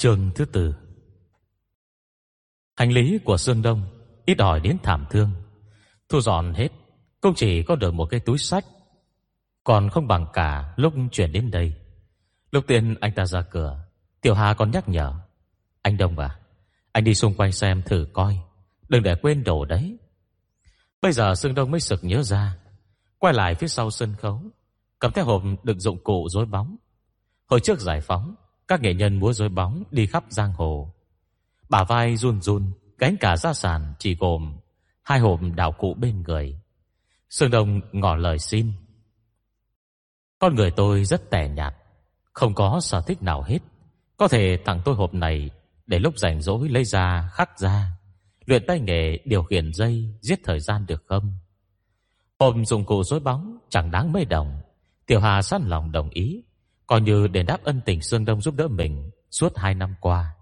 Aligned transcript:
Chương 0.00 0.30
thứ 0.34 0.44
tư. 0.44 0.74
Hành 2.76 2.92
lý 2.92 3.18
của 3.24 3.36
Sương 3.36 3.62
Đông 3.62 3.82
Ít 4.26 4.38
ỏi 4.38 4.60
đến 4.60 4.76
thảm 4.82 5.06
thương. 5.10 5.30
Thu 6.08 6.20
dọn 6.20 6.54
hết, 6.54 6.68
Cũng 7.20 7.34
chỉ 7.36 7.62
có 7.62 7.76
được 7.76 7.94
một 7.94 8.06
cái 8.06 8.20
túi 8.20 8.38
sách. 8.38 8.64
Còn 9.64 9.90
không 9.90 10.06
bằng 10.06 10.26
cả 10.32 10.74
lúc 10.76 10.94
chuyển 11.12 11.32
đến 11.32 11.50
đây. 11.50 11.74
Lúc 12.50 12.64
tiên 12.66 12.94
anh 13.00 13.12
ta 13.16 13.26
ra 13.26 13.42
cửa, 13.42 13.84
Tiểu 14.20 14.34
Hà 14.34 14.54
còn 14.54 14.70
nhắc 14.70 14.88
nhở. 14.88 15.14
Anh 15.82 15.96
Đông 15.96 16.18
à 16.18 16.38
Anh 16.92 17.04
đi 17.04 17.14
xung 17.14 17.34
quanh 17.34 17.52
xem 17.52 17.82
thử 17.82 18.06
coi. 18.12 18.38
Đừng 18.88 19.02
để 19.02 19.14
quên 19.22 19.44
đồ 19.44 19.64
đấy. 19.64 19.98
Bây 21.02 21.12
giờ 21.12 21.34
Sương 21.34 21.54
Đông 21.54 21.70
mới 21.70 21.80
sực 21.80 22.04
nhớ 22.04 22.22
ra. 22.22 22.56
Quay 23.18 23.34
lại 23.34 23.54
phía 23.54 23.68
sau 23.68 23.90
sân 23.90 24.14
khấu, 24.18 24.42
Cầm 24.98 25.12
theo 25.12 25.24
hộp 25.24 25.42
đựng 25.62 25.80
dụng 25.80 26.04
cụ 26.04 26.28
rối 26.28 26.46
bóng. 26.46 26.76
Hồi 27.46 27.60
trước 27.60 27.80
giải 27.80 28.00
phóng 28.00 28.34
các 28.70 28.80
nghệ 28.82 28.94
nhân 28.94 29.18
múa 29.18 29.32
rối 29.32 29.48
bóng 29.48 29.82
đi 29.90 30.06
khắp 30.06 30.24
giang 30.28 30.52
hồ. 30.52 30.92
Bà 31.68 31.84
vai 31.84 32.16
run 32.16 32.40
run, 32.40 32.72
Cánh 32.98 33.16
cả 33.20 33.36
gia 33.36 33.52
sản 33.52 33.94
chỉ 33.98 34.14
gồm 34.14 34.56
Hai 35.02 35.18
hộp 35.18 35.40
đạo 35.54 35.72
cụ 35.72 35.94
bên 35.94 36.22
người. 36.22 36.60
Sương 37.30 37.50
Đông 37.50 37.80
ngỏ 37.92 38.14
lời 38.14 38.38
xin. 38.38 38.72
Con 40.38 40.54
người 40.54 40.70
tôi 40.70 41.04
rất 41.04 41.30
tẻ 41.30 41.48
nhạt, 41.48 41.74
Không 42.32 42.54
có 42.54 42.80
sở 42.80 43.00
thích 43.00 43.22
nào 43.22 43.42
hết. 43.42 43.58
Có 44.16 44.28
thể 44.28 44.56
tặng 44.64 44.80
tôi 44.84 44.94
hộp 44.94 45.14
này 45.14 45.50
Để 45.86 45.98
lúc 45.98 46.18
rảnh 46.18 46.42
rỗi 46.42 46.68
lấy 46.68 46.84
ra, 46.84 47.30
khắc 47.32 47.58
ra, 47.58 47.90
Luyện 48.44 48.64
tay 48.66 48.80
nghề, 48.80 49.18
điều 49.24 49.42
khiển 49.42 49.72
dây, 49.72 50.14
Giết 50.20 50.40
thời 50.44 50.60
gian 50.60 50.86
được 50.86 51.04
không? 51.06 51.32
Hộp 52.38 52.54
dụng 52.66 52.84
cụ 52.84 53.02
rối 53.02 53.20
bóng 53.20 53.58
Chẳng 53.68 53.90
đáng 53.90 54.12
mấy 54.12 54.24
đồng. 54.24 54.60
Tiểu 55.06 55.20
Hà 55.20 55.42
sẵn 55.42 55.62
lòng 55.66 55.92
đồng 55.92 56.10
ý. 56.10 56.42
Coi 56.90 57.00
như 57.00 57.28
để 57.28 57.42
đáp 57.42 57.64
ân 57.64 57.80
tình 57.84 58.02
Sương 58.02 58.24
Đông 58.24 58.40
giúp 58.40 58.54
đỡ 58.54 58.68
mình 58.68 59.10
Suốt 59.30 59.56
hai 59.56 59.74
năm 59.74 59.94
qua. 60.00 60.34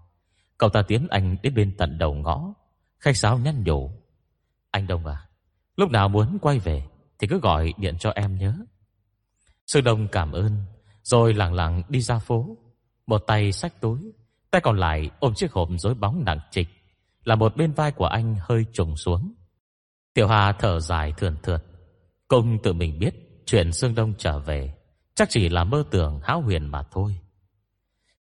Cậu 0.57 0.69
ta 0.69 0.81
tiến 0.81 1.07
anh 1.09 1.37
đến 1.43 1.53
bên 1.53 1.75
tận 1.77 1.97
đầu 1.97 2.13
ngõ. 2.13 2.53
Khách 2.99 3.17
sáo 3.17 3.37
nhăn 3.37 3.63
nhủ. 3.63 3.91
Anh 4.71 4.87
Đông 4.87 5.05
à 5.05 5.27
Lúc 5.75 5.91
nào 5.91 6.09
muốn 6.09 6.37
quay 6.41 6.59
về 6.59 6.83
Thì 7.19 7.27
cứ 7.27 7.39
gọi 7.39 7.73
điện 7.77 7.97
cho 7.99 8.09
em 8.09 8.37
nhớ 8.37 8.53
Sương 9.67 9.83
Đông 9.83 10.07
cảm 10.07 10.31
ơn, 10.31 10.65
Rồi 11.03 11.33
lặng 11.33 11.53
lặng 11.53 11.83
đi 11.89 12.01
ra 12.01 12.19
phố. 12.19 12.57
Một 13.07 13.17
tay 13.27 13.51
xách 13.51 13.81
túi, 13.81 14.11
Tay 14.51 14.61
còn 14.61 14.77
lại 14.77 15.09
ôm 15.19 15.33
chiếc 15.33 15.51
hộp 15.51 15.69
rối 15.77 15.93
bóng 15.93 16.23
nặng 16.25 16.39
trịch, 16.51 16.67
Là 17.23 17.35
một 17.35 17.55
bên 17.55 17.71
vai 17.71 17.91
của 17.91 18.05
anh 18.05 18.35
hơi 18.39 18.65
trùng 18.73 18.95
xuống. 18.95 19.33
Tiểu 20.13 20.27
Hà 20.27 20.51
thở 20.51 20.79
dài 20.79 21.13
thườn 21.17 21.37
thượt 21.43 21.63
Công 22.27 22.57
tự 22.63 22.73
mình 22.73 22.99
biết 22.99 23.43
Chuyện 23.45 23.71
Sương 23.71 23.95
Đông 23.95 24.13
trở 24.17 24.39
về. 24.39 24.78
Chắc 25.19 25.29
chỉ 25.29 25.49
là 25.49 25.63
mơ 25.63 25.83
tưởng 25.91 26.19
hão 26.23 26.41
huyền 26.41 26.65
mà 26.65 26.83
thôi. 26.91 27.15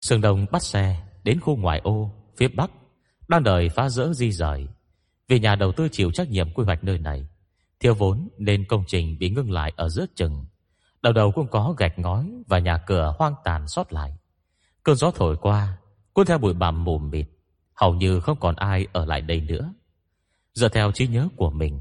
Sương 0.01 0.21
Đông 0.21 0.47
bắt 0.53 0.63
xe 0.63 1.03
Đến 1.25 1.41
khu 1.41 1.57
ngoại 1.57 1.81
ô 1.85 2.11
phía 2.37 2.49
Bắc, 2.49 2.71
Đang 3.29 3.43
đợi 3.43 3.69
phá 3.69 3.89
rỡ 3.89 4.13
di 4.13 4.33
rời. 4.33 4.69
Vì 5.29 5.39
nhà 5.39 5.55
đầu 5.55 5.73
tư 5.73 5.89
chịu 5.93 6.11
trách 6.11 6.31
nhiệm 6.31 6.53
quy 6.53 6.65
hoạch 6.65 6.85
nơi 6.85 6.99
này, 6.99 7.27
Thiếu 7.81 7.95
vốn 7.95 8.29
nên 8.39 8.65
công 8.65 8.85
trình 8.87 9.19
bị 9.19 9.31
ngưng 9.31 9.51
lại 9.51 9.73
ở 9.77 9.89
giữa 9.89 10.07
chừng. 10.15 10.45
Đầu 11.03 11.13
đầu 11.13 11.33
cũng 11.33 11.49
có 11.49 11.75
gạch 11.79 11.99
ngói 11.99 12.33
Và 12.47 12.59
nhà 12.59 12.79
cửa 12.87 13.15
hoang 13.19 13.35
tàn 13.45 13.69
sót 13.69 13.93
lại. 13.93 14.17
Cơn 14.83 14.97
gió 14.97 15.11
thổi 15.11 15.37
qua, 15.37 15.79
Cuốn 16.13 16.27
theo 16.27 16.39
bụi 16.39 16.55
bặm 16.55 16.85
mù 16.85 16.99
mịt, 16.99 17.27
Hầu 17.75 17.95
như 17.95 18.21
không 18.21 18.41
còn 18.41 18.57
ai 18.57 18.87
ở 18.93 19.05
lại 19.05 19.21
đây 19.21 19.41
nữa. 19.41 19.73
Dựa 20.55 20.69
theo 20.69 20.93
trí 20.93 21.07
nhớ 21.07 21.29
của 21.37 21.51
mình, 21.51 21.81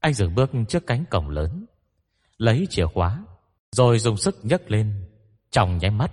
Anh 0.00 0.14
dừng 0.14 0.34
bước 0.34 0.50
trước 0.68 0.86
cánh 0.86 1.04
cổng 1.10 1.28
lớn, 1.28 1.66
Lấy 2.36 2.66
chìa 2.70 2.86
khóa 2.86 3.24
rồi 3.76 3.98
dùng 3.98 4.16
sức 4.16 4.38
nhấc 4.42 4.70
lên. 4.70 5.04
Trong 5.50 5.78
nháy 5.78 5.90
mắt, 5.90 6.12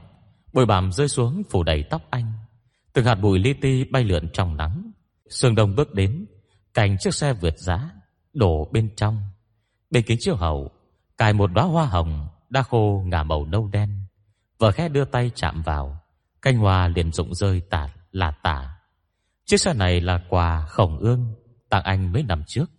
Bụi 0.54 0.66
bặm 0.66 0.92
rơi 0.92 1.08
xuống 1.08 1.44
phủ 1.50 1.64
đầy 1.64 1.84
tóc 1.90 2.02
anh. 2.10 2.34
Từng 2.94 3.06
hạt 3.06 3.16
bụi 3.16 3.40
li 3.40 3.54
ti 3.54 3.84
bay 3.84 4.04
lượn 4.04 4.30
trong 4.34 4.58
nắng. 4.58 4.92
Sương 5.30 5.56
Đông 5.56 5.76
bước 5.76 5.94
đến, 5.94 6.26
cành 6.74 6.98
chiếc 7.00 7.14
xe 7.14 7.34
vượt 7.34 7.58
giá, 7.58 7.90
Đổ 8.34 8.70
bên 8.72 8.90
trong. 8.96 9.22
Bên 9.90 10.04
kính 10.04 10.18
chiếu 10.22 10.36
hậu, 10.36 10.72
Cài 11.18 11.34
một 11.34 11.48
đóa 11.54 11.64
hoa 11.64 11.86
hồng 11.86 12.28
Đã 12.50 12.62
khô 12.62 13.04
ngả 13.06 13.24
màu 13.24 13.46
nâu 13.46 13.68
đen. 13.68 14.04
Vợ 14.60 14.72
khẽ 14.72 14.90
đưa 14.90 15.06
tay 15.06 15.32
chạm 15.36 15.62
vào 15.62 16.00
Canh 16.42 16.58
hoa 16.58 16.88
liền 16.88 17.12
rụng 17.12 17.36
rơi 17.36 17.62
tả 17.70 17.90
là 18.12 18.32
tả. 18.32 18.78
Chiếc 19.46 19.58
xe 19.58 19.74
này 19.74 20.02
là 20.02 20.22
quà 20.30 20.66
khổng 20.66 21.00
ương, 21.00 21.34
Tặng 21.70 21.84
anh 21.84 22.14
mấy 22.14 22.24
năm 22.24 22.44
trước. 22.48 22.72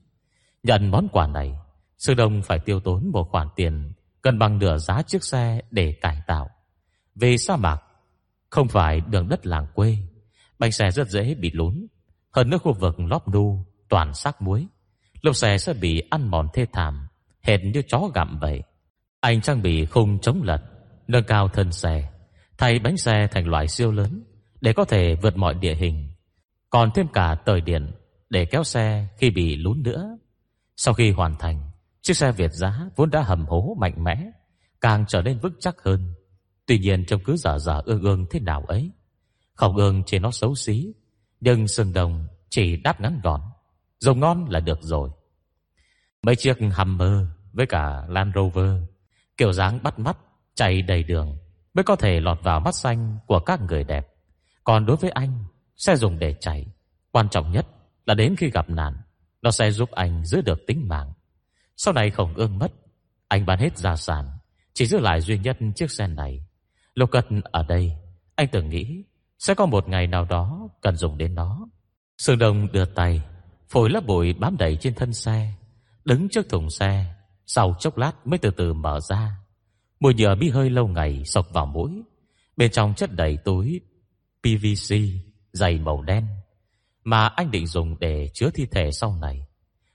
Nhận 0.63 0.91
món 0.91 1.09
quà 1.13 1.27
này, 1.27 1.59
Sư 1.99 2.15
Đông 2.15 2.43
phải 2.43 2.59
tiêu 2.59 2.81
tốn 2.81 3.11
một 3.13 3.29
khoản 3.31 3.49
tiền 3.57 3.93
Cân 4.23 4.39
bằng 4.39 4.59
nửa 4.59 4.79
giá 4.79 5.03
chiếc 5.03 5.25
xe 5.25 5.61
để 5.71 5.93
cải 6.01 6.23
tạo. 6.27 6.51
Về 7.15 7.37
sa 7.37 7.57
mạc, 7.57 7.83
Không 8.51 8.69
phải 8.69 9.01
đường 9.01 9.29
đất 9.29 9.47
làng 9.47 9.67
quê, 9.75 9.97
Bánh 10.59 10.73
xe 10.73 10.91
rất 10.91 11.09
dễ 11.09 11.35
bị 11.35 11.51
lún. 11.51 11.87
Hơn 12.31 12.51
nữa 12.51 12.59
khu 12.59 12.73
vực 12.73 13.01
lóp 13.01 13.29
đu 13.29 13.67
Toàn 13.89 14.15
xác 14.15 14.43
muối. 14.43 14.67
Lốp 15.23 15.37
xe 15.37 15.59
sẽ 15.59 15.73
bị 15.73 16.03
ăn 16.11 16.29
mòn 16.29 16.49
thê 16.53 16.67
thảm, 16.73 17.09
Hệt 17.43 17.61
như 17.65 17.83
chó 17.89 18.01
gặm 18.15 18.39
vậy. 18.39 18.63
Anh 19.21 19.41
trang 19.41 19.63
bị 19.63 19.85
khung 19.85 20.19
chống 20.19 20.43
lật, 20.43 20.63
Nâng 21.09 21.25
cao 21.25 21.49
thân 21.49 21.73
xe, 21.73 22.11
Thay 22.59 22.79
bánh 22.79 22.97
xe 22.97 23.29
thành 23.31 23.47
loại 23.47 23.69
siêu 23.69 23.93
lớn 23.93 24.23
Để 24.61 24.73
có 24.73 24.85
thể 24.85 25.15
vượt 25.15 25.37
mọi 25.37 25.55
địa 25.55 25.75
hình. 25.75 26.11
Còn 26.71 26.91
thêm 26.95 27.09
cả 27.09 27.37
tời 27.45 27.61
điện 27.61 27.93
Để 28.31 28.45
kéo 28.45 28.65
xe 28.65 29.09
khi 29.19 29.31
bị 29.31 29.57
lún 29.57 29.83
nữa. 29.83 30.19
Sau 30.77 30.95
khi 30.95 31.11
hoàn 31.11 31.37
thành 31.39 31.70
Chiếc 32.03 32.15
xe 32.15 32.33
Việt 32.33 32.53
giá 32.53 32.89
vốn 32.97 33.11
đã 33.11 33.23
hầm 33.23 33.47
hố 33.47 33.77
mạnh 33.81 34.05
mẽ, 34.05 34.31
Càng 34.81 35.05
trở 35.09 35.23
nên 35.23 35.39
vững 35.39 35.55
chắc 35.61 35.77
hơn. 35.83 36.15
Tuy 36.67 36.79
nhiên 36.79 37.05
trông 37.07 37.25
cứ 37.25 37.37
giả 37.37 37.59
giả 37.59 37.81
ương 37.85 38.03
ương 38.03 38.27
thế 38.31 38.41
nào 38.41 38.65
ấy 38.69 38.91
khẩu 39.61 39.77
ương 39.77 40.03
chỉ 40.07 40.19
nó 40.19 40.31
xấu 40.31 40.55
xí, 40.55 40.93
Nhưng 41.41 41.69
sừng 41.69 41.93
đồng 41.93 42.27
chỉ 42.49 42.77
đáp 42.77 43.01
ngắn 43.01 43.21
gọn 43.23 43.41
Dùng 43.99 44.21
ngon 44.21 44.47
là 44.49 44.61
được 44.61 44.79
rồi. 44.83 45.11
Mấy 46.23 46.37
chiếc 46.37 46.59
Hummer 46.77 47.27
Với 47.53 47.67
cả 47.67 48.03
Land 48.09 48.35
Rover, 48.35 48.73
Kiểu 49.37 49.53
dáng 49.53 49.83
bắt 49.83 49.99
mắt, 49.99 50.19
Chạy 50.55 50.83
đầy 50.83 51.03
đường, 51.03 51.39
Mới 51.75 51.83
có 51.83 51.97
thể 51.97 52.21
lọt 52.21 52.39
vào 52.43 52.61
mắt 52.61 52.75
xanh 52.75 53.19
của 53.27 53.41
các 53.41 53.61
người 53.61 53.85
đẹp. 53.85 54.09
Còn 54.65 54.87
đối 54.87 54.97
với 54.97 55.11
anh 55.11 55.45
Xe 55.77 55.97
dùng 55.97 56.19
để 56.19 56.35
chạy, 56.41 56.67
Quan 57.11 57.29
trọng 57.29 57.53
nhất 57.53 57.67
là 58.07 58.15
đến 58.15 58.37
khi 58.37 58.51
gặp 58.51 58.71
nạn, 58.71 58.97
Nó 59.43 59.51
sẽ 59.51 59.71
giúp 59.71 59.91
anh 59.91 60.25
giữ 60.25 60.41
được 60.41 60.59
tính 60.67 60.89
mạng. 60.89 61.13
Sau 61.83 61.95
này 61.95 62.11
khổng 62.11 62.35
ương 62.35 62.59
mất, 62.59 62.73
Anh 63.29 63.47
bán 63.47 63.59
hết 63.59 63.79
gia 63.79 63.97
sản, 63.97 64.25
Chỉ 64.75 64.87
giữ 64.87 64.99
lại 64.99 65.21
duy 65.21 65.39
nhất 65.39 65.57
chiếc 65.75 65.91
xe 65.91 66.07
này. 66.07 66.47
Lục 66.95 67.11
cật 67.11 67.27
ở 67.45 67.63
đây, 67.63 67.93
Anh 68.35 68.49
từng 68.53 68.69
nghĩ 68.69 69.05
Sẽ 69.39 69.55
có 69.55 69.67
một 69.67 69.89
ngày 69.89 70.07
nào 70.07 70.25
đó 70.25 70.69
cần 70.81 70.97
dùng 70.97 71.19
đến 71.19 71.35
nó. 71.35 71.69
Sương 72.19 72.39
Đông 72.39 72.73
đưa 72.73 72.85
tay 72.85 73.23
Phổi 73.69 73.91
lớp 73.91 74.07
bụi 74.07 74.33
bám 74.33 74.57
đầy 74.57 74.77
trên 74.77 74.95
thân 74.95 75.13
xe, 75.13 75.53
Đứng 76.05 76.29
trước 76.29 76.49
thùng 76.49 76.71
xe, 76.71 77.15
Sau 77.47 77.75
chốc 77.79 77.97
lát 77.97 78.27
mới 78.27 78.39
từ 78.39 78.51
từ 78.51 78.73
mở 78.73 79.01
ra. 79.01 79.37
Mùi 80.01 80.15
nhựa 80.15 80.35
bí 80.35 80.49
hơi 80.49 80.71
lâu 80.71 80.89
ngày 80.89 81.25
sộc 81.25 81.53
vào 81.53 81.67
mũi, 81.67 82.03
Bên 82.57 82.71
trong 82.71 82.95
chất 82.95 83.13
đầy 83.13 83.37
túi 83.37 83.81
PVC 84.43 84.97
dày 85.53 85.79
màu 85.79 86.03
đen, 86.03 86.27
Mà 87.05 87.27
anh 87.27 87.51
định 87.51 87.67
dùng 87.67 87.97
để 88.01 88.31
chứa 88.35 88.51
thi 88.55 88.67
thể 88.71 88.91
sau 88.93 89.17
này. 89.21 89.47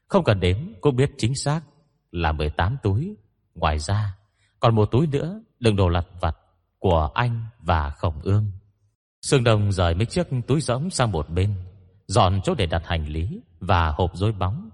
Không 0.08 0.24
cần 0.24 0.40
đếm 0.40 0.58
cũng 0.82 0.96
biết 0.96 1.12
chính 1.18 1.36
xác 1.36 1.62
là 2.16 2.32
18 2.32 2.78
túi. 2.84 3.16
Ngoài 3.56 3.80
ra, 3.80 4.18
còn 4.60 4.76
một 4.76 4.86
túi 4.92 5.08
nữa 5.08 5.42
Đựng 5.60 5.76
đồ 5.76 5.90
lặt 5.90 6.06
vặt 6.20 6.38
của 6.80 7.10
anh 7.14 7.46
và 7.60 7.90
Khổng 7.90 8.22
Ương. 8.24 8.52
Sương 9.22 9.44
Đông 9.44 9.72
rời 9.72 9.96
mấy 9.96 10.06
chiếc 10.06 10.28
túi 10.48 10.62
rỗng 10.62 10.90
sang 10.90 11.12
một 11.12 11.30
bên, 11.30 11.56
Dọn 12.08 12.42
chỗ 12.44 12.54
để 12.56 12.66
đặt 12.66 12.82
hành 12.86 13.08
lý 13.08 13.42
Và 13.60 13.90
hộp 13.90 14.12
rối 14.14 14.32
bóng. 14.32 14.70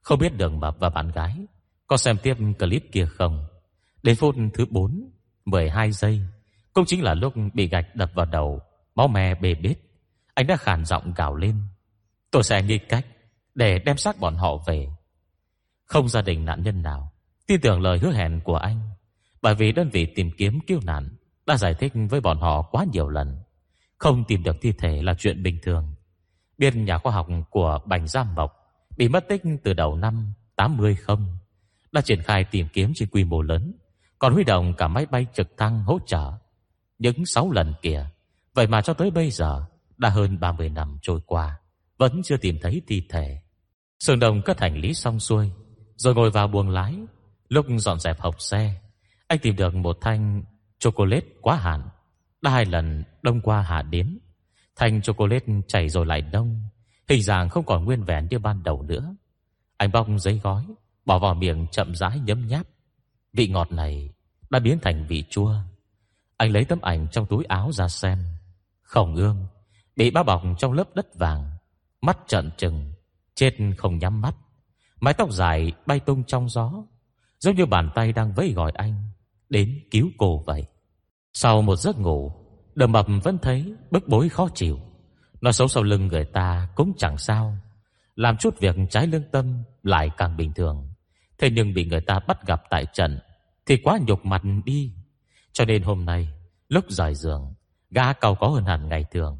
Không 0.00 0.18
biết 0.18 0.36
đường 0.36 0.60
mập 0.60 0.76
và 0.78 0.88
bạn 0.88 1.10
gái 1.10 1.36
Có 1.86 1.96
xem 1.96 2.18
tiếp 2.22 2.34
clip 2.58 2.82
kia 2.92 3.06
không. 3.06 3.46
Đến 4.02 4.16
phút 4.16 4.34
thứ 4.54 4.66
4 4.70 5.10
12 5.44 5.92
giây, 5.92 6.20
Cũng 6.72 6.84
chính 6.86 7.02
là 7.02 7.14
lúc 7.14 7.34
bị 7.54 7.68
gạch 7.68 7.96
đập 7.96 8.10
vào 8.14 8.26
đầu, 8.26 8.60
Máu 8.94 9.08
me 9.08 9.34
bê 9.34 9.54
bết. 9.54 9.76
Anh 10.34 10.46
đã 10.46 10.56
khàn 10.56 10.84
giọng 10.84 11.12
gào 11.16 11.36
lên, 11.36 11.56
Tôi 12.30 12.42
sẽ 12.42 12.62
nghĩ 12.62 12.78
cách 12.78 13.06
để 13.54 13.78
đem 13.78 13.96
xác 13.96 14.20
bọn 14.20 14.34
họ 14.34 14.56
về. 14.66 14.88
Không 15.90 16.08
gia 16.08 16.22
đình 16.22 16.44
nạn 16.44 16.62
nhân 16.62 16.82
nào. 16.82 17.12
Tin 17.46 17.60
tưởng 17.60 17.80
lời 17.80 17.98
hứa 17.98 18.12
hẹn 18.12 18.40
của 18.44 18.56
anh. 18.56 18.80
Bởi 19.42 19.54
vì 19.54 19.72
đơn 19.72 19.90
vị 19.92 20.06
tìm 20.06 20.30
kiếm 20.38 20.58
cứu 20.66 20.80
nạn 20.84 21.08
Đã 21.46 21.56
giải 21.56 21.74
thích 21.74 21.92
với 22.10 22.20
bọn 22.20 22.40
họ 22.40 22.62
quá 22.62 22.84
nhiều 22.92 23.08
lần. 23.08 23.38
Không 23.98 24.24
tìm 24.24 24.42
được 24.42 24.56
thi 24.62 24.72
thể 24.72 25.02
là 25.02 25.14
chuyện 25.18 25.42
bình 25.42 25.58
thường. 25.62 25.94
Biết 26.58 26.76
nhà 26.76 26.98
khoa 26.98 27.12
học 27.12 27.28
của 27.50 27.80
Bành 27.84 28.06
Giam 28.06 28.34
Mộc 28.34 28.56
Bị 28.96 29.08
mất 29.08 29.28
tích 29.28 29.42
từ 29.64 29.72
đầu 29.72 29.96
năm 29.96 30.32
80 30.56 30.96
không, 30.96 31.38
Đã 31.92 32.00
triển 32.00 32.22
khai 32.22 32.44
tìm 32.44 32.66
kiếm 32.72 32.92
trên 32.94 33.08
quy 33.08 33.24
mô 33.24 33.42
lớn, 33.42 33.72
Còn 34.18 34.32
huy 34.32 34.44
động 34.44 34.74
cả 34.78 34.88
máy 34.88 35.06
bay 35.06 35.26
trực 35.34 35.56
thăng 35.56 35.82
hỗ 35.82 35.98
trợ. 36.06 36.32
Những 36.98 37.26
6 37.26 37.50
lần 37.50 37.74
kìa. 37.82 38.06
Vậy 38.54 38.66
mà 38.66 38.80
cho 38.80 38.94
tới 38.94 39.10
bây 39.10 39.30
giờ, 39.30 39.64
Đã 39.96 40.08
hơn 40.08 40.40
30 40.40 40.68
năm 40.68 40.98
trôi 41.02 41.20
qua, 41.26 41.60
Vẫn 41.98 42.20
chưa 42.24 42.36
tìm 42.36 42.58
thấy 42.62 42.82
thi 42.86 43.06
thể. 43.08 43.40
Sương 43.98 44.18
Đồng 44.18 44.42
cất 44.42 44.60
hành 44.60 44.76
lý 44.76 44.94
xong 44.94 45.20
xuôi 45.20 45.50
rồi 46.00 46.14
ngồi 46.14 46.30
vào 46.30 46.48
buồng 46.48 46.68
lái. 46.68 46.94
Lúc 47.48 47.66
dọn 47.78 48.00
dẹp 48.00 48.20
hộp 48.20 48.40
xe, 48.40 48.74
Anh 49.26 49.38
tìm 49.38 49.56
được 49.56 49.74
một 49.74 49.98
thanh 50.00 50.42
chocolate 50.78 51.26
quá 51.40 51.56
hạn. 51.56 51.88
Đã 52.42 52.50
hai 52.50 52.64
lần 52.64 53.04
đông 53.22 53.40
qua 53.40 53.62
hạ 53.62 53.82
đến 53.82 54.18
thanh 54.76 55.02
chocolate 55.02 55.46
chảy 55.68 55.88
rồi 55.88 56.06
lại 56.06 56.20
đông. 56.22 56.60
Hình 57.08 57.22
dạng 57.22 57.48
không 57.48 57.64
còn 57.64 57.84
nguyên 57.84 58.04
vẹn 58.04 58.26
như 58.30 58.38
ban 58.38 58.62
đầu 58.62 58.82
nữa. 58.82 59.14
Anh 59.76 59.92
bong 59.92 60.18
giấy 60.18 60.40
gói, 60.42 60.66
Bỏ 61.04 61.18
vào 61.18 61.34
miệng 61.34 61.66
chậm 61.70 61.94
rãi 61.94 62.20
nhấm 62.20 62.46
nháp. 62.46 62.66
Vị 63.32 63.48
ngọt 63.48 63.72
này 63.72 64.12
đã 64.50 64.58
biến 64.58 64.78
thành 64.82 65.06
vị 65.08 65.24
chua. 65.30 65.54
Anh 66.36 66.52
lấy 66.52 66.64
tấm 66.64 66.80
ảnh 66.82 67.06
trong 67.12 67.26
túi 67.26 67.44
áo 67.44 67.72
ra 67.72 67.88
xem. 67.88 68.24
Khổng 68.82 69.14
ương, 69.14 69.46
Bị 69.96 70.10
bao 70.10 70.24
bọc 70.24 70.42
trong 70.58 70.72
lớp 70.72 70.84
đất 70.94 71.06
vàng. 71.14 71.50
Mắt 72.00 72.18
trợn 72.26 72.50
trừng, 72.58 72.92
Chết 73.34 73.56
không 73.78 73.98
nhắm 73.98 74.20
mắt. 74.20 74.34
Mái 75.00 75.14
tóc 75.14 75.32
dài 75.32 75.72
bay 75.86 76.00
tung 76.00 76.24
trong 76.24 76.48
gió, 76.48 76.72
Giống 77.40 77.56
như 77.56 77.66
bàn 77.66 77.90
tay 77.94 78.12
đang 78.12 78.32
vẫy 78.32 78.52
gọi 78.52 78.72
anh 78.74 78.94
Đến 79.48 79.80
cứu 79.90 80.08
cô 80.18 80.42
vậy. 80.46 80.66
Sau 81.32 81.62
một 81.62 81.76
giấc 81.76 81.98
ngủ, 81.98 82.32
Đầm 82.74 82.92
mập 82.92 83.06
vẫn 83.22 83.38
thấy 83.38 83.74
bức 83.90 84.08
bối 84.08 84.28
khó 84.28 84.48
chịu. 84.54 84.80
Nó 85.40 85.52
xấu 85.52 85.68
sau 85.68 85.82
lưng 85.82 86.06
người 86.06 86.24
ta 86.24 86.68
cũng 86.74 86.92
chẳng 86.96 87.18
sao. 87.18 87.56
Làm 88.16 88.36
chút 88.36 88.58
việc 88.60 88.76
trái 88.90 89.06
lương 89.06 89.22
tâm 89.32 89.62
Lại 89.82 90.10
càng 90.16 90.36
bình 90.36 90.52
thường. 90.52 90.88
Thế 91.38 91.50
nhưng 91.50 91.74
bị 91.74 91.84
người 91.84 92.00
ta 92.00 92.18
bắt 92.28 92.46
gặp 92.46 92.62
tại 92.70 92.86
trận 92.92 93.18
Thì 93.66 93.76
quá 93.76 93.98
nhục 94.06 94.26
mặt 94.26 94.42
đi. 94.64 94.92
Cho 95.52 95.64
nên 95.64 95.82
hôm 95.82 96.04
nay, 96.04 96.28
Lúc 96.68 96.84
rời 96.88 97.14
giường, 97.14 97.54
Gã 97.90 98.12
cao 98.12 98.34
có 98.34 98.48
hơn 98.48 98.64
hẳn 98.64 98.88
ngày 98.88 99.04
thường. 99.10 99.38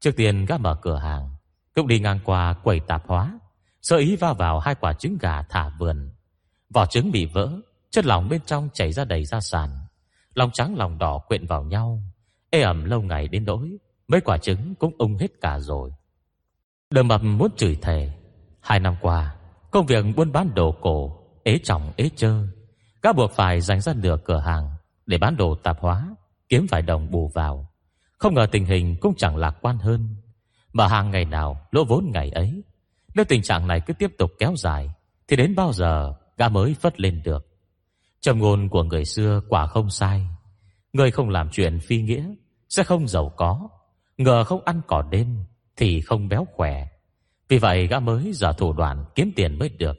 Trước 0.00 0.16
tiên 0.16 0.44
gã 0.44 0.58
mở 0.58 0.78
cửa 0.82 0.96
hàng 0.96 1.30
Cũng 1.74 1.86
đi 1.86 2.00
ngang 2.00 2.20
qua 2.24 2.54
quầy 2.64 2.80
tạp 2.80 3.02
hóa. 3.06 3.38
Sơ 3.82 3.96
ý 3.96 4.16
va 4.16 4.32
vào 4.32 4.58
hai 4.58 4.74
quả 4.74 4.92
trứng 4.92 5.18
gà 5.20 5.42
thả 5.42 5.70
vườn. 5.78 6.10
Vỏ 6.74 6.86
trứng 6.86 7.10
bị 7.10 7.26
vỡ, 7.26 7.50
Chất 7.90 8.06
lỏng 8.06 8.28
bên 8.28 8.40
trong 8.46 8.68
chảy 8.72 8.92
ra 8.92 9.04
đầy 9.04 9.24
ra 9.24 9.40
sàn. 9.40 9.70
Lòng 10.34 10.50
trắng 10.52 10.76
lòng 10.76 10.98
đỏ 10.98 11.18
quyện 11.18 11.46
vào 11.46 11.64
nhau. 11.64 12.02
Ê 12.50 12.60
ẩm 12.60 12.84
lâu 12.84 13.02
ngày 13.02 13.28
đến 13.28 13.44
nỗi, 13.44 13.78
Mấy 14.08 14.20
quả 14.20 14.38
trứng 14.38 14.74
cũng 14.74 14.94
ung 14.98 15.16
hết 15.16 15.40
cả 15.40 15.58
rồi. 15.58 15.92
Đờ 16.90 17.02
mập 17.02 17.22
muốn 17.22 17.50
chửi 17.56 17.76
thề. 17.82 18.12
Hai 18.60 18.80
năm 18.80 18.96
qua, 19.00 19.36
Công 19.70 19.86
việc 19.86 20.04
buôn 20.16 20.32
bán 20.32 20.54
đồ 20.54 20.74
cổ, 20.80 21.16
Ế 21.44 21.58
trọng 21.64 21.92
ế 21.96 22.10
chơ 22.16 22.46
Các 23.02 23.16
buộc 23.16 23.32
phải 23.32 23.60
dành 23.60 23.80
ra 23.80 23.92
nửa 23.96 24.18
cửa 24.24 24.38
hàng 24.38 24.70
Để 25.06 25.18
bán 25.18 25.36
đồ 25.36 25.54
tạp 25.54 25.80
hóa, 25.80 26.16
Kiếm 26.48 26.66
vài 26.70 26.82
đồng 26.82 27.10
bù 27.10 27.28
vào. 27.28 27.70
Không 28.18 28.34
ngờ 28.34 28.46
tình 28.52 28.64
hình 28.64 28.96
cũng 29.00 29.14
chẳng 29.16 29.36
lạc 29.36 29.56
quan 29.60 29.78
hơn. 29.78 30.14
Mà 30.72 30.88
hàng 30.88 31.10
ngày 31.10 31.24
nào, 31.24 31.66
lỗ 31.70 31.84
vốn 31.84 32.10
ngày 32.12 32.30
ấy 32.30 32.62
nếu 33.14 33.24
tình 33.24 33.42
trạng 33.42 33.66
này 33.66 33.80
cứ 33.86 33.92
tiếp 33.92 34.10
tục 34.18 34.30
kéo 34.38 34.56
dài, 34.56 34.90
Thì 35.28 35.36
đến 35.36 35.54
bao 35.54 35.72
giờ 35.72 36.14
gã 36.36 36.48
mới 36.48 36.74
phất 36.74 37.00
lên 37.00 37.22
được? 37.24 37.46
Trầm 38.20 38.38
ngôn 38.38 38.68
của 38.68 38.82
người 38.82 39.04
xưa 39.04 39.40
quả 39.48 39.66
không 39.66 39.90
sai. 39.90 40.26
Người 40.92 41.10
không 41.10 41.28
làm 41.28 41.48
chuyện 41.52 41.78
phi 41.80 42.02
nghĩa, 42.02 42.34
Sẽ 42.68 42.84
không 42.84 43.08
giàu 43.08 43.32
có. 43.36 43.68
Ngờ 44.18 44.44
không 44.44 44.64
ăn 44.64 44.80
cỏ 44.86 45.02
đêm, 45.10 45.44
Thì 45.76 46.00
không 46.00 46.28
béo 46.28 46.46
khỏe. 46.52 46.88
Vì 47.48 47.58
vậy 47.58 47.86
gã 47.86 48.00
mới 48.00 48.32
giờ 48.34 48.52
thủ 48.52 48.72
đoạn 48.72 49.04
kiếm 49.14 49.32
tiền 49.36 49.58
mới 49.58 49.68
được. 49.68 49.96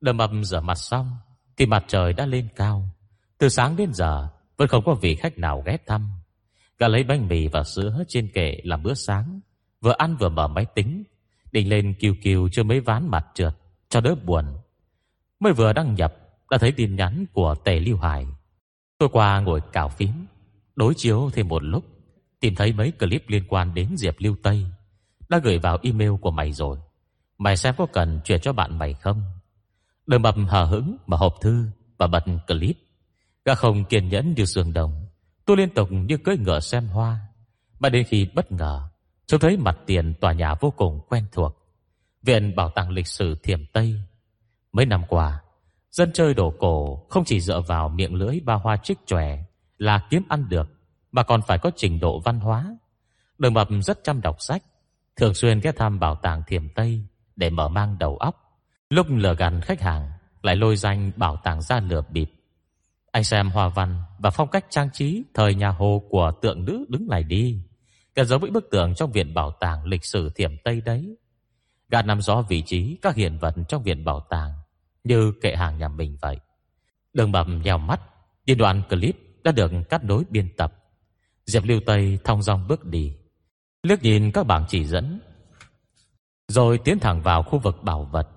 Đầm 0.00 0.16
mập 0.16 0.30
rửa 0.42 0.60
mặt 0.60 0.78
xong, 0.78 1.10
Thì 1.56 1.66
mặt 1.66 1.84
trời 1.88 2.12
đã 2.12 2.26
lên 2.26 2.48
cao. 2.56 2.88
Từ 3.38 3.48
sáng 3.48 3.76
đến 3.76 3.92
giờ, 3.92 4.28
Vẫn 4.56 4.68
không 4.68 4.84
có 4.84 4.94
vị 4.94 5.14
khách 5.14 5.38
nào 5.38 5.62
ghé 5.66 5.76
thăm. 5.86 6.10
Gã 6.78 6.88
lấy 6.88 7.04
bánh 7.04 7.28
mì 7.28 7.48
và 7.48 7.62
sữa 7.64 8.04
trên 8.08 8.28
kệ 8.34 8.60
làm 8.64 8.82
bữa 8.82 8.94
sáng, 8.94 9.40
Vừa 9.80 9.94
ăn 9.98 10.16
vừa 10.16 10.28
mở 10.28 10.48
máy 10.48 10.66
tính 10.74 11.04
Định 11.52 11.68
lên 11.68 11.94
kiều 11.94 12.14
kiều 12.22 12.48
chưa 12.48 12.62
mấy 12.62 12.80
ván 12.80 13.08
mặt 13.08 13.26
trượt, 13.34 13.52
Cho 13.88 14.00
đỡ 14.00 14.14
buồn. 14.14 14.44
Mới 15.40 15.52
vừa 15.52 15.72
đăng 15.72 15.94
nhập, 15.94 16.14
Đã 16.50 16.58
thấy 16.58 16.72
tin 16.72 16.96
nhắn 16.96 17.24
của 17.32 17.54
Tề 17.64 17.80
Lưu 17.80 17.96
Hải. 17.96 18.26
Tôi 18.98 19.08
qua 19.12 19.40
ngồi 19.40 19.60
cào 19.72 19.88
phím, 19.88 20.26
Đối 20.76 20.94
chiếu 20.94 21.30
thêm 21.32 21.48
một 21.48 21.62
lúc, 21.62 21.84
Tìm 22.40 22.54
thấy 22.54 22.72
mấy 22.72 22.92
clip 22.92 23.28
liên 23.28 23.44
quan 23.48 23.74
đến 23.74 23.88
Diệp 23.96 24.14
Lưu 24.18 24.36
Tây. 24.42 24.66
Đã 25.28 25.38
gửi 25.38 25.58
vào 25.58 25.78
email 25.82 26.10
của 26.20 26.30
mày 26.30 26.52
rồi. 26.52 26.78
Mày 27.38 27.56
xem 27.56 27.74
có 27.78 27.86
cần 27.92 28.20
chuyển 28.24 28.40
cho 28.40 28.52
bạn 28.52 28.78
mày 28.78 28.94
không? 28.94 29.22
Đừng 30.06 30.22
mập 30.22 30.34
hờ 30.48 30.64
hững 30.64 30.96
Mà 31.06 31.16
hộp 31.16 31.34
thư 31.40 31.66
và 31.98 32.06
bật 32.06 32.24
clip. 32.46 32.76
Gã 33.44 33.54
không 33.54 33.84
kiên 33.84 34.08
nhẫn 34.08 34.34
như 34.36 34.44
sườn 34.44 34.72
đồng. 34.72 35.06
Tôi 35.44 35.56
liên 35.56 35.70
tục 35.70 35.88
như 35.92 36.16
cưỡi 36.16 36.36
ngựa 36.36 36.60
xem 36.60 36.86
hoa. 36.86 37.20
Mà 37.80 37.88
đến 37.88 38.06
khi 38.08 38.28
bất 38.34 38.52
ngờ 38.52 38.89
Chúng 39.30 39.40
thấy 39.40 39.56
mặt 39.56 39.76
tiền 39.86 40.14
tòa 40.20 40.32
nhà 40.32 40.54
vô 40.54 40.70
cùng 40.76 41.00
quen 41.08 41.26
thuộc 41.32 41.56
Viện 42.22 42.56
Bảo 42.56 42.70
tàng 42.70 42.90
Lịch 42.90 43.06
sử 43.06 43.34
Thiểm 43.42 43.66
Tây 43.66 43.94
Mấy 44.72 44.86
năm 44.86 45.02
qua 45.08 45.42
Dân 45.90 46.10
chơi 46.12 46.34
đồ 46.34 46.54
cổ 46.58 47.06
không 47.10 47.24
chỉ 47.24 47.40
dựa 47.40 47.60
vào 47.60 47.88
miệng 47.88 48.14
lưỡi 48.14 48.40
ba 48.44 48.54
hoa 48.54 48.76
trích 48.76 48.98
tròe 49.06 49.44
là 49.78 50.06
kiếm 50.10 50.22
ăn 50.28 50.48
được, 50.48 50.68
mà 51.12 51.22
còn 51.22 51.42
phải 51.42 51.58
có 51.58 51.70
trình 51.76 52.00
độ 52.00 52.20
văn 52.20 52.40
hóa. 52.40 52.76
Đường 53.38 53.54
Mập 53.54 53.68
rất 53.82 54.04
chăm 54.04 54.20
đọc 54.20 54.36
sách, 54.38 54.62
thường 55.16 55.34
xuyên 55.34 55.60
ghé 55.60 55.72
thăm 55.72 56.00
bảo 56.00 56.14
tàng 56.14 56.42
Thiểm 56.46 56.68
Tây 56.68 57.04
để 57.36 57.50
mở 57.50 57.68
mang 57.68 57.98
đầu 57.98 58.16
óc. 58.16 58.60
Lúc 58.90 59.06
lừa 59.10 59.34
gạt 59.34 59.52
khách 59.62 59.80
hàng, 59.80 60.10
lại 60.42 60.56
lôi 60.56 60.76
danh 60.76 61.12
bảo 61.16 61.36
tàng 61.36 61.62
ra 61.62 61.80
lừa 61.80 62.02
bịp. 62.10 62.32
Anh 63.12 63.24
xem 63.24 63.50
hòa 63.50 63.68
văn 63.68 64.02
và 64.18 64.30
phong 64.30 64.48
cách 64.48 64.64
trang 64.70 64.90
trí 64.92 65.24
thời 65.34 65.54
nhà 65.54 65.68
Hồ 65.68 66.02
của 66.10 66.32
tượng 66.42 66.64
nữ 66.64 66.84
đứng 66.88 67.08
lại 67.08 67.22
đi. 67.22 67.62
Gần 68.20 68.26
giống 68.26 68.40
với 68.40 68.50
bức 68.50 68.70
tường 68.70 68.94
trong 68.94 69.12
viện 69.12 69.34
bảo 69.34 69.52
tàng 69.60 69.84
lịch 69.84 70.04
sử 70.04 70.30
Thiểm 70.34 70.58
Tây 70.64 70.80
đấy. 70.80 71.16
Gạt 71.88 72.06
nằm 72.06 72.20
rõ 72.20 72.42
vị 72.48 72.62
trí 72.66 72.98
các 73.02 73.14
hiện 73.14 73.38
vật 73.38 73.54
trong 73.68 73.82
viện 73.82 74.04
bảo 74.04 74.26
tàng 74.30 74.52
như 75.04 75.32
kệ 75.42 75.56
hàng 75.56 75.78
nhà 75.78 75.88
mình 75.88 76.16
vậy. 76.20 76.38
Đường 77.12 77.32
bầm 77.32 77.62
nhèo 77.62 77.78
mắt, 77.78 78.00
đi 78.44 78.54
đoạn 78.54 78.82
clip 78.90 79.16
đã 79.44 79.52
được 79.52 79.72
cắt 79.90 80.04
nối 80.04 80.24
biên 80.30 80.56
tập. 80.56 80.74
Diệp 81.46 81.64
Lưu 81.64 81.80
Tây 81.86 82.18
thong 82.24 82.42
dong 82.42 82.68
bước 82.68 82.84
đi, 82.84 83.16
liếc 83.82 84.02
nhìn 84.02 84.30
các 84.30 84.46
bảng 84.46 84.64
chỉ 84.68 84.84
dẫn, 84.84 85.20
rồi 86.48 86.78
tiến 86.78 86.98
thẳng 86.98 87.22
vào 87.22 87.42
khu 87.42 87.58
vực 87.58 87.82
bảo 87.82 88.04
vật, 88.04 88.28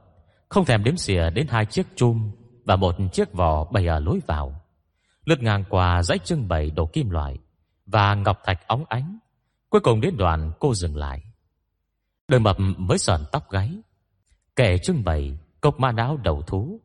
không 0.50 0.66
thèm 0.66 0.84
đếm 0.84 0.98
xỉa 0.98 1.30
đến 1.30 1.48
hai 1.50 1.66
chiếc 1.66 1.88
chum 1.96 2.32
và 2.66 2.76
một 2.76 2.96
chiếc 3.14 3.34
vò 3.34 3.66
bày 3.66 3.88
ở 3.88 4.00
lối 4.00 4.20
vào. 4.28 4.62
Lướt 5.26 5.44
ngang 5.44 5.64
qua 5.70 6.04
dãy 6.04 6.20
trưng 6.20 6.48
bày 6.48 6.72
đồ 6.72 6.86
kim 6.86 7.10
loại 7.10 7.38
và 7.86 8.16
ngọc 8.16 8.40
thạch 8.46 8.68
óng 8.68 8.86
ánh, 8.90 9.18
cuối 9.74 9.82
cùng 9.82 10.02
đến 10.02 10.18
đoạn 10.18 10.52
cô 10.60 10.74
dừng 10.74 10.96
lại. 10.96 11.24
đôi 12.28 12.40
mập 12.40 12.58
mới 12.60 12.98
sờn 12.98 13.22
tóc 13.32 13.50
gáy, 13.52 13.72
kẻ 14.56 14.78
trưng 14.78 15.04
bày 15.04 15.38
Cốc 15.62 15.80
ma 15.80 15.92
não 15.92 16.18
đầu 16.18 16.42
thú. 16.42 16.82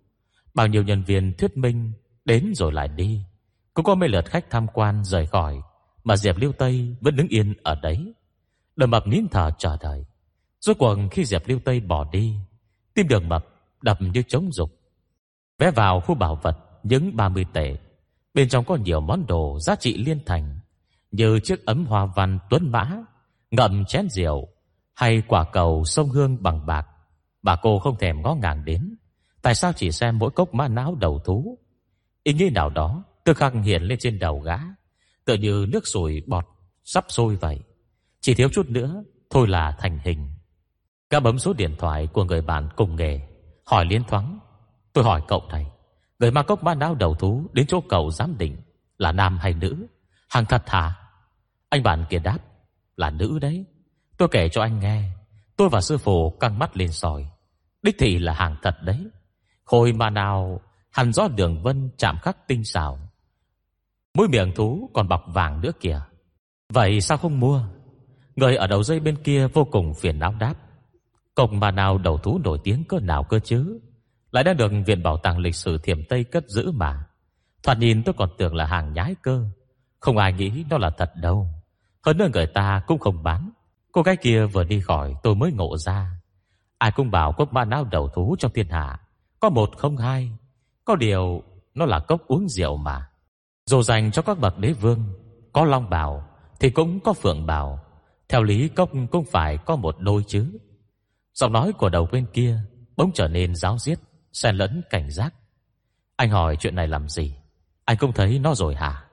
Bao 0.55 0.67
nhiêu 0.67 0.83
nhân 0.83 1.03
viên 1.03 1.33
thuyết 1.39 1.57
minh 1.57 1.93
Đến 2.25 2.53
rồi 2.55 2.73
lại 2.73 2.89
đi. 2.89 3.23
Cũng 3.75 3.85
có 3.85 3.95
mấy 3.95 4.09
lượt 4.09 4.27
khách 4.27 4.51
tham 4.51 4.67
quan 4.75 5.05
rời 5.05 5.27
khỏi 5.27 5.61
Mà 6.05 6.17
Diệp 6.17 6.37
liêu 6.37 6.53
Tây 6.53 6.97
vẫn 7.01 7.17
đứng 7.17 7.29
yên 7.29 7.55
ở 7.63 7.75
đấy. 7.83 8.13
Đường 8.77 8.91
mập 8.91 9.07
nín 9.07 9.29
thở 9.31 9.51
chờ 9.59 9.77
đợi. 9.81 10.05
Rốt 10.61 10.77
cuộc 10.79 10.97
khi 11.11 11.25
Diệp 11.25 11.49
liêu 11.49 11.59
Tây 11.65 11.81
bỏ 11.81 12.09
đi 12.13 12.37
Tim 12.95 13.09
đường 13.09 13.29
mập 13.29 13.47
đập 13.83 13.99
như 14.01 14.23
trống 14.23 14.53
dục 14.53 14.71
Vé 15.59 15.71
vào 15.71 16.01
khu 16.01 16.15
bảo 16.15 16.39
vật 16.43 16.59
Những 16.83 17.17
30 17.17 17.47
tệ. 17.53 17.77
Bên 18.35 18.49
trong 18.49 18.65
có 18.65 18.77
nhiều 18.77 19.01
món 19.01 19.27
đồ 19.27 19.59
giá 19.61 19.77
trị 19.77 20.05
liên 20.05 20.21
thành. 20.27 20.58
Như 21.11 21.41
chiếc 21.41 21.67
ấm 21.67 21.87
hoa 21.87 22.07
văn 22.07 22.39
tuấn 22.51 22.71
mã, 22.71 22.97
Ngậm 23.51 23.85
chén 23.85 24.09
rượu, 24.09 24.49
Hay 24.95 25.23
quả 25.29 25.45
cầu 25.53 25.85
sông 25.85 26.09
hương 26.09 26.43
bằng 26.43 26.67
bạc. 26.67 26.87
Bà 27.43 27.57
cô 27.63 27.79
không 27.79 27.99
thèm 27.99 28.23
ngó 28.23 28.35
ngàng 28.35 28.65
đến. 28.65 28.97
Tại 29.43 29.55
sao 29.55 29.73
chỉ 29.73 29.93
xem 29.93 30.19
mỗi 30.19 30.31
cốc 30.31 30.55
mã 30.55 30.69
não 30.69 30.95
đầu 30.95 31.19
thú? 31.25 31.59
Ý 32.23 32.33
nghĩ 32.33 32.51
nào 32.51 32.71
đó 32.71 33.05
Tức 33.25 33.37
khắc 33.37 33.53
hiện 33.65 33.83
lên 33.83 33.99
trên 33.99 34.19
đầu 34.19 34.41
gã, 34.41 34.59
Tựa 35.25 35.35
như 35.35 35.67
nước 35.69 35.87
sủi 35.87 36.23
bọt 36.27 36.45
Sắp 36.85 37.05
sôi 37.09 37.37
vậy. 37.37 37.61
Chỉ 38.21 38.35
thiếu 38.35 38.49
chút 38.53 38.71
nữa, 38.71 39.03
Thôi 39.31 39.49
là 39.49 39.77
thành 39.79 39.99
hình. 40.05 40.31
Gã 41.11 41.21
bấm 41.21 41.39
số 41.39 41.53
điện 41.53 41.75
thoại 41.79 42.07
của 42.07 42.25
người 42.25 42.43
bạn 42.43 42.69
cùng 42.77 42.97
nghề, 42.97 43.21
Hỏi 43.67 43.85
liên 43.85 44.05
thoáng. 44.05 44.39
Tôi 44.93 45.05
hỏi 45.05 45.23
cậu 45.29 45.43
này, 45.49 45.67
Người 46.19 46.31
mang 46.31 46.47
cốc 46.47 46.65
mã 46.65 46.75
não 46.75 46.95
đầu 46.95 47.15
thú 47.15 47.47
Đến 47.53 47.67
chỗ 47.67 47.81
cậu 47.89 48.11
giám 48.11 48.39
định 48.39 48.57
Là 48.99 49.13
nam 49.13 49.39
hay 49.39 49.55
nữ? 49.55 49.87
Hàng 50.29 50.45
thật 50.45 50.63
hả? 50.67 50.95
Anh 51.69 51.83
bạn 51.83 52.05
kia 52.11 52.19
đáp, 52.19 52.39
Là 52.97 53.11
nữ 53.11 53.39
đấy. 53.39 53.65
Tôi 54.17 54.29
kể 54.31 54.49
cho 54.49 54.63
anh 54.63 54.81
nghe. 54.81 55.11
Tôi 55.57 55.69
và 55.69 55.81
sư 55.81 55.99
phụ 55.99 56.31
căng 56.31 56.59
mắt 56.59 56.77
lên 56.77 56.93
sòi 56.93 57.27
Đích 57.83 57.97
thị 57.99 58.19
là 58.19 58.33
hàng 58.33 58.57
thật 58.63 58.77
đấy. 58.83 59.07
Khôi 59.65 59.93
mà 59.93 60.11
nào 60.11 60.61
Hẳn 60.91 61.13
gió 61.13 61.29
đường 61.29 61.63
vân 61.63 61.91
chạm 61.97 62.19
khắc 62.23 62.49
tinh 62.49 62.65
xảo. 62.65 62.99
Mũi 64.15 64.29
miệng 64.29 64.53
thú 64.55 64.91
còn 64.95 65.09
bọc 65.09 65.25
vàng 65.27 65.61
nữa 65.61 65.73
kìa. 65.81 66.01
Vậy 66.73 67.01
sao 67.01 67.19
không 67.19 67.41
mua? 67.41 67.63
Người 68.37 68.57
ở 68.57 68.67
đầu 68.67 68.83
dây 68.83 69.01
bên 69.01 69.17
kia 69.23 69.47
vô 69.47 69.65
cùng 69.65 69.95
phiền 69.95 70.19
não 70.19 70.35
đáp 70.41 70.55
Cổng 71.35 71.61
mà 71.61 71.71
nào 71.71 71.99
đầu 71.99 72.19
thú 72.19 72.41
nổi 72.45 72.59
tiếng 72.65 72.85
cơ 72.85 73.01
nào 73.01 73.25
cơ 73.25 73.39
chứ? 73.39 73.81
Lại 74.31 74.45
đã 74.45 74.53
được 74.53 74.73
Viện 74.87 75.03
Bảo 75.03 75.17
tàng 75.17 75.39
Lịch 75.39 75.55
sử 75.55 75.79
Thiểm 75.79 76.05
Tây 76.05 76.25
cất 76.25 76.45
giữ 76.49 76.71
mà. 76.71 77.05
Thoạt 77.63 77.79
nhìn 77.79 78.03
tôi 78.03 78.15
còn 78.19 78.29
tưởng 78.39 78.55
là 78.55 78.65
hàng 78.67 78.93
nhái 78.93 79.15
cơ. 79.23 79.45
Không 80.01 80.19
ai 80.19 80.33
nghĩ 80.33 80.65
nó 80.71 80.79
là 80.79 80.91
thật 80.91 81.13
đâu. 81.17 81.49
Hơn 82.09 82.19
nữa 82.19 82.29
người 82.35 82.47
ta 82.47 82.83
cũng 82.87 82.99
không 82.99 83.23
bán. 83.23 83.51
Cô 83.93 84.03
gái 84.03 84.17
kia 84.17 84.47
vừa 84.47 84.65
đi 84.65 84.81
khỏi, 84.81 85.15
tôi 85.23 85.35
mới 85.35 85.53
ngộ 85.53 85.77
ra. 85.77 86.11
Ai 86.79 86.93
cũng 86.93 87.11
bảo 87.11 87.33
cốc 87.33 87.53
ma 87.53 87.65
não 87.65 87.85
đầu 87.85 88.09
thú 88.09 88.37
trong 88.39 88.53
thiên 88.53 88.69
hạ. 88.69 89.01
Có 89.41 89.51
một 89.51 89.71
không 89.77 89.97
hai, 89.97 90.31
Có 90.85 90.97
điều 90.97 91.43
nó 91.75 91.85
là 91.85 92.01
cốc 92.01 92.27
uống 92.27 92.49
rượu 92.49 92.77
mà. 92.77 93.09
Dù 93.67 93.83
dành 93.83 94.11
cho 94.11 94.23
các 94.23 94.39
bậc 94.39 94.59
đế 94.59 94.73
vương, 94.73 95.05
Có 95.53 95.65
long 95.65 95.91
bào 95.91 96.29
Thì 96.61 96.71
cũng 96.71 97.01
có 97.01 97.13
phượng 97.13 97.47
bào 97.47 97.81
Theo 98.29 98.43
lý 98.43 98.69
cốc 98.69 98.91
cũng 99.11 99.25
phải 99.25 99.59
có 99.59 99.77
một 99.77 99.97
đôi 99.99 100.25
chứ. 100.27 100.59
Giọng 101.35 101.53
nói 101.53 101.73
của 101.73 101.89
đầu 101.89 102.09
bên 102.13 102.27
kia 102.33 102.59
Bỗng 102.97 103.13
trở 103.15 103.29
nên 103.29 103.55
giáo 103.55 103.79
diết, 103.79 103.99
Xen 104.33 104.57
lẫn 104.57 104.83
cảnh 104.91 105.11
giác. 105.11 105.35
Anh 106.17 106.31
hỏi 106.31 106.57
chuyện 106.57 106.75
này 106.75 106.89
làm 106.89 107.09
gì? 107.09 107.37
Anh 107.85 107.97
không 107.97 108.13
thấy 108.13 108.39
nó 108.39 108.55
rồi 108.55 108.75
hả? 108.75 109.05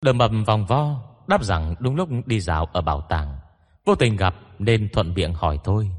Đờ 0.00 0.12
mầm 0.12 0.44
vòng 0.44 0.66
vo 0.66 1.11
Đáp 1.32 1.44
rằng 1.44 1.74
đúng 1.78 1.96
lúc 1.96 2.08
đi 2.26 2.40
dạo 2.40 2.68
ở 2.72 2.80
bảo 2.80 3.06
tàng, 3.08 3.38
Vô 3.84 3.94
tình 3.94 4.16
gặp 4.16 4.34
nên 4.58 4.88
thuận 4.92 5.14
miệng 5.14 5.34
hỏi 5.34 5.58
thôi. 5.64 5.90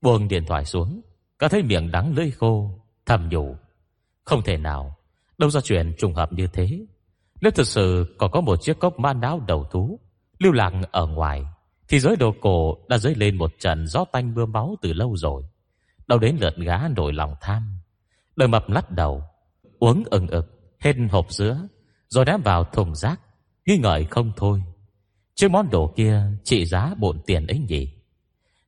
Buông 0.00 0.28
điện 0.28 0.44
thoại 0.46 0.64
xuống, 0.64 1.00
Cả 1.38 1.48
thấy 1.48 1.62
miệng 1.62 1.90
đắng 1.90 2.14
lưỡi 2.14 2.30
khô, 2.30 2.80
Thầm 3.06 3.28
nhủ. 3.28 3.56
Không 4.24 4.42
thể 4.42 4.56
nào, 4.56 4.96
Đâu 5.38 5.50
ra 5.50 5.60
chuyện 5.60 5.94
trùng 5.98 6.14
hợp 6.14 6.32
như 6.32 6.46
thế. 6.46 6.86
Nếu 7.40 7.50
thực 7.50 7.66
sự 7.66 8.14
còn 8.18 8.30
có 8.30 8.40
một 8.40 8.56
chiếc 8.62 8.78
cốc 8.78 8.98
ma 8.98 9.12
não 9.12 9.40
đầu 9.46 9.64
thú, 9.64 10.00
Lưu 10.38 10.52
lạc 10.52 10.72
ở 10.92 11.06
ngoài, 11.06 11.44
Thì 11.88 11.98
giới 11.98 12.16
đồ 12.16 12.34
cổ 12.40 12.76
đã 12.88 12.98
dấy 12.98 13.14
lên 13.14 13.36
một 13.36 13.52
trận 13.58 13.86
gió 13.86 14.04
tanh 14.12 14.34
mưa 14.34 14.46
máu 14.46 14.76
từ 14.82 14.92
lâu 14.92 15.16
rồi. 15.16 15.42
Đâu 16.06 16.18
đến 16.18 16.36
lượt 16.40 16.54
gá 16.56 16.88
nổi 16.96 17.12
lòng 17.12 17.34
tham. 17.40 17.78
Đời 18.36 18.48
mập 18.48 18.68
lắc 18.68 18.90
đầu, 18.90 19.24
Uống 19.78 20.04
ừng 20.10 20.26
ực 20.26 20.76
Hết 20.80 20.96
hộp 21.10 21.32
sữa 21.32 21.58
Rồi 22.08 22.24
ném 22.24 22.42
vào 22.42 22.64
thùng 22.64 22.94
rác. 22.94 23.20
Nghi 23.66 23.78
ngợi 23.78 24.04
không 24.04 24.32
thôi. 24.36 24.62
Chứ 25.34 25.48
món 25.48 25.70
đồ 25.70 25.92
kia 25.96 26.22
trị 26.44 26.66
giá 26.66 26.94
bộn 26.98 27.18
tiền 27.26 27.46
ấy 27.46 27.58
nhỉ? 27.58 27.92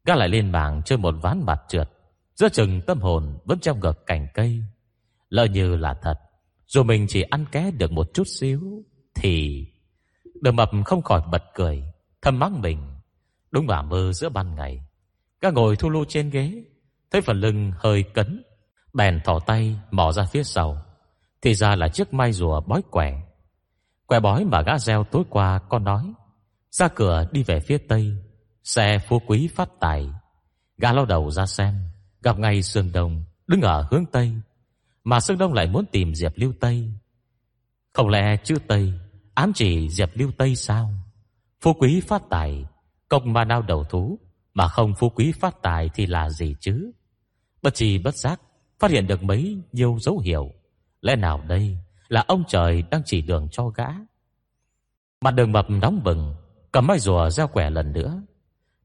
Gã 0.05 0.15
lại 0.15 0.29
lên 0.29 0.53
mạng 0.53 0.83
chơi 0.85 0.99
một 0.99 1.15
ván 1.23 1.47
mặt 1.47 1.61
trượt. 1.69 1.91
Giữa 2.35 2.49
chừng 2.49 2.81
tâm 2.81 3.01
hồn 3.01 3.39
vẫn 3.45 3.59
trong 3.61 3.81
ngực 3.81 4.07
cành 4.07 4.27
cây. 4.35 4.63
Lỡ 5.29 5.45
như 5.45 5.77
là 5.77 5.95
thật, 6.03 6.19
Dù 6.67 6.83
mình 6.83 7.07
chỉ 7.09 7.23
ăn 7.23 7.45
ké 7.53 7.71
được 7.71 7.93
một 7.93 8.15
chút 8.15 8.25
xíu, 8.41 8.85
Thì 9.15 9.67
Đường 10.41 10.57
mập 10.57 10.71
không 10.85 11.03
khỏi 11.03 11.23
bật 11.31 11.43
cười 11.55 11.85
thâm 12.23 12.39
mắng 12.39 12.61
mình. 12.61 12.79
Đúng 13.51 13.69
là 13.69 13.83
mơ 13.83 14.13
giữa 14.13 14.29
ban 14.29 14.55
ngày. 14.55 14.81
Gã 15.41 15.51
ngồi 15.51 15.77
thu 15.77 15.91
lưu 15.91 16.05
trên 16.09 16.31
ghế, 16.31 16.65
Thấy 17.11 17.21
phần 17.21 17.41
lưng 17.41 17.73
hơi 17.77 18.03
cấn, 18.03 18.43
Bèn 18.93 19.21
thỏ 19.25 19.39
tay 19.39 19.77
mò 19.91 20.13
ra 20.13 20.25
phía 20.25 20.43
sau. 20.43 20.83
Thì 21.43 21.55
ra 21.55 21.77
là 21.77 21.89
chiếc 21.89 22.15
mai 22.15 22.33
rùa 22.33 22.61
bói 22.61 22.83
quẻ. 22.91 23.28
Quẻ 24.09 24.21
bói 24.21 24.45
mà 24.45 24.63
gã 24.63 24.79
gieo 24.79 25.05
tối 25.05 25.25
qua 25.31 25.59
con 25.59 25.85
nói, 25.85 26.13
Ra 26.71 26.89
cửa 26.89 27.27
đi 27.33 27.43
về 27.43 27.61
phía 27.61 27.79
tây, 27.79 28.17
Xe 28.65 28.99
phú 28.99 29.19
quý 29.27 29.49
phát 29.55 29.69
tài. 29.81 30.11
Gã 30.77 30.93
lao 30.93 31.05
đầu 31.05 31.31
ra 31.31 31.47
xem, 31.47 31.75
Gặp 32.23 32.39
ngay 32.39 32.63
Sương 32.63 32.93
Đông 32.93 33.25
Đứng 33.47 33.61
ở 33.61 33.89
hướng 33.91 34.07
Tây, 34.07 34.33
Mà 35.05 35.21
Sương 35.21 35.39
Đông 35.39 35.53
lại 35.53 35.67
muốn 35.67 35.85
tìm 35.93 36.15
Diệp 36.15 36.33
Lưu 36.37 36.53
Tây. 36.61 36.93
Không 37.93 38.09
lẽ 38.09 38.37
chữ 38.45 38.55
Tây 38.69 38.93
Ám 39.35 39.53
chỉ 39.55 39.89
Diệp 39.89 40.11
Lưu 40.15 40.31
Tây 40.39 40.57
sao? 40.57 40.91
Phú 41.61 41.73
quý 41.73 42.01
phát 42.01 42.23
tài 42.31 42.65
Công 43.09 43.33
mà 43.33 43.45
nào 43.45 43.63
đầu 43.63 43.85
thú, 43.85 44.19
Mà 44.55 44.69
không 44.69 44.95
phú 44.95 45.11
quý 45.11 45.33
phát 45.41 45.63
tài 45.63 45.91
thì 45.95 46.07
là 46.07 46.31
gì 46.31 46.55
chứ? 46.61 46.91
Bất 47.63 47.75
trì 47.75 47.99
bất 47.99 48.15
giác, 48.15 48.41
Phát 48.79 48.91
hiện 48.91 49.07
được 49.07 49.23
mấy 49.23 49.59
nhiêu 49.73 49.99
dấu 50.01 50.19
hiệu. 50.19 50.53
Lẽ 51.01 51.17
nào 51.17 51.43
đây 51.49 51.79
là 52.09 52.25
ông 52.29 52.45
trời 52.49 52.83
đang 52.91 53.03
chỉ 53.05 53.23
đường 53.23 53.49
cho 53.53 53.69
gã. 53.69 53.87
Mặt 55.21 55.31
đường 55.31 55.53
mập 55.53 55.71
nóng 55.71 56.01
bừng, 56.05 56.35
Cầm 56.73 56.87
mai 56.87 56.99
rùa 56.99 57.31
gieo 57.31 57.49
quẻ 57.49 57.71
lần 57.71 57.93
nữa. 57.93 58.23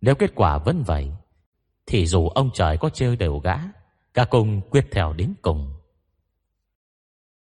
Nếu 0.02 0.16
kết 0.16 0.32
quả 0.36 0.58
vẫn 0.58 0.84
vậy, 0.84 1.12
Thì 1.86 2.06
dù 2.06 2.28
ông 2.28 2.50
trời 2.54 2.78
có 2.78 2.90
chơi 2.90 3.16
đều 3.16 3.40
gã, 3.40 3.58
Cả 4.14 4.26
cùng 4.26 4.62
quyết 4.70 4.88
theo 4.92 5.14
đến 5.14 5.34
cùng. 5.42 5.74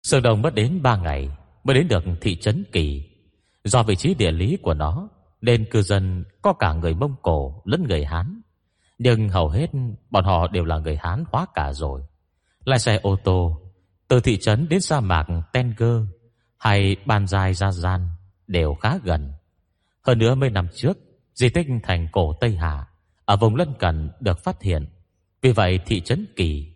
Sơn 0.03 0.23
Đồng 0.23 0.41
mất 0.41 0.55
đến 0.55 0.81
3 0.81 0.97
ngày 0.97 1.29
Mới 1.63 1.75
đến 1.75 1.87
được 1.87 2.03
thị 2.21 2.35
trấn 2.35 2.63
Kỳ. 2.71 3.09
Do 3.63 3.83
vị 3.83 3.95
trí 3.95 4.13
địa 4.13 4.31
lý 4.31 4.57
của 4.61 4.73
nó, 4.73 5.09
Nên 5.41 5.65
cư 5.71 5.81
dân 5.81 6.23
có 6.41 6.53
cả 6.53 6.73
người 6.73 6.93
Mông 6.93 7.15
Cổ 7.21 7.61
lẫn 7.65 7.83
người 7.87 8.05
Hán. 8.05 8.41
Nhưng 8.97 9.29
hầu 9.29 9.49
hết 9.49 9.67
bọn 10.09 10.25
họ 10.25 10.47
đều 10.47 10.65
là 10.65 10.79
người 10.79 10.95
Hán 10.95 11.23
hóa 11.31 11.45
cả 11.53 11.73
rồi. 11.73 12.01
Lại 12.65 12.79
xe 12.79 12.99
ô 13.03 13.15
tô 13.23 13.70
từ 14.11 14.19
thị 14.19 14.37
trấn 14.37 14.69
đến 14.69 14.81
sa 14.81 14.99
mạc 14.99 15.27
Tenger 15.53 16.01
Hay 16.57 16.95
Ban 17.05 17.27
Giai 17.27 17.53
Gia 17.53 17.71
Gian 17.71 18.09
Đều 18.47 18.73
khá 18.73 18.97
gần. 19.03 19.33
Hơn 20.01 20.19
nữa 20.19 20.35
mấy 20.35 20.49
năm 20.49 20.67
trước 20.75 20.97
Di 21.33 21.49
tích 21.49 21.67
thành 21.83 22.07
cổ 22.11 22.33
Tây 22.41 22.55
Hà 22.55 22.87
Ở 23.25 23.35
vùng 23.37 23.55
lân 23.55 23.73
cận 23.79 24.11
được 24.19 24.43
phát 24.43 24.61
hiện. 24.61 24.87
Vì 25.41 25.51
vậy 25.51 25.79
thị 25.85 26.01
trấn 26.01 26.25
Kỳ 26.35 26.73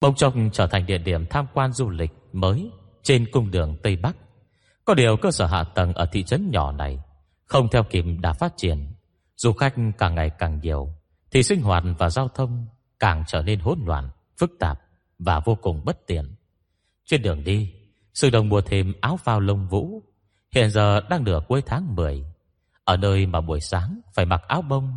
Bông 0.00 0.14
trông 0.14 0.50
trở 0.52 0.66
thành 0.66 0.86
địa 0.86 0.98
điểm 0.98 1.26
tham 1.26 1.46
quan 1.54 1.72
du 1.72 1.90
lịch 1.90 2.10
mới 2.32 2.70
Trên 3.02 3.26
cung 3.32 3.50
đường 3.50 3.76
Tây 3.82 3.96
Bắc. 3.96 4.16
Có 4.84 4.94
điều 4.94 5.16
cơ 5.16 5.30
sở 5.30 5.46
hạ 5.46 5.64
tầng 5.64 5.92
ở 5.92 6.06
thị 6.12 6.24
trấn 6.24 6.50
nhỏ 6.50 6.72
này 6.72 7.00
Không 7.44 7.68
theo 7.72 7.84
kịp 7.84 8.04
đã 8.20 8.32
phát 8.32 8.52
triển. 8.56 8.92
Du 9.36 9.52
khách 9.52 9.74
càng 9.98 10.14
ngày 10.14 10.30
càng 10.38 10.60
nhiều 10.62 10.94
Thì 11.30 11.42
sinh 11.42 11.62
hoạt 11.62 11.84
và 11.98 12.10
giao 12.10 12.28
thông 12.28 12.66
Càng 12.98 13.24
trở 13.26 13.42
nên 13.42 13.60
hỗn 13.60 13.78
loạn, 13.86 14.10
phức 14.38 14.50
tạp 14.60 14.80
Và 15.18 15.40
vô 15.44 15.54
cùng 15.54 15.84
bất 15.84 16.06
tiện. 16.06 16.34
Trên 17.06 17.22
đường 17.22 17.44
đi 17.44 17.72
Sư 18.14 18.30
đồng 18.30 18.48
mua 18.48 18.60
thêm 18.60 18.92
áo 19.00 19.16
phao 19.16 19.40
lông 19.40 19.68
vũ. 19.68 20.02
Hiện 20.54 20.70
giờ 20.70 21.00
đang 21.10 21.24
nửa 21.24 21.40
cuối 21.48 21.62
tháng 21.66 21.94
10 21.94 22.24
Ở 22.84 22.96
nơi 22.96 23.26
mà 23.26 23.40
buổi 23.40 23.60
sáng 23.60 24.00
Phải 24.14 24.24
mặc 24.26 24.42
áo 24.48 24.62
bông, 24.62 24.96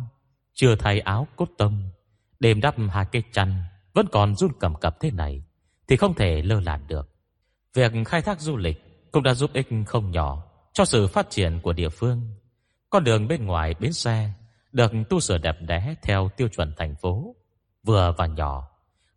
Chưa 0.54 0.74
thay 0.76 1.00
áo 1.00 1.26
cốt 1.36 1.48
tông. 1.58 1.90
Đêm 2.40 2.60
đắp 2.60 2.74
hai 2.90 3.06
cây 3.12 3.22
chăn 3.32 3.62
Vẫn 3.94 4.06
còn 4.12 4.36
run 4.36 4.50
cầm 4.60 4.74
cập 4.74 5.00
thế 5.00 5.10
này 5.10 5.42
Thì 5.88 5.96
không 5.96 6.14
thể 6.14 6.42
lơ 6.42 6.60
là 6.60 6.80
được. 6.88 7.10
Việc 7.74 7.92
khai 8.06 8.22
thác 8.22 8.40
du 8.40 8.56
lịch 8.56 9.10
Cũng 9.12 9.22
đã 9.22 9.34
giúp 9.34 9.50
ích 9.52 9.68
không 9.86 10.10
nhỏ 10.10 10.44
Cho 10.72 10.84
sự 10.84 11.06
phát 11.06 11.30
triển 11.30 11.60
của 11.62 11.72
địa 11.72 11.88
phương. 11.88 12.34
Con 12.90 13.04
đường 13.04 13.28
bên 13.28 13.46
ngoài 13.46 13.74
bến 13.80 13.92
xe 13.92 14.32
Được 14.72 14.92
tu 15.08 15.20
sửa 15.20 15.38
đẹp 15.38 15.56
đẽ 15.60 15.94
theo 16.02 16.30
tiêu 16.36 16.48
chuẩn 16.48 16.72
thành 16.76 16.94
phố. 16.96 17.36
Vừa 17.82 18.14
và 18.16 18.26
nhỏ, 18.26 18.68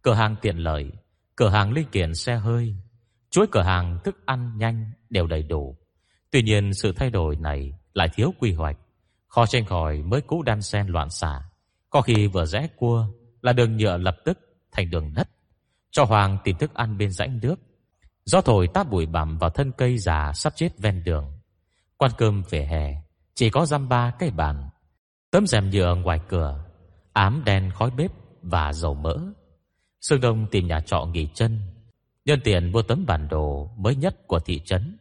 Cửa 0.01 0.13
hàng 0.13 0.35
tiện 0.41 0.57
lợi 0.57 0.91
Cửa 1.41 1.49
hàng 1.49 1.71
linh 1.71 1.87
kiện 1.91 2.15
xe 2.15 2.35
hơi 2.35 2.75
Chuỗi 3.29 3.47
cửa 3.51 3.61
hàng 3.61 3.99
thức 4.03 4.25
ăn 4.25 4.57
nhanh 4.57 4.91
đều 5.09 5.27
đầy 5.27 5.43
đủ 5.43 5.77
Tuy 6.31 6.41
nhiên 6.41 6.73
sự 6.73 6.93
thay 6.95 7.09
đổi 7.09 7.35
này 7.35 7.73
Lại 7.93 8.09
thiếu 8.13 8.33
quy 8.39 8.53
hoạch 8.53 8.77
Khó 9.27 9.45
tranh 9.45 9.65
khỏi 9.65 10.01
mới 10.01 10.21
cũ 10.21 10.43
đan 10.43 10.61
xen 10.61 10.87
loạn 10.87 11.09
xả 11.09 11.41
Có 11.89 12.01
khi 12.01 12.27
vừa 12.27 12.45
rẽ 12.45 12.67
cua 12.77 13.07
Là 13.41 13.53
đường 13.53 13.77
nhựa 13.77 13.97
lập 13.97 14.15
tức 14.25 14.39
thành 14.71 14.89
đường 14.89 15.13
đất 15.13 15.29
Cho 15.91 16.03
Hoàng 16.03 16.37
tìm 16.43 16.57
thức 16.57 16.73
ăn 16.73 16.97
bên 16.97 17.11
rãnh 17.11 17.39
nước 17.41 17.55
Gió 18.25 18.41
thổi 18.41 18.67
táp 18.73 18.89
bụi 18.89 19.05
bặm 19.05 19.37
vào 19.37 19.49
thân 19.49 19.71
cây 19.77 19.97
già 19.97 20.31
sắp 20.35 20.53
chết 20.55 20.69
ven 20.77 21.03
đường. 21.03 21.31
Quan 21.97 22.11
cơm 22.17 22.43
về 22.49 22.65
hè, 22.65 23.01
chỉ 23.35 23.49
có 23.49 23.65
răm 23.65 23.89
ba 23.89 24.11
cái 24.19 24.31
bàn. 24.31 24.69
Tấm 25.31 25.47
rèm 25.47 25.69
nhựa 25.69 25.95
ngoài 25.95 26.19
cửa, 26.29 26.65
ám 27.13 27.41
đen 27.45 27.71
khói 27.75 27.91
bếp 27.91 28.11
và 28.41 28.73
dầu 28.73 28.93
mỡ. 28.93 29.17
Sương 30.01 30.21
Đông 30.21 30.47
tìm 30.51 30.67
nhà 30.67 30.79
trọ 30.79 31.05
nghỉ 31.05 31.27
chân, 31.33 31.59
nhân 32.25 32.39
tiền 32.43 32.71
mua 32.71 32.81
tấm 32.81 33.05
bản 33.05 33.27
đồ 33.27 33.69
mới 33.77 33.95
nhất 33.95 34.27
của 34.27 34.39
thị 34.39 34.61
trấn. 34.65 34.97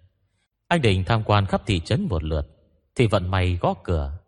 Anh 0.68 0.82
định 0.82 1.04
tham 1.04 1.24
quan 1.24 1.46
khắp 1.46 1.62
thị 1.66 1.80
trấn 1.80 2.06
một 2.08 2.24
lượt, 2.24 2.46
thì 2.94 3.06
vận 3.06 3.30
may 3.30 3.58
gõ 3.60 3.74
cửa. 3.84 4.18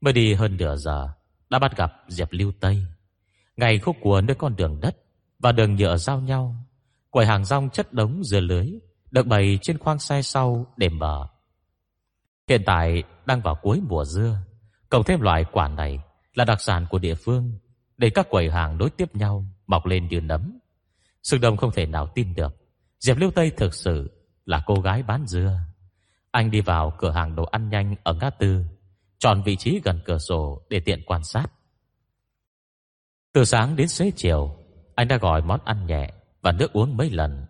Mới 0.00 0.12
đi 0.12 0.34
hơn 0.34 0.56
nửa 0.56 0.76
giờ, 0.76 1.08
đã 1.50 1.58
bắt 1.58 1.76
gặp 1.76 1.92
Diệp 2.08 2.28
Lưu 2.30 2.52
Tây. 2.60 2.84
Ngày 3.56 3.78
khúc 3.78 3.96
của 4.00 4.20
nơi 4.20 4.34
con 4.34 4.56
đường 4.56 4.80
đất 4.80 4.96
và 5.38 5.52
đường 5.52 5.76
nhựa 5.76 5.96
giao 5.96 6.20
nhau 6.20 6.54
Quầy 7.10 7.26
hàng 7.26 7.44
rong 7.44 7.70
chất 7.70 7.92
đống 7.92 8.24
dưa 8.24 8.40
lưới 8.40 8.70
Được 9.10 9.26
bày 9.26 9.58
trên 9.62 9.78
khoang 9.78 9.98
xe 9.98 10.22
sau 10.22 10.66
để 10.76 10.88
mở 10.88 11.28
Hiện 12.48 12.62
tại 12.66 13.02
đang 13.26 13.40
vào 13.40 13.54
cuối 13.62 13.80
mùa 13.88 14.04
dưa 14.04 14.38
Cộng 14.88 15.04
thêm 15.04 15.20
loại 15.20 15.44
quả 15.52 15.68
này 15.68 15.98
Là 16.34 16.44
đặc 16.44 16.60
sản 16.60 16.86
của 16.90 16.98
địa 16.98 17.14
phương 17.14 17.58
để 17.98 18.10
các 18.10 18.30
quầy 18.30 18.50
hàng 18.50 18.78
đối 18.78 18.90
tiếp 18.90 19.16
nhau, 19.16 19.44
Mọc 19.66 19.86
lên 19.86 20.08
như 20.08 20.20
nấm 20.20 20.58
Sương 21.22 21.40
Đông 21.40 21.56
không 21.56 21.70
thể 21.72 21.86
nào 21.86 22.06
tin 22.14 22.34
được 22.34 22.56
Diệp 23.00 23.16
Liêu 23.16 23.30
Tây 23.30 23.52
thực 23.56 23.74
sự 23.74 24.10
là 24.44 24.62
cô 24.66 24.74
gái 24.74 25.02
bán 25.02 25.26
dưa 25.26 25.58
Anh 26.30 26.50
đi 26.50 26.60
vào 26.60 26.92
cửa 26.98 27.10
hàng 27.10 27.36
đồ 27.36 27.44
ăn 27.44 27.68
nhanh 27.68 27.94
Ở 28.02 28.14
ngã 28.14 28.30
tư, 28.30 28.64
Chọn 29.18 29.42
vị 29.42 29.56
trí 29.56 29.80
gần 29.84 30.00
cửa 30.04 30.18
sổ 30.18 30.62
để 30.70 30.80
tiện 30.80 31.02
quan 31.06 31.24
sát 31.24 31.46
Từ 33.32 33.44
sáng 33.44 33.76
đến 33.76 33.88
xế 33.88 34.10
chiều, 34.16 34.56
Anh 34.94 35.08
đã 35.08 35.16
gọi 35.16 35.42
món 35.42 35.60
ăn 35.64 35.86
nhẹ 35.86 36.10
và 36.42 36.52
nước 36.52 36.72
uống 36.72 36.96
mấy 36.96 37.10
lần. 37.10 37.46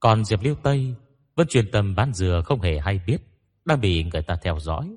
Còn 0.00 0.24
Diệp 0.24 0.42
Liêu 0.42 0.54
Tây 0.62 0.94
vẫn 1.34 1.46
chuyên 1.46 1.70
tâm 1.70 1.94
bán 1.94 2.12
dừa 2.12 2.42
không 2.44 2.60
hề 2.60 2.78
hay 2.78 3.00
biết 3.06 3.18
đang 3.64 3.80
bị 3.80 4.04
người 4.04 4.22
ta 4.22 4.36
theo 4.42 4.58
dõi. 4.58 4.96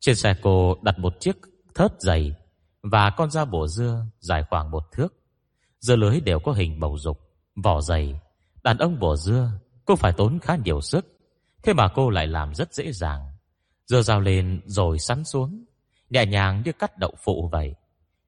Trên 0.00 0.16
xe 0.16 0.34
cô 0.42 0.76
đặt 0.82 0.98
một 0.98 1.20
chiếc 1.20 1.36
thớt 1.74 1.92
dày 2.00 2.34
và 2.84 3.10
con 3.10 3.30
dao 3.30 3.46
bổ 3.46 3.66
dưa 3.68 4.06
dài 4.20 4.44
khoảng 4.50 4.70
một 4.70 4.92
thước. 4.92 5.08
Dưa 5.80 5.96
lưới 5.96 6.20
đều 6.20 6.38
có 6.38 6.52
hình 6.52 6.80
bầu 6.80 6.98
dục, 6.98 7.20
vỏ 7.64 7.80
dày. 7.80 8.20
Đàn 8.62 8.78
ông 8.78 8.98
bổ 8.98 9.16
dưa 9.16 9.50
cũng 9.84 9.96
phải 9.96 10.12
tốn 10.12 10.38
khá 10.38 10.56
nhiều 10.56 10.80
sức. 10.80 11.06
Thế 11.62 11.72
mà 11.72 11.88
cô 11.94 12.10
lại 12.10 12.26
làm 12.26 12.54
rất 12.54 12.74
dễ 12.74 12.92
dàng. 12.92 13.20
Dưa 13.86 14.02
dao 14.02 14.20
lên 14.20 14.60
rồi 14.66 14.98
sắn 14.98 15.24
xuống, 15.24 15.64
nhẹ 16.10 16.26
nhàng 16.26 16.62
như 16.64 16.72
cắt 16.72 16.98
đậu 16.98 17.14
phụ 17.24 17.48
vậy. 17.52 17.74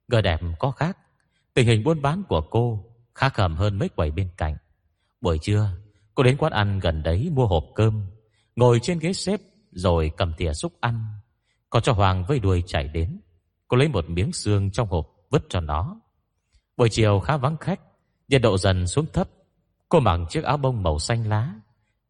Người 0.07 0.21
đẹp 0.21 0.41
có 0.59 0.71
khác, 0.71 0.97
tình 1.53 1.67
hình 1.67 1.83
buôn 1.83 2.01
bán 2.01 2.23
của 2.29 2.41
cô 2.41 2.83
Khá 3.15 3.29
khẩm 3.29 3.55
hơn 3.55 3.79
mấy 3.79 3.89
quầy 3.89 4.11
bên 4.11 4.29
cạnh 4.37 4.57
Buổi 5.21 5.37
trưa 5.41 5.69
Cô 6.15 6.23
đến 6.23 6.37
quán 6.37 6.53
ăn 6.53 6.79
gần 6.79 7.03
đấy 7.03 7.29
mua 7.33 7.47
hộp 7.47 7.63
cơm 7.75 8.05
Ngồi 8.55 8.79
trên 8.79 8.99
ghế 8.99 9.13
xếp 9.13 9.41
Rồi 9.71 10.11
cầm 10.17 10.33
thìa 10.37 10.53
xúc 10.53 10.73
ăn 10.79 11.05
có 11.69 11.79
cho 11.79 11.93
Hoàng 11.93 12.25
với 12.27 12.39
đuôi 12.39 12.63
chạy 12.67 12.87
đến 12.87 13.19
Cô 13.67 13.77
lấy 13.77 13.87
một 13.87 14.09
miếng 14.09 14.33
xương 14.33 14.71
trong 14.71 14.87
hộp, 14.87 15.07
vứt 15.29 15.45
cho 15.49 15.59
nó. 15.59 15.99
Buổi 16.77 16.89
chiều 16.89 17.19
khá 17.19 17.37
vắng 17.37 17.57
khách, 17.57 17.79
Nhiệt 18.27 18.41
độ 18.41 18.57
dần 18.57 18.87
xuống 18.87 19.05
thấp. 19.13 19.29
Cô 19.89 19.99
mặc 19.99 20.19
chiếc 20.29 20.43
áo 20.43 20.57
bông 20.57 20.83
màu 20.83 20.99
xanh 20.99 21.29
lá, 21.29 21.53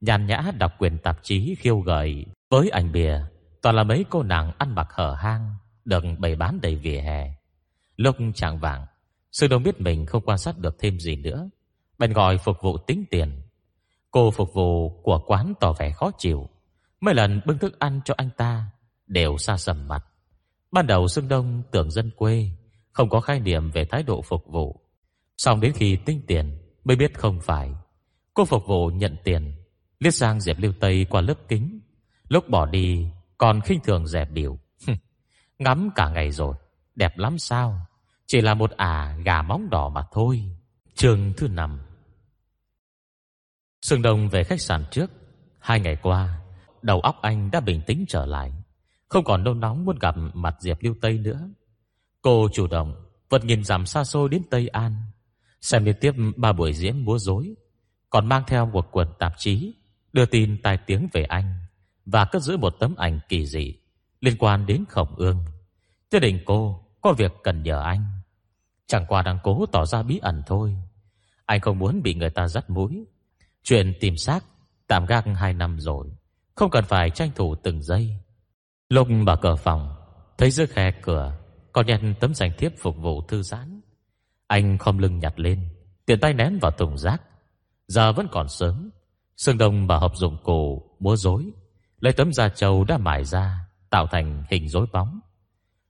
Nhàn 0.02 0.26
nhã 0.26 0.52
đọc 0.58 0.72
quyền 0.80 0.98
tạp 0.98 1.20
chí 1.24 1.56
khiêu 1.56 1.80
gợi. 1.80 2.26
Với 2.50 2.70
ảnh 2.70 2.92
bìa, 2.92 3.22
Toàn 3.62 3.76
là 3.76 3.84
mấy 3.84 4.06
cô 4.10 4.24
nàng 4.24 4.52
ăn 4.58 4.76
mặc 4.76 4.88
hở 4.92 5.14
hang, 5.14 5.56
Được 5.86 6.04
bày 6.18 6.36
bán 6.36 6.62
đầy 6.62 6.76
vỉa 6.76 7.00
hè. 7.00 7.32
Lúc 7.96 8.16
chàng 8.36 8.60
vàng 8.60 8.86
Sư 9.32 9.48
đông 9.48 9.64
biết 9.64 9.82
mình 9.82 10.06
không 10.06 10.24
quan 10.26 10.38
sát 10.38 10.58
được 10.58 10.76
thêm 10.80 11.00
gì 11.00 11.16
nữa, 11.16 11.50
Bèn 11.98 12.14
gọi 12.14 12.38
phục 12.38 12.58
vụ 12.62 12.78
tính 12.78 13.04
tiền. 13.12 13.42
Cô 14.12 14.32
phục 14.32 14.54
vụ 14.54 14.90
của 15.04 15.24
quán 15.28 15.54
tỏ 15.60 15.74
vẻ 15.74 15.92
khó 15.92 16.12
chịu. 16.18 16.50
Mấy 17.02 17.14
lần 17.14 17.42
bưng 17.46 17.58
thức 17.58 17.80
ăn 17.80 18.02
cho 18.06 18.14
anh 18.18 18.30
ta, 18.38 18.66
Đều 19.08 19.38
xa 19.38 19.58
sầm 19.58 19.88
mặt. 19.88 20.06
Ban 20.72 20.88
đầu 20.88 21.08
Sương 21.08 21.28
Đông 21.28 21.64
tưởng 21.72 21.92
dân 21.92 22.12
quê, 22.16 22.50
Không 22.92 23.10
có 23.10 23.22
khái 23.22 23.40
niệm 23.40 23.72
về 23.72 23.86
thái 23.86 24.04
độ 24.04 24.22
phục 24.22 24.48
vụ. 24.48 24.82
Xong 25.38 25.62
đến 25.62 25.72
khi 25.76 25.96
tính 26.06 26.22
tiền, 26.28 26.58
Mới 26.84 26.96
biết 26.96 27.14
không 27.14 27.40
phải. 27.42 27.74
Cô 28.34 28.46
phục 28.46 28.68
vụ 28.68 28.88
nhận 28.88 29.16
tiền 29.24 29.56
Liết 30.00 30.16
sang 30.16 30.40
dẹp 30.42 30.60
lưu 30.60 30.74
tây 30.80 31.06
qua 31.10 31.22
lớp 31.22 31.36
kính. 31.48 31.80
Lúc 32.28 32.50
bỏ 32.50 32.66
đi, 32.66 33.08
còn 33.38 33.62
khinh 33.62 33.80
thường 33.84 34.08
dẹp 34.08 34.32
biểu 34.32 34.58
Ngắm 35.60 35.90
cả 35.96 36.10
ngày 36.10 36.32
rồi, 36.32 36.56
Đẹp 36.96 37.18
lắm 37.18 37.38
sao? 37.38 37.88
Chỉ 38.26 38.42
là 38.42 38.54
một 38.54 38.72
ả 38.72 39.18
gà 39.26 39.42
móng 39.42 39.70
đỏ 39.70 39.90
mà 39.90 40.06
thôi. 40.12 40.44
Trường 40.96 41.34
thứ 41.38 41.48
năm. 41.48 41.80
Sương 43.82 44.02
Đông 44.02 44.30
về 44.30 44.44
khách 44.44 44.62
sạn 44.62 44.86
trước. 44.92 45.12
Hai 45.60 45.80
ngày 45.80 45.98
qua, 46.02 46.42
Đầu 46.82 47.00
óc 47.00 47.16
anh 47.22 47.52
đã 47.52 47.60
bình 47.60 47.82
tĩnh 47.88 48.06
trở 48.08 48.26
lại. 48.26 48.54
Không 49.08 49.24
còn 49.24 49.44
nôn 49.44 49.60
nóng 49.60 49.86
muốn 49.86 50.00
gặp 50.00 50.16
mặt 50.34 50.56
Diệp 50.60 50.78
Lưu 50.82 50.96
Tây 51.02 51.18
nữa. 51.18 51.50
Cô 52.22 52.48
chủ 52.54 52.68
động, 52.68 53.04
Vượt 53.30 53.46
nghìn 53.46 53.64
dặm 53.64 53.86
xa 53.86 54.04
xôi 54.04 54.30
đến 54.30 54.42
Tây 54.50 54.68
An, 54.68 54.96
Xem 55.62 55.86
liên 55.86 55.96
tiếp 56.02 56.12
ba 56.36 56.54
buổi 56.54 56.74
diễn 56.74 57.06
múa 57.06 57.18
rối 57.18 57.56
Còn 58.10 58.28
mang 58.28 58.44
theo 58.48 58.66
một 58.66 58.88
quần 58.92 59.08
tạp 59.20 59.34
chí, 59.38 59.76
Đưa 60.14 60.26
tin 60.26 60.62
tai 60.62 60.78
tiếng 60.78 61.08
về 61.14 61.24
anh, 61.24 61.56
Và 62.06 62.26
cất 62.26 62.42
giữ 62.42 62.58
một 62.58 62.76
tấm 62.80 62.96
ảnh 62.96 63.20
kỳ 63.30 63.46
dị 63.46 63.76
Liên 64.22 64.36
quan 64.40 64.66
đến 64.66 64.84
khổng 64.90 65.16
ương. 65.16 65.46
Gia 66.12 66.20
định 66.20 66.40
cô 66.46 66.86
có 67.02 67.14
việc 67.14 67.32
cần 67.44 67.64
nhờ 67.64 67.82
anh. 67.82 68.04
Chẳng 68.88 69.06
qua 69.08 69.22
đang 69.22 69.40
cố 69.44 69.66
tỏ 69.72 69.86
ra 69.86 70.04
bí 70.04 70.18
ẩn 70.18 70.44
thôi. 70.48 70.76
Anh 71.46 71.60
không 71.60 71.80
muốn 71.80 72.02
bị 72.02 72.14
người 72.14 72.30
ta 72.30 72.48
dắt 72.48 72.70
mũi. 72.70 73.06
Chuyện 73.64 73.94
tìm 74.00 74.18
xác 74.18 74.44
Tạm 74.88 75.06
gác 75.06 75.26
hai 75.36 75.54
năm 75.54 75.80
rồi, 75.80 76.08
Không 76.56 76.72
cần 76.72 76.86
phải 76.86 77.10
tranh 77.10 77.32
thủ 77.36 77.56
từng 77.56 77.84
giây. 77.84 78.18
Lúc 78.90 79.10
mở 79.10 79.36
cửa 79.42 79.56
phòng 79.56 79.96
Thấy 80.38 80.52
dưới 80.52 80.68
khe 80.68 80.92
cửa 81.02 81.38
Còn 81.74 81.86
nhận 81.86 82.14
tấm 82.20 82.34
giành 82.34 82.52
thiếp 82.58 82.72
phục 82.78 82.98
vụ 82.98 83.22
thư 83.22 83.42
giãn. 83.42 83.82
Anh 84.48 84.78
khom 84.78 84.98
lưng 84.98 85.20
nhặt 85.20 85.40
lên 85.40 85.70
Tiện 86.06 86.20
tay 86.20 86.34
ném 86.34 86.60
vào 86.62 86.72
thùng 86.72 86.98
rác. 86.98 87.22
Giờ 87.88 88.14
vẫn 88.14 88.28
còn 88.32 88.48
sớm 88.50 88.90
Sương 89.38 89.58
Đông 89.58 89.88
mở 89.88 89.98
hộp 89.98 90.18
dụng 90.18 90.38
cụ 90.44 90.92
múa 91.00 91.16
rối 91.16 91.52
Lấy 92.00 92.14
tấm 92.14 92.34
da 92.34 92.50
trâu 92.50 92.84
đã 92.84 92.98
mài 92.98 93.26
ra 93.26 93.68
Tạo 93.90 94.08
thành 94.08 94.44
hình 94.50 94.70
rối 94.70 94.86
bóng. 94.94 95.20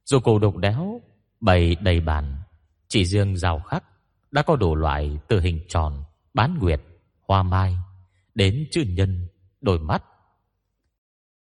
Dụng 0.06 0.24
cụ 0.24 0.40
đục 0.40 0.58
đéo 0.58 1.02
Bày 1.40 1.76
đầy 1.82 2.00
bàn 2.00 2.42
Chỉ 2.88 3.06
riêng 3.06 3.38
rào 3.38 3.60
khắc 3.60 3.84
Đã 4.32 4.42
có 4.42 4.56
đủ 4.56 4.76
loại 4.76 5.20
từ 5.28 5.40
hình 5.40 5.60
tròn 5.68 6.04
Bán 6.34 6.58
nguyệt 6.60 6.82
hoa 7.28 7.44
mai 7.44 7.78
Đến 8.36 8.68
chữ 8.72 8.84
nhân, 8.88 9.28
đôi 9.62 9.80
mắt. 9.80 10.04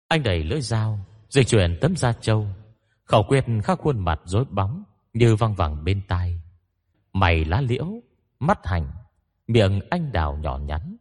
Anh 0.08 0.24
đẩy 0.24 0.44
lưỡi 0.44 0.62
dao 0.62 1.00
Dịch 1.30 1.48
chuyển 1.48 1.78
tấm 1.82 1.96
da 1.96 2.14
trâu 2.14 2.48
Khẩu 3.04 3.24
quyết 3.24 3.46
khắc 3.64 3.80
khuôn 3.80 4.00
mặt 4.00 4.22
rối 4.26 4.46
bóng 4.46 4.84
Như 5.14 5.36
văng 5.36 5.56
vẳng 5.56 5.84
bên 5.84 6.02
tai. 6.08 6.42
Mày 7.14 7.46
lá 7.46 7.62
liễu, 7.62 7.88
mắt 8.40 8.60
hành 8.64 8.92
Miệng 9.48 9.80
anh 9.90 10.12
đào 10.12 10.38
nhỏ 10.38 10.58
nhắn. 10.58 10.98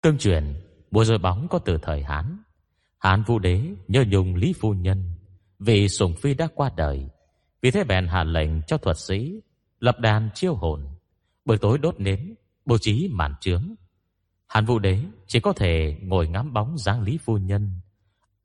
Tương 0.00 0.18
truyền 0.18 0.54
Bùa 0.90 1.04
rối 1.04 1.18
bóng 1.18 1.48
có 1.48 1.58
từ 1.58 1.78
thời 1.82 2.02
Hán. 2.02 2.42
Hán 2.98 3.22
vũ 3.22 3.38
đế 3.38 3.62
nhờ 3.88 4.04
nhung 4.08 4.34
Lý 4.34 4.54
Phu 4.60 4.74
Nhân 4.74 5.10
Vì 5.58 5.88
sùng 5.88 6.14
phi 6.14 6.34
đã 6.34 6.48
qua 6.54 6.70
đời. 6.76 7.08
Vì 7.62 7.70
thế 7.70 7.84
bèn 7.84 8.06
hạ 8.06 8.24
lệnh 8.24 8.62
cho 8.62 8.76
thuật 8.78 8.98
sĩ 8.98 9.40
Lập 9.80 10.00
đàn 10.00 10.30
chiêu 10.34 10.54
hồn. 10.54 10.86
Buổi 11.44 11.58
tối 11.58 11.78
đốt 11.78 12.00
nến 12.00 12.34
bố 12.64 12.78
trí 12.78 13.08
màn 13.12 13.34
trướng. 13.40 13.74
Hàn 14.48 14.64
Vũ 14.64 14.78
Đế 14.78 14.98
chỉ 15.26 15.40
có 15.40 15.52
thể 15.52 15.98
ngồi 16.02 16.28
ngắm 16.28 16.52
bóng 16.52 16.78
dáng 16.78 17.02
Lý 17.02 17.18
Phu 17.18 17.38
Nhân 17.38 17.70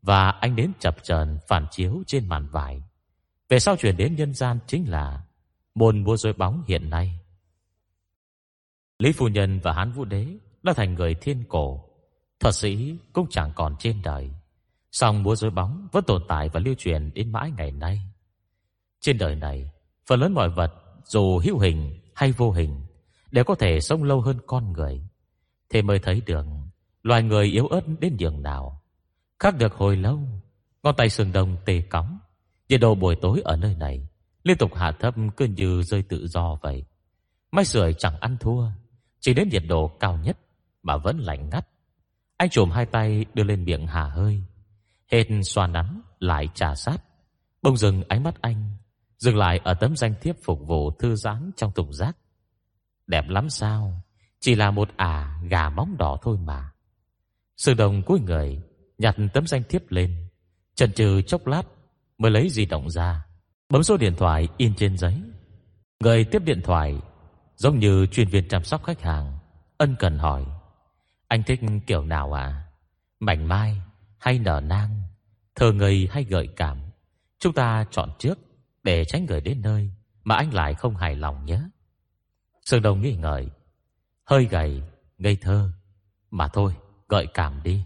và 0.07 0.29
anh 0.29 0.55
đến 0.55 0.71
chập 0.79 0.95
chờn 1.03 1.37
phản 1.47 1.65
chiếu 1.71 2.03
trên 2.07 2.27
màn 2.27 2.47
vải. 2.47 2.83
Về 3.49 3.59
sau 3.59 3.75
chuyển 3.75 3.97
đến 3.97 4.15
nhân 4.15 4.33
gian 4.33 4.59
chính 4.67 4.89
là 4.89 5.23
môn 5.75 6.03
mua 6.03 6.17
rối 6.17 6.33
bóng 6.33 6.63
hiện 6.67 6.89
nay. 6.89 7.19
Lý 8.99 9.11
Phu 9.11 9.27
Nhân 9.27 9.59
và 9.63 9.73
Hán 9.73 9.91
Vũ 9.91 10.05
Đế 10.05 10.27
đã 10.63 10.73
thành 10.73 10.93
người 10.93 11.15
thiên 11.15 11.43
cổ. 11.49 11.89
Thuật 12.39 12.55
sĩ 12.55 12.97
cũng 13.13 13.27
chẳng 13.29 13.51
còn 13.55 13.75
trên 13.79 14.01
đời. 14.03 14.31
Song 14.91 15.23
múa 15.23 15.35
rối 15.35 15.51
bóng 15.51 15.87
vẫn 15.91 16.03
tồn 16.03 16.23
tại 16.27 16.49
và 16.49 16.59
lưu 16.59 16.75
truyền 16.77 17.11
đến 17.13 17.31
mãi 17.31 17.51
ngày 17.57 17.71
nay. 17.71 18.01
Trên 19.01 19.17
đời 19.17 19.35
này, 19.35 19.71
phần 20.05 20.19
lớn 20.19 20.33
mọi 20.33 20.49
vật 20.49 20.73
dù 21.05 21.39
hữu 21.39 21.59
hình 21.59 21.99
hay 22.15 22.31
vô 22.31 22.51
hình 22.51 22.81
đều 23.31 23.43
có 23.43 23.55
thể 23.55 23.79
sống 23.79 24.03
lâu 24.03 24.21
hơn 24.21 24.37
con 24.47 24.73
người. 24.73 25.01
Thế 25.69 25.81
mới 25.81 25.99
thấy 25.99 26.21
được 26.25 26.45
loài 27.03 27.23
người 27.23 27.45
yếu 27.45 27.67
ớt 27.67 27.81
đến 27.99 28.17
nhường 28.19 28.43
nào. 28.43 28.81
Khác 29.39 29.55
được 29.57 29.73
hồi 29.73 29.97
lâu, 29.97 30.19
ngón 30.83 30.95
tay 30.97 31.09
sườn 31.09 31.31
đồng 31.31 31.57
tê 31.65 31.81
cóng. 31.81 32.19
Nhiệt 32.69 32.81
độ 32.81 32.95
buổi 32.95 33.15
tối 33.15 33.41
ở 33.45 33.57
nơi 33.57 33.75
này 33.75 34.07
liên 34.43 34.57
tục 34.57 34.75
hạ 34.75 34.91
thấp 34.99 35.15
cứ 35.37 35.45
như 35.45 35.81
rơi 35.81 36.01
tự 36.01 36.27
do 36.27 36.57
vậy. 36.61 36.85
Máy 37.51 37.65
sưởi 37.65 37.93
chẳng 37.93 38.19
ăn 38.19 38.37
thua, 38.39 38.69
chỉ 39.19 39.33
đến 39.33 39.49
nhiệt 39.49 39.63
độ 39.67 39.87
cao 39.87 40.17
nhất 40.17 40.37
mà 40.83 40.97
vẫn 40.97 41.19
lạnh 41.19 41.49
ngắt. 41.49 41.67
Anh 42.37 42.49
trùm 42.49 42.69
hai 42.69 42.85
tay 42.85 43.25
đưa 43.33 43.43
lên 43.43 43.63
miệng 43.63 43.87
hà 43.87 44.03
hơi, 44.03 44.43
hết 45.11 45.23
xoa 45.43 45.67
nắn 45.67 46.01
lại 46.19 46.49
trà 46.53 46.75
sát. 46.75 46.97
Bông 47.61 47.77
dừng 47.77 48.03
ánh 48.07 48.23
mắt 48.23 48.41
anh 48.41 48.77
dừng 49.17 49.37
lại 49.37 49.59
ở 49.63 49.73
tấm 49.73 49.95
danh 49.95 50.13
thiếp 50.21 50.35
phục 50.43 50.67
vụ 50.67 50.91
thư 50.91 51.15
giãn 51.15 51.51
trong 51.57 51.71
thùng 51.71 51.93
rác. 51.93 52.17
Đẹp 53.07 53.25
lắm 53.27 53.49
sao 53.49 54.03
Chỉ 54.39 54.55
là 54.55 54.71
một 54.71 54.89
ả 54.97 55.41
gà 55.49 55.69
móng 55.69 55.95
đỏ 55.97 56.17
thôi 56.21 56.37
mà 56.37 56.71
Sư 57.57 57.73
đồng 57.73 58.03
cuối 58.03 58.19
người 58.19 58.61
Nhặt 58.97 59.15
tấm 59.33 59.47
danh 59.47 59.63
thiếp 59.69 59.91
lên. 59.91 60.27
Chần 60.77 60.91
chừ 60.93 61.21
chốc 61.21 61.47
lát 61.47 61.63
Mới 62.17 62.31
lấy 62.31 62.49
di 62.49 62.65
động 62.65 62.89
ra 62.89 63.25
Bấm 63.69 63.83
số 63.83 63.97
điện 63.97 64.15
thoại 64.17 64.47
in 64.57 64.75
trên 64.75 64.97
giấy. 64.97 65.21
Người 65.99 66.23
tiếp 66.23 66.41
điện 66.45 66.61
thoại 66.63 67.01
Giống 67.55 67.79
như 67.79 68.05
chuyên 68.05 68.27
viên 68.27 68.47
chăm 68.47 68.63
sóc 68.63 68.83
khách 68.83 69.01
hàng 69.01 69.37
Ân 69.77 69.95
cần 69.99 70.17
hỏi 70.17 70.45
Anh 71.27 71.43
thích 71.43 71.59
kiểu 71.87 72.05
nào 72.05 72.33
à 72.33 72.63
Mảnh 73.19 73.47
mai 73.47 73.81
hay 74.17 74.39
nở 74.39 74.61
nang? 74.63 75.01
Thơ 75.55 75.71
ngây 75.71 76.07
hay 76.11 76.23
gợi 76.23 76.47
cảm? 76.55 76.77
Chúng 77.39 77.53
ta 77.53 77.85
chọn 77.91 78.09
trước 78.19 78.39
Để 78.83 79.05
tránh 79.05 79.25
gửi 79.25 79.41
đến 79.41 79.61
nơi 79.61 79.91
Mà 80.23 80.35
anh 80.35 80.53
lại 80.53 80.73
không 80.73 80.95
hài 80.95 81.15
lòng 81.15 81.45
nhé. 81.45 81.61
Sương 82.65 82.81
Đông 82.81 83.01
nghĩ 83.01 83.15
ngợi 83.15 83.49
Hơi 84.25 84.45
gầy, 84.45 84.83
ngây 85.17 85.35
thơ 85.35 85.71
Mà 86.31 86.47
thôi, 86.47 86.73
gợi 87.07 87.27
cảm 87.33 87.63
đi. 87.63 87.83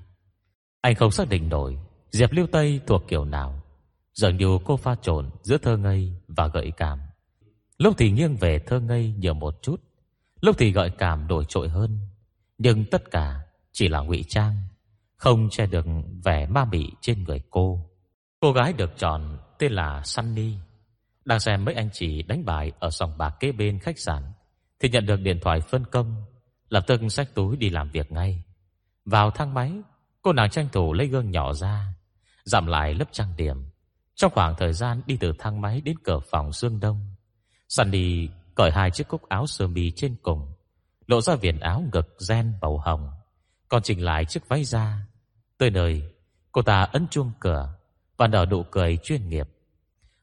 Anh 0.82 0.96
không 0.96 1.12
xác 1.12 1.30
định 1.30 1.50
nổi 1.50 1.78
Diệp 2.12 2.32
Lưu 2.32 2.48
Tây 2.52 2.82
thuộc 2.88 3.04
kiểu 3.08 3.26
nào. 3.26 3.62
Dường 4.14 4.38
như 4.38 4.58
cô 4.66 4.78
pha 4.78 4.96
trộn 5.02 5.30
giữa 5.42 5.58
thơ 5.58 5.78
ngây 5.78 6.14
và 6.28 6.48
gợi 6.48 6.72
cảm. 6.78 7.00
Lúc 7.78 7.96
thì 7.98 8.12
nghiêng 8.12 8.36
về 8.36 8.60
thơ 8.60 8.80
ngây 8.80 9.14
nhiều 9.18 9.34
một 9.34 9.56
chút. 9.62 9.84
Lúc 10.42 10.56
thì 10.60 10.72
gợi 10.72 10.90
cảm 10.98 11.28
đổi 11.28 11.46
trội 11.48 11.70
hơn. 11.70 12.00
Nhưng 12.58 12.86
tất 12.86 13.12
cả 13.12 13.42
chỉ 13.72 13.88
là 13.88 14.00
ngụy 14.00 14.24
trang, 14.28 14.56
Không 15.18 15.50
che 15.50 15.66
được 15.66 15.86
vẻ 16.24 16.48
ma 16.48 16.66
mị 16.66 16.90
trên 17.02 17.24
người 17.24 17.42
cô. 17.50 17.90
Cô 18.40 18.52
gái 18.52 18.74
được 18.74 18.98
chọn 18.98 19.38
tên 19.60 19.72
là 19.72 20.02
Sunny. 20.04 20.56
Đang 21.26 21.40
xem 21.40 21.66
mấy 21.66 21.76
anh 21.76 21.90
chị 21.94 22.22
đánh 22.22 22.46
bài 22.46 22.72
Ở 22.80 22.90
sòng 22.90 23.18
bạc 23.18 23.36
kế 23.40 23.52
bên 23.52 23.80
khách 23.80 24.00
sạn 24.00 24.24
thì 24.80 24.90
nhận 24.90 25.06
được 25.06 25.20
điện 25.22 25.40
thoại 25.42 25.62
phân 25.62 25.86
công, 25.92 26.24
Lập 26.70 26.84
tức 26.88 27.02
xách 27.10 27.36
túi 27.36 27.58
đi 27.58 27.70
làm 27.70 27.90
việc 27.90 28.12
ngay. 28.12 28.44
Vào 29.06 29.32
thang 29.32 29.54
máy 29.54 29.72
Cô 30.22 30.34
nàng 30.34 30.50
tranh 30.50 30.70
thủ 30.72 30.94
lấy 30.94 31.08
gương 31.08 31.32
nhỏ 31.32 31.54
ra 31.54 31.94
Giảm 32.44 32.68
lại 32.68 32.94
lớp 32.94 33.06
trang 33.12 33.34
điểm. 33.38 33.58
Trong 34.16 34.32
khoảng 34.36 34.56
thời 34.58 34.74
gian 34.74 35.02
đi 35.06 35.18
từ 35.20 35.34
thang 35.40 35.62
máy 35.62 35.82
đến 35.82 35.96
cửa 36.04 36.20
phòng 36.32 36.52
Dương 36.52 36.80
Đông 36.80 37.16
Sunny 37.70 38.30
cởi 38.56 38.72
hai 38.72 38.92
chiếc 38.92 39.08
cúc 39.08 39.30
áo 39.30 39.48
sơ 39.48 39.68
mi 39.68 39.92
trên 39.92 40.16
cùng 40.22 40.54
Lộ 41.08 41.22
ra 41.22 41.36
viền 41.36 41.60
áo 41.60 41.84
ngực 41.94 42.18
gen 42.30 42.54
màu 42.62 42.78
hồng 42.78 43.12
Còn 43.70 43.82
chỉnh 43.82 44.04
lại 44.04 44.26
chiếc 44.26 44.48
váy 44.48 44.64
da. 44.64 45.08
Tới 45.58 45.70
nơi 45.70 46.14
Cô 46.52 46.62
ta 46.62 46.82
ấn 46.82 47.08
chuông 47.08 47.32
cửa 47.40 47.74
Và 48.18 48.28
nở 48.28 48.46
nụ 48.50 48.64
cười 48.64 48.98
chuyên 48.98 49.30
nghiệp. 49.30 49.50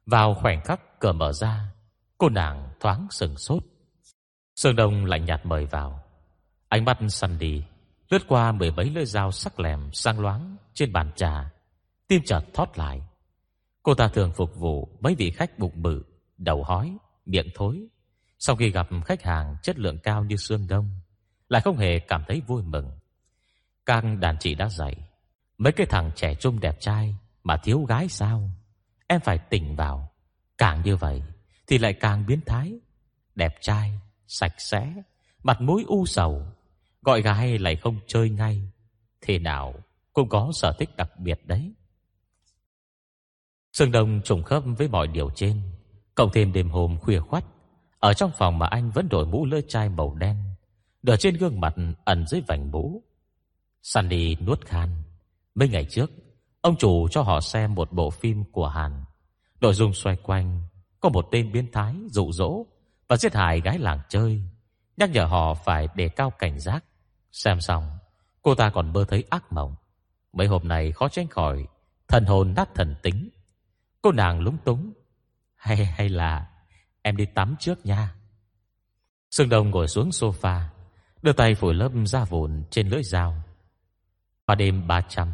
Vào 0.06 0.34
khoảnh 0.34 0.60
khắc 0.64 1.00
cửa 1.00 1.12
mở 1.12 1.32
ra 1.32 1.68
Cô 2.18 2.28
nàng 2.28 2.70
thoáng 2.80 3.06
sừng 3.10 3.36
sốt. 3.36 3.62
Sương 4.56 4.76
Đông 4.76 5.04
lạnh 5.04 5.24
nhạt 5.24 5.46
mời 5.46 5.66
vào. 5.66 6.04
Ánh 6.68 6.84
mắt 6.84 6.98
săn 7.08 7.38
đi, 7.38 7.64
lướt 8.10 8.22
qua 8.28 8.52
mười 8.52 8.70
mấy 8.70 8.90
lưỡi 8.90 9.04
dao 9.06 9.32
sắc 9.32 9.60
lẻm 9.60 9.92
sang 9.92 10.20
loáng 10.20 10.56
trên 10.74 10.92
bàn 10.92 11.10
trà. 11.16 11.50
Tim 12.08 12.22
chợt 12.24 12.40
thoát 12.54 12.78
lại. 12.78 13.02
Cô 13.82 13.94
ta 13.94 14.08
thường 14.08 14.32
phục 14.32 14.56
vụ 14.56 14.88
mấy 15.00 15.14
vị 15.14 15.30
khách 15.30 15.58
bụng 15.58 15.82
bự, 15.82 16.04
đầu 16.38 16.64
hói, 16.64 16.96
miệng 17.26 17.48
thối. 17.54 17.86
Sau 18.38 18.56
khi 18.56 18.70
gặp 18.70 18.88
khách 19.04 19.22
hàng 19.22 19.56
chất 19.62 19.78
lượng 19.78 19.98
cao 19.98 20.24
như 20.24 20.36
Sương 20.36 20.66
Đông, 20.68 20.90
lại 21.48 21.62
không 21.62 21.76
hề 21.76 21.98
cảm 21.98 22.24
thấy 22.28 22.42
vui 22.46 22.62
mừng. 22.62 22.90
Càng 23.86 24.20
đàn 24.20 24.36
chị 24.38 24.54
đã 24.54 24.68
dạy, 24.68 24.96
mấy 25.58 25.72
cái 25.72 25.86
thằng 25.86 26.10
trẻ 26.14 26.34
trung 26.34 26.60
đẹp 26.60 26.80
trai 26.80 27.14
mà 27.42 27.56
thiếu 27.56 27.82
gái 27.82 28.08
sao? 28.08 28.50
Em 29.06 29.20
phải 29.20 29.38
tỉnh 29.38 29.76
vào. 29.76 30.10
Càng 30.58 30.82
như 30.84 30.96
vậy 30.96 31.22
thì 31.66 31.78
lại 31.78 31.92
càng 31.92 32.26
biến 32.26 32.40
thái. 32.46 32.72
Đẹp 33.34 33.54
trai, 33.60 34.00
sạch 34.26 34.54
sẽ, 34.58 34.94
mặt 35.42 35.60
mũi 35.60 35.84
u 35.86 36.06
sầu, 36.06 36.46
gọi 37.08 37.22
gái 37.22 37.58
lại 37.58 37.76
không 37.76 37.96
chơi 38.06 38.30
ngay. 38.30 38.62
Thế 39.20 39.38
nào 39.38 39.74
cũng 40.12 40.28
có 40.28 40.50
sở 40.54 40.72
thích 40.78 40.96
đặc 40.96 41.18
biệt 41.18 41.40
đấy. 41.44 41.72
Sương 43.72 43.92
Đông 43.92 44.20
trùng 44.24 44.42
khớp 44.42 44.62
với 44.78 44.88
mọi 44.88 45.06
điều 45.06 45.30
trên, 45.30 45.62
cộng 46.14 46.30
thêm 46.32 46.52
đêm 46.52 46.70
hôm 46.70 46.98
khuya 46.98 47.20
khoắt, 47.20 47.44
ở 47.98 48.14
trong 48.14 48.30
phòng 48.38 48.58
mà 48.58 48.66
anh 48.66 48.90
vẫn 48.90 49.08
đội 49.08 49.26
mũ 49.26 49.46
lơ 49.46 49.60
chai 49.60 49.88
màu 49.88 50.14
đen, 50.14 50.36
đờ 51.02 51.16
trên 51.16 51.36
gương 51.36 51.60
mặt 51.60 51.74
ẩn 52.04 52.26
dưới 52.26 52.40
vành 52.48 52.70
mũ. 52.70 53.02
Sunny 53.82 54.36
nuốt 54.36 54.66
khan. 54.66 55.02
Mấy 55.54 55.68
ngày 55.68 55.84
trước, 55.84 56.10
ông 56.60 56.76
chủ 56.76 57.08
cho 57.08 57.22
họ 57.22 57.40
xem 57.40 57.74
một 57.74 57.92
bộ 57.92 58.10
phim 58.10 58.44
của 58.52 58.68
Hàn. 58.68 59.04
Nội 59.60 59.74
dung 59.74 59.92
xoay 59.92 60.16
quanh 60.16 60.62
có 61.00 61.08
một 61.08 61.28
tên 61.30 61.52
biến 61.52 61.66
thái 61.72 61.94
dụ 62.10 62.32
dỗ 62.32 62.66
và 63.08 63.16
giết 63.16 63.34
hại 63.34 63.60
gái 63.60 63.78
làng 63.78 64.00
chơi, 64.08 64.42
nhắc 64.96 65.10
nhở 65.10 65.24
họ 65.24 65.54
phải 65.54 65.88
đề 65.94 66.08
cao 66.08 66.30
cảnh 66.30 66.60
giác. 66.60 66.84
Xem 67.32 67.60
xong, 67.60 67.98
cô 68.42 68.54
ta 68.54 68.70
còn 68.70 68.92
mơ 68.92 69.04
thấy 69.08 69.24
ác 69.30 69.52
mộng. 69.52 69.74
Mấy 70.32 70.46
hôm 70.46 70.68
nay 70.68 70.92
khó 70.92 71.08
tránh 71.08 71.28
khỏi 71.28 71.66
thần 72.08 72.24
hồn 72.24 72.54
nát 72.56 72.68
thần 72.74 72.94
tính. 73.02 73.28
Cô 74.02 74.12
nàng 74.12 74.40
lúng 74.40 74.58
túng. 74.64 74.92
Hay 75.54 75.84
hay 75.84 76.08
là 76.08 76.50
em 77.02 77.16
đi 77.16 77.26
tắm 77.26 77.56
trước 77.58 77.86
nha. 77.86 78.14
Sương 79.30 79.48
Đông 79.48 79.70
ngồi 79.70 79.88
xuống 79.88 80.08
sofa, 80.08 80.60
đưa 81.22 81.32
tay 81.32 81.54
phủi 81.54 81.74
lớp 81.74 81.90
da 82.04 82.24
vụn 82.24 82.64
trên 82.70 82.88
lưỡi 82.88 83.02
dao. 83.02 83.42
Qua 84.46 84.54
đêm 84.54 84.86
300, 84.86 85.32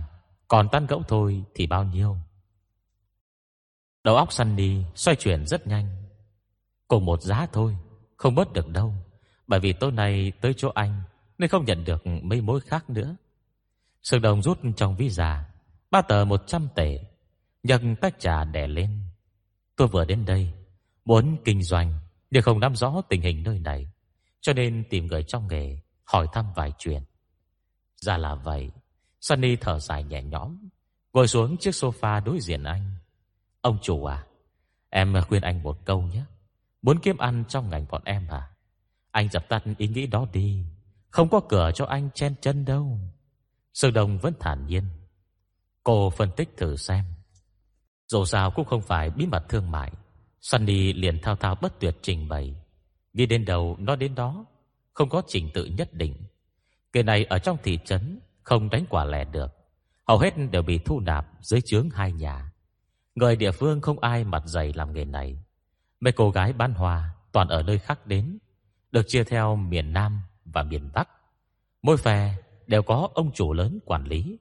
còn 0.49 0.69
tan 0.73 0.87
gẫu 0.87 1.03
thôi 1.09 1.45
thì 1.55 1.67
bao 1.67 1.85
nhiêu? 1.85 2.17
Đầu 4.05 4.17
óc 4.17 4.33
Sunny 4.33 4.83
xoay 4.95 5.17
chuyển 5.17 5.47
rất 5.47 5.67
nhanh. 5.67 5.89
Cùng 6.89 7.05
một 7.05 7.23
giá 7.23 7.47
thôi, 7.53 7.77
không 8.17 8.35
bớt 8.35 8.53
được 8.53 8.69
đâu. 8.69 8.95
Bởi 9.47 9.61
vì 9.61 9.73
tối 9.73 9.93
nay 9.93 10.33
tới 10.41 10.55
chỗ 10.57 10.69
anh 10.75 11.03
nên 11.39 11.51
không 11.51 11.65
nhận 11.65 11.85
được 11.85 12.07
mấy 12.07 12.41
mối 12.41 12.61
khác 12.61 12.91
nữa. 12.91 13.17
Sương 14.03 14.23
Đồng 14.23 14.43
rút 14.43 14.59
trong 14.77 14.97
ví 14.97 15.11
già 15.11 15.55
ba 15.91 16.03
tờ 16.03 16.25
100 16.25 16.69
tệ, 16.75 17.01
nhấc 17.63 17.81
tách 18.01 18.19
trà 18.19 18.45
đè 18.45 18.67
lên. 18.67 19.01
Tôi 19.77 19.89
vừa 19.89 20.05
đến 20.05 20.25
đây, 20.25 20.53
muốn 21.05 21.37
kinh 21.45 21.63
doanh 21.63 21.99
nhưng 22.31 22.43
không 22.43 22.61
nắm 22.61 22.77
rõ 22.77 23.03
tình 23.09 23.23
hình 23.23 23.43
nơi 23.43 23.59
này, 23.59 23.89
cho 24.41 24.53
nên 24.53 24.85
tìm 24.91 25.07
người 25.07 25.23
trong 25.23 25.49
nghề 25.49 25.79
hỏi 26.05 26.27
thăm 26.33 26.53
vài 26.57 26.73
chuyện. 26.79 27.03
Ra 27.97 28.17
là 28.17 28.35
vậy, 28.35 28.71
Sunny 29.21 29.57
thở 29.57 29.79
dài 29.79 30.05
nhẹ 30.05 30.23
nhõm, 30.23 30.69
ngồi 31.13 31.29
xuống 31.29 31.57
chiếc 31.57 31.71
sofa 31.71 32.25
đối 32.25 32.41
diện 32.41 32.63
anh. 32.63 32.95
Ông 33.61 33.79
chủ 33.83 34.05
à, 34.05 34.27
em 34.91 35.15
khuyên 35.29 35.43
anh 35.43 35.63
một 35.63 35.79
câu 35.85 36.03
nhé. 36.03 36.25
Muốn 36.83 36.99
kiếm 37.03 37.17
ăn 37.17 37.45
trong 37.49 37.71
ngành 37.71 37.87
bọn 37.91 38.03
em 38.05 38.27
à? 38.29 38.51
Anh 39.11 39.29
dập 39.29 39.49
tắt 39.49 39.65
ý 39.79 39.89
nghĩ 39.89 40.07
đó 40.07 40.27
đi. 40.33 40.65
Không 41.15 41.29
có 41.29 41.41
cửa 41.41 41.71
cho 41.75 41.85
anh 41.85 42.11
chen 42.15 42.35
chân 42.41 42.65
đâu. 42.65 42.99
Sương 43.75 43.93
Đông 43.93 44.19
vẫn 44.19 44.35
thản 44.41 44.67
nhiên. 44.67 44.85
Cô 45.85 46.11
phân 46.11 46.31
tích 46.37 46.57
thử 46.57 46.77
xem. 46.77 47.05
Dù 48.07 48.25
sao 48.25 48.51
cũng 48.51 48.65
không 48.65 48.83
phải 48.83 49.11
bí 49.11 49.27
mật 49.27 49.49
thương 49.49 49.71
mại. 49.71 49.93
Sunny 50.41 50.93
liền 50.93 51.19
thao 51.23 51.37
thao 51.37 51.55
bất 51.55 51.81
tuyệt 51.81 51.97
trình 52.03 52.29
bày. 52.29 52.55
đi 53.13 53.27
đến 53.27 53.45
đầu 53.45 53.77
nó 53.79 53.97
đến 53.97 54.15
đó. 54.15 54.45
Không 54.93 55.09
có 55.09 55.23
trình 55.27 55.51
tự 55.55 55.65
nhất 55.65 55.93
định. 55.93 56.15
Cái 56.93 57.03
này 57.03 57.25
ở 57.25 57.39
trong 57.39 57.57
thị 57.63 57.79
trấn 57.85 58.21
không 58.43 58.71
đánh 58.71 58.85
quả 58.91 59.05
lẻ 59.05 59.25
được. 59.25 59.57
Hầu 60.09 60.19
hết 60.19 60.35
đều 60.51 60.63
bị 60.63 60.79
thu 60.79 61.01
nạp 61.01 61.27
dưới 61.41 61.61
chướng 61.61 61.91
hai 61.91 62.13
nhà. 62.13 62.53
Người 63.15 63.37
địa 63.37 63.53
phương 63.53 63.81
không 63.81 63.99
ai 63.99 64.25
mặt 64.25 64.43
dày 64.47 64.73
làm 64.73 64.93
nghề 64.93 65.05
này. 65.05 65.39
Mấy 66.01 66.13
cô 66.13 66.31
gái 66.31 66.53
bán 66.53 66.75
hoa 66.75 67.15
toàn 67.33 67.49
ở 67.49 67.63
nơi 67.63 67.79
khác 67.79 68.07
đến, 68.07 68.39
được 68.91 69.03
chia 69.09 69.25
theo 69.25 69.57
miền 69.57 69.93
Nam 69.93 70.21
và 70.55 70.63
miền 70.63 70.91
Bắc. 70.95 71.09
Mỗi 71.83 71.97
phe 71.97 72.35
đều 72.67 72.83
có 72.83 73.09
ông 73.15 73.33
chủ 73.33 73.53
lớn 73.53 73.79
quản 73.85 74.05
lý. 74.05 74.39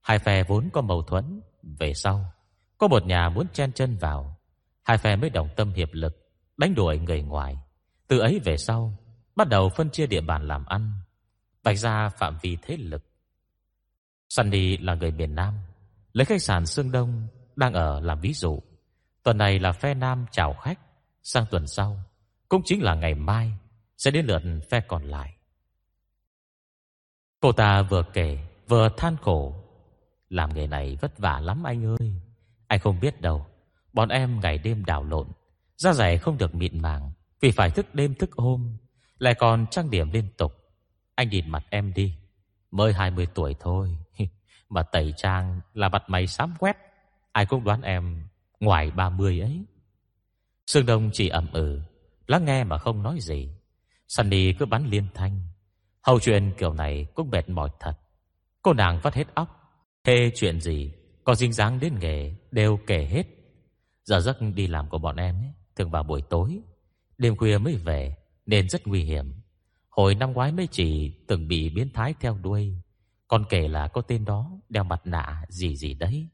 Hai 0.00 0.18
phe 0.18 0.44
vốn 0.44 0.68
có 0.72 0.80
mâu 0.80 1.02
thuẫn, 1.02 1.40
về 1.62 1.94
sau 1.94 2.32
có 2.78 2.88
một 2.88 3.06
nhà 3.06 3.28
muốn 3.28 3.46
chen 3.52 3.72
chân 3.72 3.96
vào, 3.96 4.36
hai 4.82 4.98
phe 4.98 5.16
mới 5.16 5.30
đồng 5.30 5.48
tâm 5.56 5.72
hiệp 5.72 5.88
lực 5.92 6.24
đánh 6.56 6.74
đuổi 6.74 6.98
người 6.98 7.22
ngoài. 7.22 7.56
Từ 8.08 8.18
ấy 8.18 8.40
về 8.44 8.56
sau, 8.56 8.98
bắt 9.36 9.48
đầu 9.48 9.68
phân 9.68 9.90
chia 9.90 10.06
địa 10.06 10.20
bàn 10.20 10.48
làm 10.48 10.66
ăn, 10.66 10.92
vạch 11.62 11.78
ra 11.78 12.08
phạm 12.08 12.38
vi 12.42 12.56
thế 12.62 12.76
lực. 12.76 13.04
Sunny 14.28 14.76
là 14.76 14.94
người 14.94 15.10
miền 15.10 15.34
Nam, 15.34 15.54
lấy 16.12 16.24
khách 16.24 16.42
sạn 16.42 16.66
Sương 16.66 16.92
Đông 16.92 17.26
đang 17.56 17.72
ở 17.72 18.00
làm 18.00 18.20
ví 18.20 18.32
dụ. 18.32 18.62
Tuần 19.22 19.38
này 19.38 19.58
là 19.58 19.72
phe 19.72 19.94
nam 19.94 20.26
chào 20.30 20.54
khách, 20.54 20.78
sang 21.22 21.46
tuần 21.50 21.66
sau 21.66 22.02
cũng 22.48 22.62
chính 22.64 22.82
là 22.82 22.94
ngày 22.94 23.14
mai 23.14 23.52
sẽ 23.96 24.10
đến 24.10 24.26
lượt 24.26 24.42
phe 24.70 24.80
còn 24.80 25.04
lại. 25.04 25.34
Cô 27.44 27.52
ta 27.52 27.82
vừa 27.82 28.02
kể 28.12 28.38
vừa 28.68 28.88
than 28.96 29.16
khổ, 29.16 29.54
làm 30.28 30.54
nghề 30.54 30.66
này 30.66 30.98
vất 31.00 31.18
vả 31.18 31.40
lắm 31.40 31.62
anh 31.64 31.84
ơi. 31.86 32.12
Anh 32.66 32.80
không 32.80 33.00
biết 33.00 33.20
đâu, 33.20 33.46
bọn 33.92 34.08
em 34.08 34.40
ngày 34.40 34.58
đêm 34.58 34.84
đảo 34.84 35.04
lộn, 35.04 35.28
da 35.76 35.92
dày 35.92 36.18
không 36.18 36.38
được 36.38 36.54
mịn 36.54 36.82
màng 36.82 37.12
vì 37.40 37.50
phải 37.50 37.70
thức 37.70 37.94
đêm 37.94 38.14
thức 38.14 38.30
hôm, 38.36 38.76
lại 39.18 39.34
còn 39.34 39.66
trang 39.70 39.90
điểm 39.90 40.10
liên 40.12 40.28
tục. 40.36 40.52
Anh 41.14 41.28
nhìn 41.28 41.50
mặt 41.50 41.64
em 41.70 41.92
đi, 41.94 42.14
mới 42.70 42.92
20 42.92 43.26
tuổi 43.34 43.56
thôi, 43.60 43.96
mà 44.68 44.82
tẩy 44.82 45.14
trang 45.16 45.60
là 45.74 45.88
mặt 45.88 46.02
mày 46.06 46.26
xám 46.26 46.54
quét. 46.58 46.76
Ai 47.32 47.46
cũng 47.46 47.64
đoán 47.64 47.82
em 47.82 48.26
ngoài 48.60 48.90
30 48.90 49.40
ấy. 49.40 49.64
Sương 50.66 50.86
Đông 50.86 51.10
chỉ 51.12 51.28
ẩm 51.28 51.48
ừ, 51.52 51.80
lắng 52.26 52.44
nghe 52.44 52.64
mà 52.64 52.78
không 52.78 53.02
nói 53.02 53.18
gì. 53.20 53.48
Sunny 54.08 54.52
cứ 54.52 54.66
bắn 54.66 54.86
liên 54.86 55.06
thanh. 55.14 55.40
Hầu 56.06 56.20
chuyện 56.20 56.52
kiểu 56.58 56.72
này 56.72 57.06
cũng 57.14 57.30
mệt 57.30 57.48
mỏi 57.48 57.68
thật. 57.80 57.94
Cô 58.62 58.72
nàng 58.72 59.00
vắt 59.02 59.14
hết 59.14 59.34
óc. 59.34 59.60
Thế 60.04 60.30
chuyện 60.34 60.60
gì, 60.60 60.92
có 61.24 61.34
dính 61.34 61.52
dáng 61.52 61.80
đến 61.80 61.94
nghề, 62.00 62.34
đều 62.50 62.78
kể 62.86 63.04
hết. 63.04 63.26
Giờ 64.04 64.20
giấc 64.20 64.36
đi 64.54 64.66
làm 64.66 64.88
của 64.88 64.98
bọn 64.98 65.16
em 65.16 65.34
ấy, 65.34 65.52
thường 65.76 65.90
vào 65.90 66.02
buổi 66.02 66.22
tối. 66.22 66.60
Đêm 67.18 67.36
khuya 67.36 67.58
mới 67.58 67.76
về, 67.76 68.16
nên 68.46 68.68
rất 68.68 68.86
nguy 68.86 69.02
hiểm. 69.04 69.32
Hồi 69.88 70.14
năm 70.14 70.32
ngoái 70.32 70.52
mới 70.52 70.66
chỉ 70.70 71.12
từng 71.28 71.48
bị 71.48 71.70
biến 71.70 71.88
thái 71.94 72.14
theo 72.20 72.38
đuôi. 72.42 72.74
Còn 73.28 73.44
kể 73.48 73.68
là 73.68 73.88
có 73.88 74.00
tên 74.00 74.24
đó 74.24 74.50
đeo 74.68 74.84
mặt 74.84 75.00
nạ 75.04 75.44
gì 75.48 75.76
gì 75.76 75.94
đấy. 75.94 76.28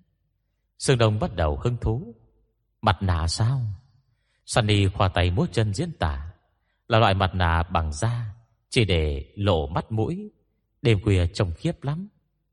Sương 0.79 0.99
Đông 0.99 1.19
bắt 1.19 1.37
đầu 1.37 1.57
hứng 1.57 1.77
thú. 1.77 2.15
Mặt 2.83 2.97
nạ 3.01 3.27
sao? 3.29 3.61
Sunny 4.47 4.89
khoa 4.89 5.09
tay 5.09 5.31
múa 5.31 5.47
chân 5.53 5.75
diễn 5.75 5.93
tả. 5.93 6.33
Là 6.89 6.99
loại 6.99 7.15
mặt 7.15 7.35
nạ 7.35 7.63
bằng 7.63 7.93
da, 7.93 8.35
chỉ 8.71 8.85
để 8.85 9.33
lộ 9.37 9.67
mắt 9.67 9.93
mũi. 9.93 10.31
Đêm 10.83 11.01
khuya 11.05 11.27
trông 11.27 11.53
khiếp 11.57 11.85
lắm. 11.85 12.09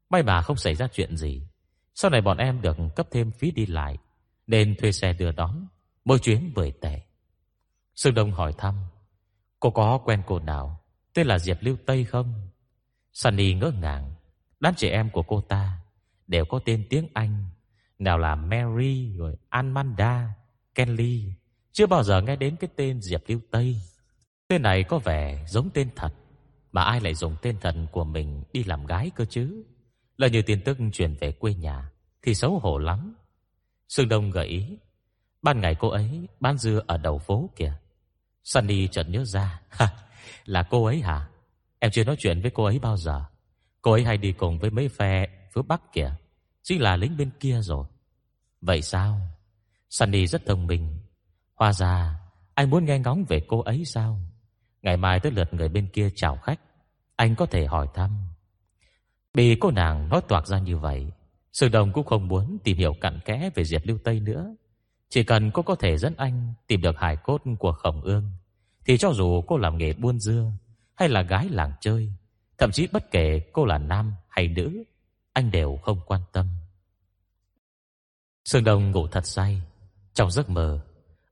May 0.10 0.24
mà 0.24 0.42
không 0.42 0.58
xảy 0.58 0.76
ra 0.76 0.88
chuyện 0.94 1.18
gì. 1.18 1.42
Sau 1.96 2.12
này 2.12 2.22
bọn 2.22 2.38
em 2.38 2.62
được 2.62 2.78
cấp 2.96 3.08
thêm 3.12 3.32
phí 3.32 3.52
đi 3.52 3.66
lại, 3.66 3.98
nên 4.48 4.76
thuê 4.76 4.92
xe 4.92 5.14
đưa 5.14 5.32
đón. 5.32 5.68
Mỗi 6.06 6.20
chuyến 6.20 6.52
10 6.56 6.72
tệ. 6.72 7.02
Sương 7.96 8.14
Đông 8.14 8.32
hỏi 8.32 8.54
thăm. 8.58 8.76
Cô 9.60 9.70
có 9.70 9.98
quen 10.06 10.22
cô 10.28 10.40
nào 10.40 10.80
tên 11.14 11.28
là 11.28 11.40
Diệp 11.40 11.58
Lưu 11.62 11.78
Tây 11.86 12.06
không? 12.06 12.34
Sunny 13.14 13.54
ngỡ 13.54 13.72
ngàng. 13.82 14.14
Đám 14.60 14.74
trẻ 14.76 14.90
em 14.90 15.10
của 15.10 15.24
cô 15.24 15.42
ta 15.42 15.80
đều 16.28 16.46
có 16.46 16.60
tên 16.66 16.88
tiếng 16.90 17.08
Anh 17.14 17.50
nào 18.00 18.18
là 18.18 18.36
Mary 18.36 19.12
rồi 19.18 19.36
Amanda, 19.50 20.34
Kelly. 20.76 21.34
Chưa 21.72 21.88
bao 21.88 22.04
giờ 22.04 22.22
nghe 22.22 22.36
đến 22.36 22.56
cái 22.60 22.70
tên 22.76 23.02
Diệp 23.02 23.22
Lưu 23.28 23.40
Tây. 23.52 23.76
Tên 24.48 24.62
này 24.62 24.84
có 24.84 25.00
vẻ 25.00 25.46
giống 25.48 25.70
tên 25.70 25.90
thật. 25.96 26.14
Mà 26.72 26.84
ai 26.84 27.02
lại 27.02 27.14
dùng 27.14 27.36
tên 27.42 27.58
thật 27.62 27.76
của 27.92 28.04
mình 28.04 28.44
đi 28.54 28.64
làm 28.64 28.86
gái 28.86 29.12
cơ 29.16 29.26
chứ? 29.26 29.64
Là 30.18 30.28
như 30.28 30.42
tin 30.42 30.62
tức 30.62 30.78
chuyển 30.94 31.16
về 31.20 31.32
quê 31.32 31.54
nhà, 31.54 31.92
thì 32.22 32.34
xấu 32.34 32.60
hổ 32.60 32.78
lắm. 32.78 33.16
Sương 33.88 34.10
Đông 34.10 34.32
gợi 34.32 34.48
ý. 34.48 34.78
Ban 35.42 35.62
ngày 35.62 35.76
cô 35.80 35.90
ấy 35.90 36.28
bán 36.40 36.58
dưa 36.58 36.82
ở 36.88 36.98
đầu 36.98 37.20
phố 37.20 37.50
kìa. 37.56 37.74
Sunny 38.44 38.88
chợt 38.88 39.04
nhớ 39.10 39.26
ra. 39.26 39.62
là 40.46 40.64
cô 40.64 40.86
ấy 40.86 41.02
hả? 41.02 41.30
Em 41.80 41.92
chưa 41.92 42.04
nói 42.04 42.16
chuyện 42.20 42.42
với 42.42 42.52
cô 42.52 42.64
ấy 42.64 42.80
bao 42.80 42.98
giờ. 42.98 43.26
Cô 43.82 43.92
ấy 43.92 44.04
hay 44.04 44.18
đi 44.18 44.32
cùng 44.32 44.60
với 44.60 44.70
mấy 44.70 44.90
phe 44.90 45.28
phía 45.54 45.62
Bắc 45.62 45.94
kìa. 45.94 46.16
Chính 46.64 46.82
là 46.82 46.98
lính 46.98 47.18
bên 47.18 47.30
kia 47.40 47.60
rồi 47.62 47.88
Vậy 48.62 48.82
sao 48.82 49.22
Sunny 49.90 50.28
rất 50.28 50.46
thông 50.46 50.68
minh, 50.68 50.98
Hóa 51.56 51.74
ra, 51.74 52.20
anh 52.54 52.70
muốn 52.70 52.86
nghe 52.86 53.00
ngóng 53.00 53.26
về 53.26 53.42
cô 53.48 53.62
ấy 53.62 53.86
sao 53.86 54.20
Ngày 54.88 54.97
mai 54.97 55.19
tới 55.19 55.32
lượt 55.32 55.54
người 55.54 55.69
bên 55.69 55.88
kia 55.93 56.10
chào 56.15 56.38
khách 56.38 56.60
Anh 57.15 57.36
có 57.36 57.45
thể 57.45 57.65
hỏi 57.65 57.88
thăm 57.93 58.17
Bị 59.34 59.58
cô 59.60 59.71
nàng 59.71 60.10
nói 60.10 60.21
toạc 60.28 60.47
ra 60.47 60.60
như 60.60 60.78
vậy 60.78 61.12
Sư 61.54 61.69
Đồng 61.69 61.93
cũng 61.93 62.06
không 62.06 62.28
muốn 62.28 62.58
tìm 62.63 62.78
hiểu 62.78 62.93
cặn 63.02 63.19
kẽ 63.26 63.50
về 63.56 63.63
Diệp 63.63 63.82
Lưu 63.86 63.97
Tây 64.04 64.19
nữa. 64.19 64.56
Chỉ 65.10 65.23
cần 65.23 65.52
cô 65.52 65.62
có 65.62 65.76
thể 65.76 65.97
dẫn 65.97 66.13
anh 66.17 66.54
tìm 66.67 66.82
được 66.82 67.00
hải 67.00 67.15
cốt 67.15 67.41
của 67.60 67.71
Khổng 67.71 68.02
Ương, 68.02 68.32
thì 68.86 68.97
cho 68.97 69.13
dù 69.13 69.41
cô 69.47 69.58
làm 69.58 69.78
nghề 69.78 69.93
buôn 69.93 70.19
dưa 70.19 70.52
hay 70.95 71.10
là 71.10 71.21
gái 71.21 71.50
làng 71.50 71.73
chơi, 71.82 72.12
thậm 72.58 72.71
chí 72.71 72.88
bất 72.91 73.12
kể 73.12 73.41
cô 73.54 73.65
là 73.65 73.78
nam 73.78 74.13
hay 74.30 74.47
nữ, 74.47 74.84
anh 75.34 75.52
đều 75.52 75.80
không 75.82 76.00
quan 76.06 76.21
tâm. 76.32 76.47
Sương 78.45 78.63
Đông 78.63 78.91
ngủ 78.91 79.08
thật 79.08 79.26
say, 79.26 79.62
trong 80.13 80.32
giấc 80.32 80.50
mơ, 80.50 80.80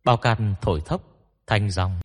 bao 0.03 0.17
can 0.17 0.55
thổi 0.61 0.81
thốc, 0.85 1.01
thanh 1.47 1.69
rong, 1.69 1.99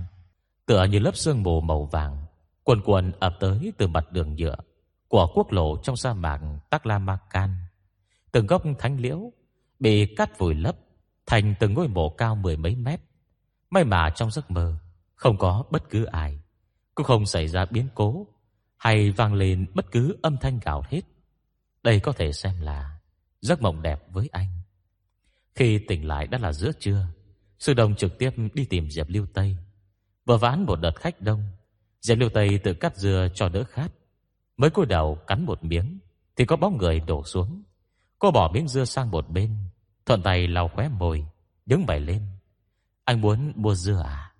tựa 0.70 0.84
như 0.84 0.98
lớp 0.98 1.16
sương 1.16 1.42
mù 1.42 1.60
màu 1.60 1.84
vàng, 1.84 2.26
cuồn 2.64 2.82
cuộn 2.82 3.12
ập 3.20 3.34
tới 3.40 3.72
từ 3.78 3.86
mặt 3.86 4.12
đường 4.12 4.34
nhựa 4.34 4.56
của 5.08 5.26
quốc 5.34 5.52
lộ 5.52 5.76
trong 5.82 5.96
sa 5.96 6.14
mạc 6.14 6.40
Taklamakan. 6.70 7.56
Từng 8.32 8.46
gốc 8.46 8.62
thánh 8.78 9.00
liễu 9.00 9.32
bị 9.78 10.14
cắt 10.16 10.38
vùi 10.38 10.54
lấp 10.54 10.76
thành 11.26 11.54
từng 11.60 11.74
ngôi 11.74 11.88
mộ 11.88 12.08
cao 12.08 12.34
mười 12.34 12.56
mấy 12.56 12.74
mét. 12.74 13.00
May 13.70 13.84
mà 13.84 14.10
trong 14.10 14.30
giấc 14.30 14.50
mơ 14.50 14.76
không 15.14 15.38
có 15.38 15.64
bất 15.70 15.90
cứ 15.90 16.04
ai, 16.04 16.40
cũng 16.94 17.06
không 17.06 17.26
xảy 17.26 17.48
ra 17.48 17.64
biến 17.70 17.88
cố 17.94 18.26
hay 18.76 19.10
vang 19.10 19.34
lên 19.34 19.66
bất 19.74 19.92
cứ 19.92 20.16
âm 20.22 20.36
thanh 20.36 20.58
gào 20.64 20.82
hết. 20.88 21.02
Đây 21.82 22.00
có 22.00 22.12
thể 22.12 22.32
xem 22.32 22.60
là 22.60 22.98
giấc 23.40 23.62
mộng 23.62 23.82
đẹp 23.82 24.02
với 24.10 24.28
anh. 24.32 24.48
Khi 25.54 25.78
tỉnh 25.88 26.08
lại 26.08 26.26
đã 26.26 26.38
là 26.38 26.52
giữa 26.52 26.72
trưa, 26.80 27.06
Sư 27.58 27.74
Đồng 27.74 27.94
trực 27.94 28.18
tiếp 28.18 28.30
đi 28.54 28.64
tìm 28.64 28.90
Diệp 28.90 29.08
Lưu 29.08 29.26
Tây. 29.34 29.56
Vừa 30.26 30.36
ván 30.36 30.66
một 30.66 30.76
đợt 30.76 30.96
khách 30.96 31.20
đông, 31.20 31.44
Diệp 32.00 32.18
Lưu 32.18 32.28
Tây 32.34 32.60
tự 32.64 32.74
cắt 32.74 32.96
dừa 32.96 33.28
cho 33.34 33.48
đỡ 33.48 33.64
khát. 33.64 33.88
Mới 34.56 34.70
cúi 34.70 34.86
đầu 34.86 35.18
cắn 35.26 35.44
một 35.44 35.64
miếng 35.64 35.98
thì 36.36 36.44
có 36.44 36.56
bóng 36.56 36.76
người 36.76 37.00
đổ 37.00 37.24
xuống. 37.24 37.62
Cô 38.18 38.30
bỏ 38.30 38.50
miếng 38.54 38.68
dưa 38.68 38.84
sang 38.84 39.10
một 39.10 39.28
bên, 39.28 39.56
thuận 40.06 40.22
tay 40.22 40.46
lau 40.46 40.70
khóe 40.74 40.88
môi, 40.88 41.26
đứng 41.66 41.86
bày 41.86 42.00
lên. 42.00 42.22
Anh 43.04 43.20
muốn 43.20 43.52
mua 43.56 43.74
dưa 43.74 44.02
à? 44.04 44.32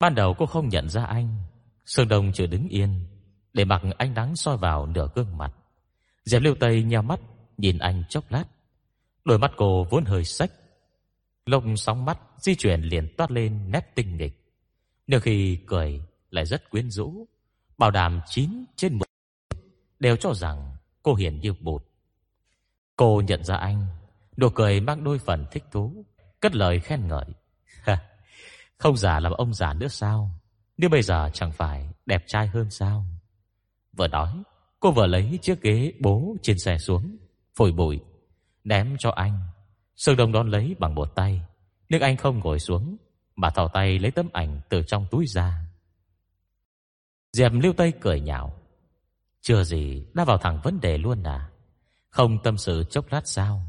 Ban 0.00 0.14
đầu 0.14 0.34
cô 0.38 0.46
không 0.46 0.68
nhận 0.68 0.88
ra 0.88 1.04
anh, 1.04 1.38
Sương 1.84 2.08
Đông 2.08 2.32
chưa 2.32 2.46
đứng 2.46 2.68
yên, 2.68 3.06
để 3.52 3.64
mặc 3.64 3.82
ánh 3.98 4.14
nắng 4.14 4.36
soi 4.36 4.56
vào 4.56 4.86
nửa 4.86 5.08
gương 5.14 5.38
mặt. 5.38 5.52
Diệp 6.24 6.42
Lưu 6.42 6.54
Tây 6.60 6.82
nheo 6.82 7.02
mắt 7.02 7.20
nhìn 7.56 7.78
anh 7.78 8.04
chốc 8.08 8.24
lát. 8.30 8.44
Đôi 9.24 9.38
mắt 9.38 9.52
cô 9.56 9.86
vốn 9.90 10.04
hơi 10.04 10.24
sách, 10.24 10.52
lông 11.48 11.76
sóng 11.76 12.04
mắt 12.04 12.18
di 12.38 12.54
chuyển 12.54 12.82
liền 12.82 13.08
toát 13.16 13.30
lên 13.30 13.70
nét 13.70 13.94
tinh 13.94 14.16
nghịch. 14.16 14.54
Nhưng 15.06 15.20
khi 15.20 15.58
cười 15.66 16.02
lại 16.30 16.46
rất 16.46 16.70
quyến 16.70 16.90
rũ, 16.90 17.26
bảo 17.78 17.90
đảm 17.90 18.20
9 18.26 18.64
trên 18.76 18.98
10 18.98 19.06
đều 20.00 20.16
cho 20.16 20.34
rằng 20.34 20.76
cô 21.02 21.14
hiền 21.14 21.40
như 21.40 21.54
bột. 21.60 21.84
Cô 22.96 23.22
nhận 23.26 23.44
ra 23.44 23.56
anh, 23.56 23.86
nụ 24.36 24.48
cười 24.48 24.80
mang 24.80 25.04
đôi 25.04 25.18
phần 25.18 25.46
thích 25.50 25.64
thú, 25.70 26.04
cất 26.40 26.54
lời 26.54 26.80
khen 26.80 27.08
ngợi. 27.08 27.24
Không 28.78 28.96
giả 28.96 29.20
làm 29.20 29.32
ông 29.32 29.54
già 29.54 29.72
nữa 29.72 29.88
sao? 29.88 30.30
Nếu 30.76 30.90
bây 30.90 31.02
giờ 31.02 31.30
chẳng 31.34 31.52
phải 31.52 31.88
đẹp 32.06 32.24
trai 32.26 32.46
hơn 32.46 32.70
sao? 32.70 33.04
Vừa 33.92 34.08
nói, 34.08 34.42
cô 34.80 34.90
vừa 34.90 35.06
lấy 35.06 35.38
chiếc 35.42 35.62
ghế 35.62 35.92
bố 36.00 36.36
trên 36.42 36.58
xe 36.58 36.78
xuống, 36.78 37.16
phổi 37.54 37.72
bụi, 37.72 38.00
ném 38.64 38.96
cho 38.98 39.10
anh. 39.10 39.40
Sương 39.98 40.16
Đông 40.16 40.32
đón 40.32 40.50
lấy 40.50 40.76
bằng 40.78 40.94
một 40.94 41.14
tay, 41.14 41.42
Nước 41.88 41.98
anh 42.00 42.16
không 42.16 42.38
ngồi 42.38 42.58
xuống, 42.58 42.96
mà 43.36 43.50
thò 43.50 43.68
tay 43.68 43.98
lấy 43.98 44.10
tấm 44.10 44.28
ảnh 44.32 44.60
từ 44.68 44.82
trong 44.82 45.06
túi 45.10 45.26
ra. 45.26 45.60
Diệp 47.32 47.52
Lưu 47.52 47.72
Tây 47.72 47.92
cười 48.00 48.20
nhạo. 48.20 48.52
Chưa 49.40 49.64
gì, 49.64 50.06
đã 50.14 50.24
vào 50.24 50.38
thẳng 50.38 50.60
vấn 50.64 50.80
đề 50.80 50.98
luôn 50.98 51.22
à? 51.22 51.50
Không 52.10 52.42
tâm 52.42 52.58
sự 52.58 52.84
chốc 52.90 53.12
lát 53.12 53.28
sao? 53.28 53.62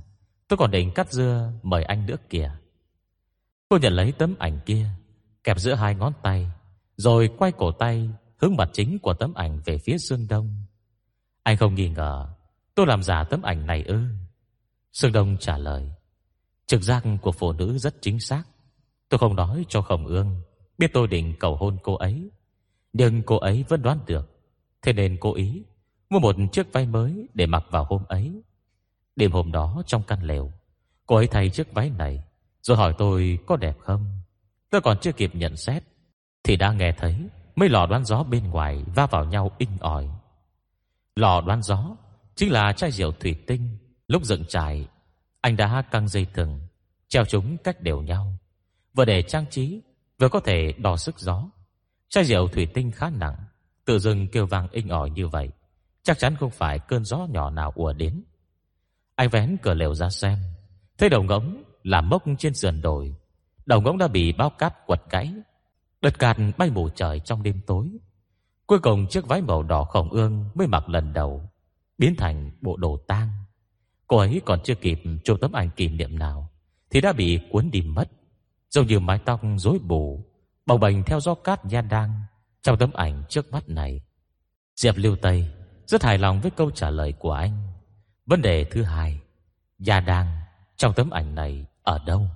Tôi 0.48 0.58
còn 0.58 0.72
định 0.72 0.92
cắt 0.96 1.12
dưa 1.12 1.52
mời 1.64 1.84
anh 1.84 2.06
nữa 2.06 2.16
kìa. 2.30 2.52
Cô 3.70 3.78
nhận 3.78 3.94
lấy 3.94 4.12
tấm 4.12 4.36
ảnh 4.40 4.60
kia, 4.66 4.90
kẹp 5.44 5.60
giữa 5.60 5.74
hai 5.74 5.96
ngón 5.96 6.14
tay, 6.24 6.52
rồi 6.98 7.30
quay 7.38 7.52
cổ 7.52 7.72
tay 7.72 8.10
hướng 8.38 8.56
mặt 8.56 8.70
chính 8.74 9.00
của 9.00 9.14
tấm 9.14 9.34
ảnh 9.34 9.62
về 9.66 9.78
phía 9.78 9.98
Sương 9.98 10.28
Đông. 10.28 10.64
Anh 11.44 11.58
không 11.58 11.76
nghi 11.76 11.90
ngờ 11.90 12.28
tôi 12.76 12.88
làm 12.88 13.04
giả 13.04 13.24
tấm 13.24 13.42
ảnh 13.42 13.66
này 13.66 13.84
ư? 13.84 14.04
Sương 14.94 15.12
Đông 15.12 15.38
trả 15.40 15.58
lời. 15.58 15.92
Trực 16.70 16.82
giác 16.82 17.04
của 17.22 17.32
phụ 17.32 17.52
nữ 17.52 17.78
rất 17.78 17.96
chính 18.02 18.20
xác. 18.20 18.44
Tôi 19.10 19.18
không 19.18 19.36
nói 19.36 19.66
cho 19.70 19.82
Khổng 19.82 20.06
Ương 20.06 20.42
biết 20.78 20.92
tôi 20.94 21.08
định 21.08 21.36
cầu 21.40 21.56
hôn 21.56 21.78
cô 21.84 21.96
ấy, 21.96 22.30
nhưng 22.94 23.24
cô 23.24 23.38
ấy 23.38 23.66
vẫn 23.70 23.82
đoán 23.82 24.00
được, 24.06 24.30
thế 24.82 24.94
nên 24.94 25.18
cố 25.20 25.34
ý 25.34 25.64
mua 26.10 26.20
một 26.20 26.36
chiếc 26.52 26.74
váy 26.74 26.86
mới 26.86 27.28
để 27.34 27.46
mặc 27.46 27.64
vào 27.70 27.86
hôm 27.90 28.04
ấy. 28.08 28.42
Đêm 29.16 29.32
hôm 29.32 29.52
đó 29.52 29.84
trong 29.86 30.04
căn 30.04 30.24
lều, 30.24 30.52
cô 31.06 31.16
ấy 31.16 31.28
thay 31.28 31.50
chiếc 31.50 31.74
váy 31.74 31.90
này, 31.90 32.24
rồi 32.62 32.78
hỏi 32.78 32.94
tôi 32.98 33.40
có 33.48 33.56
đẹp 33.56 33.78
không. 33.80 34.06
Tôi 34.70 34.82
còn 34.82 34.98
chưa 35.02 35.12
kịp 35.12 35.36
nhận 35.36 35.58
xét 35.58 35.84
thì 36.44 36.56
đã 36.56 36.72
nghe 36.72 36.92
thấy 36.98 37.16
mấy 37.56 37.70
lò 37.70 37.86
đoán 37.86 38.06
gió 38.06 38.24
bên 38.24 38.50
ngoài 38.50 38.84
va 38.96 39.06
vào 39.06 39.26
nhau 39.26 39.52
inh 39.58 39.78
ỏi. 39.80 40.10
Lò 41.16 41.42
đoán 41.42 41.62
gió 41.62 41.96
chính 42.36 42.52
là 42.52 42.74
chai 42.74 42.92
rượu 42.92 43.12
thủy 43.12 43.36
tinh, 43.48 43.78
lúc 44.08 44.24
dựng 44.24 44.46
trại, 44.46 44.88
anh 45.42 45.58
đã 45.58 45.82
căng 45.82 46.08
dây 46.08 46.28
thừng, 46.34 46.60
treo 47.08 47.26
chúng 47.26 47.58
cách 47.58 47.82
đều 47.82 48.02
nhau, 48.02 48.34
vừa 48.94 49.06
để 49.06 49.22
trang 49.22 49.46
trí, 49.50 49.82
vừa 50.20 50.30
có 50.30 50.40
thể 50.40 50.74
đo 50.78 50.98
sức 50.98 51.20
gió. 51.20 51.50
Chai 52.10 52.24
rượu 52.24 52.48
thủy 52.48 52.66
tinh 52.74 52.92
khá 52.92 53.10
nặng, 53.10 53.36
tự 53.86 54.00
dưng 54.00 54.28
kêu 54.28 54.46
vang 54.46 54.68
inh 54.72 54.90
ỏi 54.90 55.10
như 55.10 55.28
vậy, 55.28 55.50
chắc 56.04 56.20
chắn 56.20 56.36
không 56.40 56.52
phải 56.52 56.80
cơn 56.80 57.06
gió 57.06 57.28
nhỏ 57.30 57.50
nào 57.50 57.72
ùa 57.76 57.94
đến. 57.94 58.24
Anh 59.16 59.30
vén 59.30 59.58
cửa 59.62 59.74
lều 59.74 59.96
ra 59.96 60.10
xem, 60.10 60.40
thấy 60.98 61.10
đầu 61.10 61.24
ngỗng 61.24 61.64
làm 61.84 62.10
mốc 62.10 62.24
trên 62.38 62.54
sườn 62.54 62.82
đồi, 62.82 63.16
đầu 63.66 63.82
ngỗng 63.82 63.98
đã 63.98 64.08
bị 64.08 64.32
bao 64.32 64.50
cát 64.50 64.86
quật 64.86 65.02
gãy, 65.10 65.34
Đợt 66.02 66.20
cát 66.20 66.38
bay 66.58 66.70
mù 66.70 66.90
trời 66.90 67.20
trong 67.20 67.44
đêm 67.44 67.62
tối. 67.68 67.90
Cuối 68.68 68.80
cùng 68.80 69.08
chiếc 69.08 69.28
váy 69.28 69.42
màu 69.42 69.64
đỏ 69.64 69.84
khổng 69.84 70.10
ương 70.10 70.50
mới 70.56 70.68
mặc 70.68 70.90
lần 70.90 71.14
đầu, 71.14 71.50
biến 71.98 72.16
thành 72.18 72.52
bộ 72.62 72.78
đồ 72.78 72.98
tang. 73.08 73.30
Cô 74.10 74.18
ấy 74.18 74.42
còn 74.46 74.60
chưa 74.64 74.76
kịp 74.76 75.02
chụp 75.24 75.38
tấm 75.42 75.52
ảnh 75.52 75.70
kỷ 75.70 75.88
niệm 75.88 76.20
nào, 76.20 76.50
thì 76.90 77.02
đã 77.02 77.14
bị 77.14 77.40
cuốn 77.52 77.70
đi 77.72 77.82
mất. 77.82 78.10
Giống 78.70 78.88
như 78.88 79.00
mái 79.00 79.20
tóc 79.26 79.42
rối 79.58 79.80
bù, 79.80 80.26
bồng 80.66 80.80
bềnh 80.80 81.04
theo 81.04 81.20
gió 81.20 81.34
cát 81.36 81.66
nha 81.66 81.82
đang 81.82 82.22
trong 82.62 82.78
tấm 82.78 82.92
ảnh 82.94 83.24
trước 83.30 83.52
mắt 83.52 83.70
này. 83.70 84.02
Diệp 84.76 84.98
Lưu 84.98 85.16
Tây 85.16 85.50
rất 85.86 86.04
hài 86.04 86.18
lòng 86.18 86.42
với 86.42 86.52
câu 86.52 86.72
trả 86.72 86.90
lời 86.90 87.14
của 87.20 87.32
anh. 87.32 87.68
Vấn 88.26 88.42
đề 88.42 88.64
thứ 88.64 88.84
hai, 88.84 89.20
Gia 89.80 90.00
Đang 90.00 90.28
trong 90.78 90.94
tấm 90.94 91.10
ảnh 91.10 91.36
này 91.36 91.66
ở 91.84 92.00
đâu? 92.06 92.28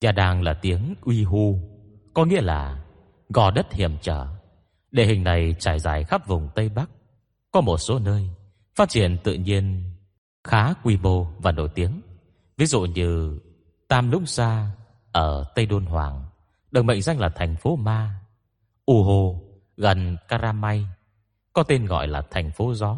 Gia 0.00 0.12
Đang 0.12 0.42
là 0.42 0.54
tiếng 0.54 0.94
uy 1.02 1.24
hu, 1.24 1.58
có 2.14 2.24
nghĩa 2.24 2.40
là 2.40 2.84
gò 3.28 3.50
đất 3.50 3.72
hiểm 3.72 3.96
trở. 4.02 4.26
Địa 4.90 5.04
hình 5.04 5.24
này 5.24 5.54
trải 5.58 5.78
dài 5.78 6.04
khắp 6.04 6.26
vùng 6.26 6.48
Tây 6.54 6.68
Bắc, 6.68 6.90
có 7.50 7.60
một 7.60 7.78
số 7.78 7.98
nơi 7.98 8.28
phát 8.74 8.88
triển 8.88 9.18
tự 9.24 9.34
nhiên 9.34 9.92
khá 10.44 10.74
quy 10.82 10.96
mô 10.96 11.24
và 11.24 11.52
nổi 11.52 11.68
tiếng. 11.74 12.00
Ví 12.56 12.66
dụ 12.66 12.82
như 12.82 13.38
Tam 13.88 14.10
Lũng 14.10 14.26
Sa 14.26 14.70
ở 15.12 15.44
Tây 15.54 15.66
Đôn 15.66 15.86
Hoàng, 15.86 16.24
được 16.70 16.82
mệnh 16.82 17.02
danh 17.02 17.18
là 17.18 17.28
thành 17.28 17.56
phố 17.56 17.76
ma. 17.76 18.20
U 18.86 19.02
Hồ 19.02 19.42
gần 19.76 20.16
Karamay 20.28 20.86
có 21.52 21.62
tên 21.62 21.86
gọi 21.86 22.08
là 22.08 22.22
thành 22.30 22.50
phố 22.50 22.74
gió 22.74 22.96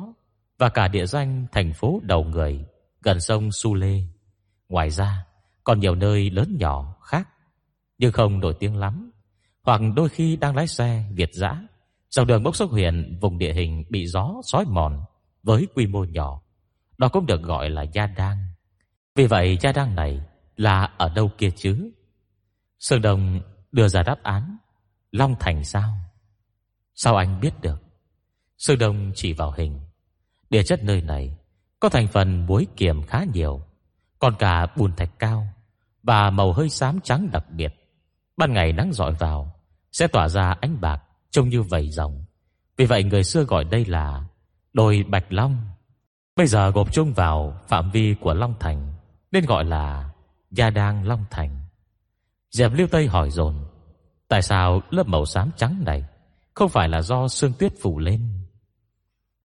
và 0.59 0.68
cả 0.68 0.88
địa 0.88 1.07
danh 1.07 1.46
thành 1.53 1.72
phố 1.72 2.00
đầu 2.03 2.24
người 2.24 2.64
gần 3.03 3.20
sông 3.20 3.53
Su 3.53 3.74
Lê. 3.74 4.03
Ngoài 4.68 4.90
ra, 4.90 5.26
còn 5.64 5.81
nhiều 5.81 5.94
nơi 5.94 6.31
lớn 6.31 6.57
nhỏ 6.59 6.96
khác 7.03 7.29
nhưng 8.00 8.12
không 8.12 8.40
nổi 8.40 8.55
tiếng 8.59 8.76
lắm 8.76 9.11
hoặc 9.62 9.81
đôi 9.96 10.09
khi 10.09 10.37
đang 10.37 10.57
lái 10.57 10.66
xe 10.66 11.05
việt 11.14 11.31
dã, 11.33 11.62
dọc 12.11 12.26
đường 12.26 12.42
bốc 12.42 12.57
xúc 12.57 12.70
huyện 12.70 13.18
vùng 13.20 13.38
địa 13.38 13.53
hình 13.53 13.85
bị 13.90 14.07
gió 14.07 14.35
xói 14.44 14.64
mòn 14.64 15.05
với 15.42 15.66
quy 15.74 15.87
mô 15.87 16.05
nhỏ, 16.05 16.42
đó 17.01 17.09
cũng 17.09 17.27
được 17.27 17.43
gọi 17.43 17.71
là 17.71 17.83
gia 17.83 18.07
đang. 18.07 18.45
Vì 19.15 19.27
vậy 19.27 19.59
gia 19.61 19.73
đang 19.73 19.95
này 19.95 20.21
là 20.57 20.93
ở 20.99 21.09
đâu 21.09 21.31
kia 21.39 21.51
chứ? 21.57 21.91
Sơn 22.79 23.03
Đồng 23.03 23.41
đưa 23.73 23.89
ra 23.89 24.03
đáp 24.03 24.23
án, 24.23 24.57
Long 25.13 25.35
Thành 25.41 25.65
sao? 25.65 25.95
Sao 26.95 27.17
anh 27.17 27.41
biết 27.41 27.61
được? 27.61 27.83
Sơn 28.59 28.79
Đồng 28.79 29.13
chỉ 29.15 29.33
vào 29.33 29.53
hình, 29.57 29.81
địa 30.51 30.63
chất 30.63 30.85
nơi 30.85 31.01
này 31.03 31.37
có 31.81 31.89
thành 31.89 32.07
phần 32.07 32.47
muối 32.47 32.67
kiềm 32.77 33.03
khá 33.03 33.25
nhiều, 33.35 33.63
còn 34.19 34.35
cả 34.39 34.67
bùn 34.77 34.97
thạch 34.97 35.19
cao 35.19 35.47
và 36.03 36.31
màu 36.31 36.53
hơi 36.53 36.69
xám 36.69 37.01
trắng 37.01 37.29
đặc 37.33 37.45
biệt. 37.51 37.75
Ban 38.37 38.53
ngày 38.53 38.73
nắng 38.73 38.93
dọi 38.93 39.13
vào 39.13 39.55
sẽ 39.93 40.07
tỏa 40.07 40.29
ra 40.29 40.57
ánh 40.61 40.81
bạc 40.81 41.03
trông 41.31 41.49
như 41.49 41.63
vầy 41.63 41.91
rồng. 41.91 42.25
Vì 42.77 42.87
vậy 42.87 43.05
người 43.05 43.25
xưa 43.25 43.45
gọi 43.45 43.65
đây 43.65 43.85
là 43.85 44.25
đồi 44.73 45.05
Bạch 45.09 45.33
Long. 45.33 45.69
Bây 46.40 46.46
giờ 46.46 46.70
gộp 46.70 46.92
chung 46.92 47.12
vào 47.12 47.61
phạm 47.68 47.90
vi 47.90 48.14
của 48.20 48.35
Long 48.35 48.55
Thành 48.61 48.92
nên 49.33 49.46
gọi 49.46 49.64
là 49.64 50.11
Gia 50.50 50.70
Đang 50.70 51.09
Long 51.09 51.24
Thành. 51.31 51.61
Diệp 52.50 52.72
liêu 52.72 52.87
Tây 52.87 53.07
hỏi 53.07 53.31
dồn, 53.31 53.55
tại 54.29 54.42
sao 54.42 54.83
lớp 54.90 55.07
màu 55.07 55.26
xám 55.26 55.50
trắng 55.57 55.83
này 55.85 56.05
không 56.55 56.68
phải 56.68 56.88
là 56.88 57.03
do 57.03 57.29
sương 57.29 57.53
tuyết 57.59 57.72
phủ 57.81 57.98
lên? 57.98 58.20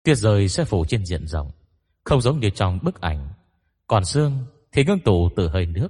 Tuyết 0.02 0.18
rơi 0.18 0.48
sẽ 0.48 0.64
phủ 0.64 0.84
trên 0.84 1.06
diện 1.06 1.26
rộng, 1.26 1.50
Không 2.04 2.20
giống 2.20 2.40
như 2.40 2.50
trong 2.50 2.78
bức 2.82 3.00
ảnh 3.00 3.28
Còn 3.86 4.04
xương 4.04 4.46
thì 4.72 4.84
ngưng 4.84 5.00
tụ 5.00 5.28
từ 5.36 5.48
hơi 5.48 5.66
nước 5.66 5.88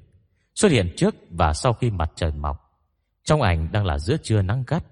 Xuất 0.54 0.72
hiện 0.72 0.94
trước 0.96 1.14
và 1.30 1.52
sau 1.52 1.72
khi 1.72 1.90
mặt 1.90 2.12
trời 2.16 2.32
mọc 2.32 2.80
Trong 3.24 3.42
ảnh 3.42 3.72
đang 3.72 3.86
là 3.86 3.98
giữa 3.98 4.16
trưa 4.22 4.42
nắng 4.42 4.64
gắt 4.66 4.84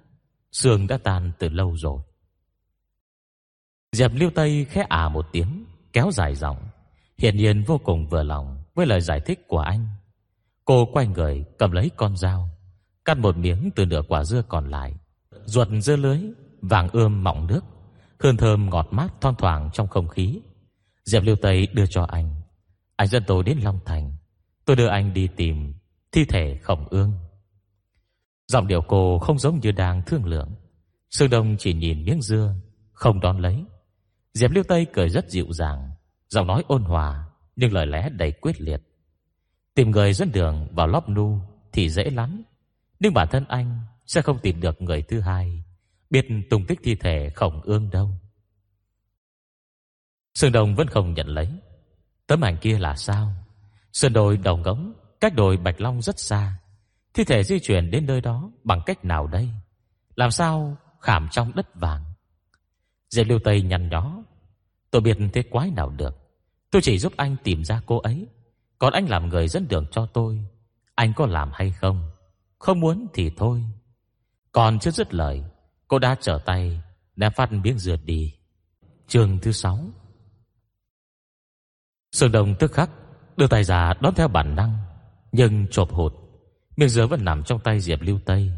Sương 0.50 0.86
đã 0.86 0.98
tan 0.98 1.32
từ 1.38 1.48
lâu 1.48 1.76
rồi 1.76 2.00
Diệp 3.92 4.10
liêu 4.14 4.30
Tây 4.34 4.66
khẽ 4.70 4.86
ả 4.88 5.08
một 5.08 5.26
tiếng 5.32 5.64
Kéo 5.92 6.10
dài 6.10 6.34
giọng. 6.34 6.56
Hiển 7.18 7.36
nhiên 7.36 7.64
vô 7.66 7.80
cùng 7.84 8.08
vừa 8.08 8.22
lòng 8.22 8.62
Với 8.74 8.86
lời 8.86 9.00
giải 9.00 9.20
thích 9.20 9.48
của 9.48 9.58
anh. 9.58 9.86
Cô 10.64 10.88
quay 10.92 11.06
người, 11.06 11.44
cầm 11.58 11.72
lấy 11.72 11.90
con 11.96 12.16
dao, 12.16 12.48
Cắt 13.04 13.18
một 13.18 13.36
miếng 13.36 13.70
từ 13.76 13.84
nửa 13.84 14.02
quả 14.08 14.24
dưa 14.24 14.42
còn 14.48 14.70
lại, 14.70 14.94
Ruột 15.44 15.68
dưa 15.80 15.96
lưới, 15.96 16.20
Vàng 16.60 16.88
ươm 16.92 17.24
mọng 17.24 17.46
nước, 17.46 17.60
Hương 18.18 18.36
thơm 18.36 18.70
ngọt 18.70 18.88
mát 18.90 19.20
thoang 19.20 19.34
thoảng 19.38 19.70
trong 19.72 19.88
không 19.88 20.08
khí. 20.08 20.40
Diệp 21.04 21.22
Lưu 21.22 21.36
Tây 21.36 21.66
đưa 21.72 21.86
cho 21.86 22.02
anh 22.02 22.34
Anh 22.96 23.08
dẫn 23.08 23.24
tôi 23.26 23.44
đến 23.44 23.58
Long 23.62 23.78
Thành, 23.84 24.12
Tôi 24.64 24.76
đưa 24.76 24.86
anh 24.86 25.12
đi 25.12 25.28
tìm 25.36 25.74
Thi 26.12 26.24
thể 26.24 26.58
khổng 26.62 26.88
ương. 26.90 27.12
Giọng 28.48 28.66
điệu 28.66 28.82
cô 28.88 29.18
không 29.18 29.38
giống 29.38 29.60
như 29.60 29.72
đang 29.72 30.02
thương 30.06 30.24
lượng. 30.24 30.50
Sương 31.10 31.30
Đông 31.30 31.56
chỉ 31.58 31.74
nhìn 31.74 32.04
miếng 32.04 32.22
dưa, 32.22 32.54
Không 32.92 33.20
đón 33.20 33.38
lấy. 33.38 33.64
Diệp 34.34 34.50
liêu 34.50 34.64
Tây 34.68 34.86
cười 34.92 35.08
rất 35.08 35.30
dịu 35.30 35.46
dàng, 35.52 35.90
Giọng 36.28 36.46
nói 36.46 36.64
ôn 36.68 36.82
hòa, 36.82 37.28
Nhưng 37.56 37.72
lời 37.72 37.86
lẽ 37.86 38.08
đầy 38.08 38.32
quyết 38.32 38.60
liệt. 38.60 38.82
Tìm 39.74 39.90
người 39.90 40.12
dẫn 40.12 40.32
đường 40.32 40.68
vào 40.72 40.86
lóp 40.86 41.08
nu 41.08 41.40
Thì 41.72 41.88
dễ 41.88 42.10
lắm, 42.10 42.42
Nhưng 43.00 43.14
bản 43.14 43.28
thân 43.30 43.44
anh 43.48 43.80
sẽ 44.06 44.22
không 44.22 44.38
tìm 44.38 44.60
được 44.60 44.82
người 44.82 45.02
thứ 45.02 45.20
hai, 45.20 45.64
Biết 46.10 46.26
tung 46.50 46.66
tích 46.66 46.80
thi 46.82 46.94
thể 46.94 47.30
khổng 47.34 47.60
ương 47.62 47.90
đâu. 47.90 48.10
Sơn 50.34 50.52
Đồng 50.52 50.74
vẫn 50.74 50.88
không 50.88 51.14
nhận 51.14 51.26
lấy. 51.26 51.48
Tấm 52.26 52.40
ảnh 52.40 52.58
kia 52.60 52.78
là 52.78 52.96
sao? 52.96 53.32
Sơn 53.92 54.12
đồi 54.12 54.36
đầu 54.36 54.56
ngống 54.56 54.92
Cách 55.20 55.34
đồi 55.34 55.56
Bạch 55.56 55.80
Long 55.80 56.02
rất 56.02 56.18
xa. 56.18 56.58
Thi 57.14 57.24
thể 57.24 57.42
di 57.42 57.58
chuyển 57.60 57.90
đến 57.90 58.06
nơi 58.06 58.20
đó 58.20 58.50
bằng 58.64 58.80
cách 58.86 59.04
nào 59.04 59.26
đây? 59.26 59.48
Làm 60.16 60.30
sao 60.30 60.76
khảm 61.00 61.28
trong 61.30 61.52
đất 61.54 61.74
vàng? 61.74 62.11
Diệp 63.12 63.26
Lưu 63.28 63.38
Tây 63.44 63.62
nhăn 63.62 63.88
nhó. 63.88 64.22
Tôi 64.90 65.02
biết 65.02 65.18
thế 65.32 65.42
quái 65.42 65.70
nào 65.70 65.90
được. 65.90 66.16
Tôi 66.70 66.82
chỉ 66.82 66.98
giúp 66.98 67.12
anh 67.16 67.36
tìm 67.44 67.64
ra 67.64 67.82
cô 67.86 67.98
ấy. 67.98 68.26
Còn 68.78 68.92
anh 68.92 69.08
làm 69.08 69.28
người 69.28 69.48
dẫn 69.48 69.68
đường 69.68 69.86
cho 69.90 70.06
tôi. 70.06 70.44
Anh 70.94 71.12
có 71.16 71.26
làm 71.26 71.50
hay 71.52 71.70
không? 71.70 72.10
Không 72.58 72.80
muốn 72.80 73.06
thì 73.14 73.30
thôi. 73.36 73.64
Còn 74.52 74.78
chưa 74.78 74.90
dứt 74.90 75.14
lời, 75.14 75.44
Cô 75.88 75.98
đã 75.98 76.16
trở 76.20 76.38
tay 76.46 76.82
Ném 77.16 77.32
phát 77.32 77.52
miếng 77.52 77.78
dừa 77.78 77.96
đi. 78.04 78.34
Chương 79.06 79.38
thứ 79.38 79.52
sáu. 79.52 79.78
Sương 82.12 82.32
Đông 82.32 82.54
tức 82.58 82.72
khắc, 82.72 82.90
Đưa 83.36 83.46
tay 83.46 83.64
ra 83.64 83.94
đón 84.00 84.14
theo 84.14 84.28
bản 84.28 84.56
năng, 84.56 84.76
Nhưng 85.32 85.66
chộp 85.70 85.92
hụt. 85.92 86.12
Miếng 86.76 86.88
dứa 86.88 87.06
vẫn 87.06 87.24
nằm 87.24 87.44
trong 87.44 87.60
tay 87.60 87.80
Diệp 87.80 88.00
Lưu 88.00 88.20
Tây. 88.24 88.52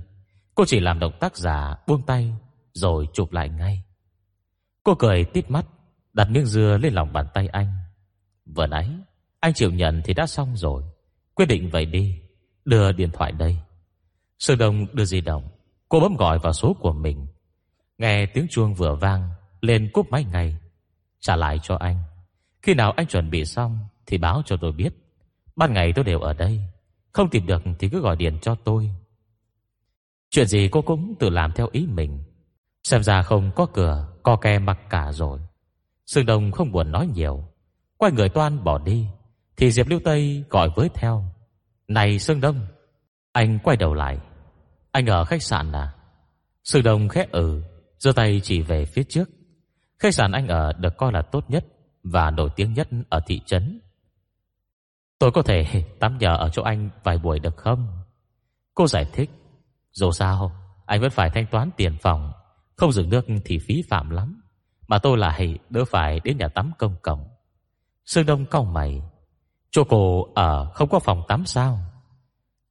Cô 0.54 0.64
chỉ 0.64 0.80
làm 0.80 0.98
động 0.98 1.12
tác 1.20 1.36
giả 1.36 1.76
buông 1.86 2.02
tay, 2.06 2.34
Rồi 2.72 3.08
chụp 3.12 3.32
lại 3.32 3.48
ngay. 3.48 3.84
Cô 4.84 4.94
cười 4.94 5.24
tít 5.24 5.50
mắt, 5.50 5.66
Đặt 6.12 6.30
miếng 6.30 6.46
dưa 6.46 6.78
lên 6.78 6.94
lòng 6.94 7.12
bàn 7.12 7.26
tay 7.34 7.48
anh. 7.48 7.74
Vừa 8.46 8.66
nãy, 8.66 8.90
Anh 9.40 9.54
chịu 9.54 9.70
nhận 9.70 10.02
thì 10.04 10.14
đã 10.14 10.26
xong 10.26 10.56
rồi. 10.56 10.82
Quyết 11.34 11.46
định 11.46 11.70
vậy 11.70 11.84
đi, 11.84 12.20
Đưa 12.64 12.92
điện 12.92 13.10
thoại 13.12 13.32
đây. 13.32 13.58
Sương 14.38 14.58
Đông 14.58 14.86
đưa 14.92 15.04
di 15.04 15.20
động, 15.20 15.48
Cô 15.88 16.00
bấm 16.00 16.16
gọi 16.16 16.38
vào 16.38 16.52
số 16.52 16.76
của 16.80 16.92
mình. 16.92 17.26
Nghe 17.98 18.26
tiếng 18.26 18.46
chuông 18.50 18.74
vừa 18.74 18.94
vang, 18.94 19.30
Lên 19.60 19.90
cúp 19.92 20.10
máy 20.10 20.24
ngay. 20.24 20.56
Trả 21.20 21.36
lại 21.36 21.60
cho 21.62 21.76
anh. 21.76 22.02
Khi 22.62 22.74
nào 22.74 22.92
anh 22.92 23.06
chuẩn 23.06 23.30
bị 23.30 23.44
xong 23.44 23.78
Thì 24.06 24.18
báo 24.18 24.42
cho 24.46 24.56
tôi 24.56 24.72
biết. 24.72 24.90
Ban 25.56 25.72
ngày 25.72 25.92
tôi 25.96 26.04
đều 26.04 26.20
ở 26.20 26.32
đây, 26.32 26.60
Không 27.12 27.30
tìm 27.30 27.46
được 27.46 27.62
thì 27.78 27.88
cứ 27.88 28.00
gọi 28.00 28.16
điện 28.16 28.38
cho 28.42 28.54
tôi. 28.54 28.90
Chuyện 30.30 30.46
gì 30.46 30.68
cô 30.72 30.82
cũng 30.82 31.14
tự 31.18 31.30
làm 31.30 31.52
theo 31.52 31.68
ý 31.72 31.86
mình. 31.86 32.24
Xem 32.84 33.02
ra 33.02 33.22
không 33.22 33.50
có 33.54 33.66
cửa. 33.66 34.13
Co 34.24 34.36
ke 34.36 34.58
mặc 34.58 34.78
cả 34.90 35.12
rồi. 35.12 35.40
Sương 36.06 36.26
Đông 36.26 36.52
không 36.52 36.72
buồn 36.72 36.92
nói 36.92 37.06
nhiều. 37.14 37.44
Quay 37.96 38.12
người 38.12 38.28
toan 38.28 38.64
bỏ 38.64 38.78
đi, 38.78 39.06
Thì 39.56 39.70
Diệp 39.70 39.88
Lưu 39.88 40.00
Tây 40.04 40.44
gọi 40.50 40.70
với 40.76 40.88
theo. 40.94 41.24
Này 41.88 42.18
Sương 42.18 42.40
Đông, 42.40 42.66
Anh 43.32 43.58
quay 43.58 43.76
đầu 43.76 43.94
lại. 43.94 44.18
Anh 44.92 45.06
ở 45.06 45.24
khách 45.24 45.42
sạn 45.42 45.72
à? 45.72 45.94
Sương 46.64 46.82
Đông 46.82 47.08
khẽ 47.08 47.26
ừ 47.32 47.62
giơ 47.98 48.12
tay 48.12 48.40
chỉ 48.42 48.62
về 48.62 48.84
phía 48.84 49.02
trước. 49.02 49.30
Khách 49.98 50.14
sạn 50.14 50.32
anh 50.32 50.48
ở 50.48 50.72
được 50.72 50.96
coi 50.96 51.12
là 51.12 51.22
tốt 51.22 51.44
nhất 51.48 51.64
Và 52.02 52.30
nổi 52.30 52.50
tiếng 52.56 52.72
nhất 52.72 52.88
ở 53.08 53.20
thị 53.26 53.40
trấn. 53.46 53.80
Tôi 55.18 55.30
có 55.30 55.42
thể 55.42 55.64
tắm 56.00 56.18
nhờ 56.18 56.36
ở 56.36 56.48
chỗ 56.48 56.62
anh 56.62 56.90
vài 57.04 57.18
buổi 57.18 57.38
được 57.38 57.56
không? 57.56 57.88
Cô 58.74 58.86
giải 58.86 59.06
thích. 59.12 59.30
Dù 59.92 60.10
sao, 60.10 60.52
Anh 60.86 61.00
vẫn 61.00 61.10
phải 61.10 61.30
thanh 61.30 61.46
toán 61.46 61.70
tiền 61.76 61.96
phòng 62.02 62.32
không 62.76 62.92
dừng 62.92 63.08
nước 63.08 63.26
thì 63.44 63.58
phí 63.58 63.82
phạm 63.88 64.10
lắm. 64.10 64.40
Mà 64.88 64.98
tôi 64.98 65.18
lại 65.18 65.58
đỡ 65.70 65.84
phải 65.84 66.20
đến 66.24 66.38
nhà 66.38 66.48
tắm 66.48 66.70
công 66.78 66.96
cộng. 67.02 67.28
Sương 68.06 68.26
Đông 68.26 68.46
cau 68.46 68.64
mày. 68.64 69.02
Chỗ 69.70 69.84
cô 69.84 70.28
ở 70.34 70.70
không 70.74 70.88
có 70.88 70.98
phòng 70.98 71.22
tắm 71.28 71.46
sao? 71.46 71.78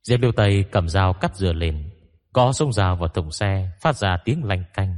Diệp 0.03 0.19
liêu 0.19 0.31
Tây 0.31 0.65
cầm 0.71 0.89
dao 0.89 1.13
cắt 1.13 1.35
dừa 1.35 1.53
lên. 1.53 1.89
Có 2.33 2.53
sông 2.53 2.73
dao 2.73 2.95
vào 2.95 3.07
thùng 3.07 3.31
xe, 3.31 3.71
Phát 3.81 3.97
ra 3.97 4.17
tiếng 4.25 4.43
lanh 4.43 4.63
canh. 4.73 4.97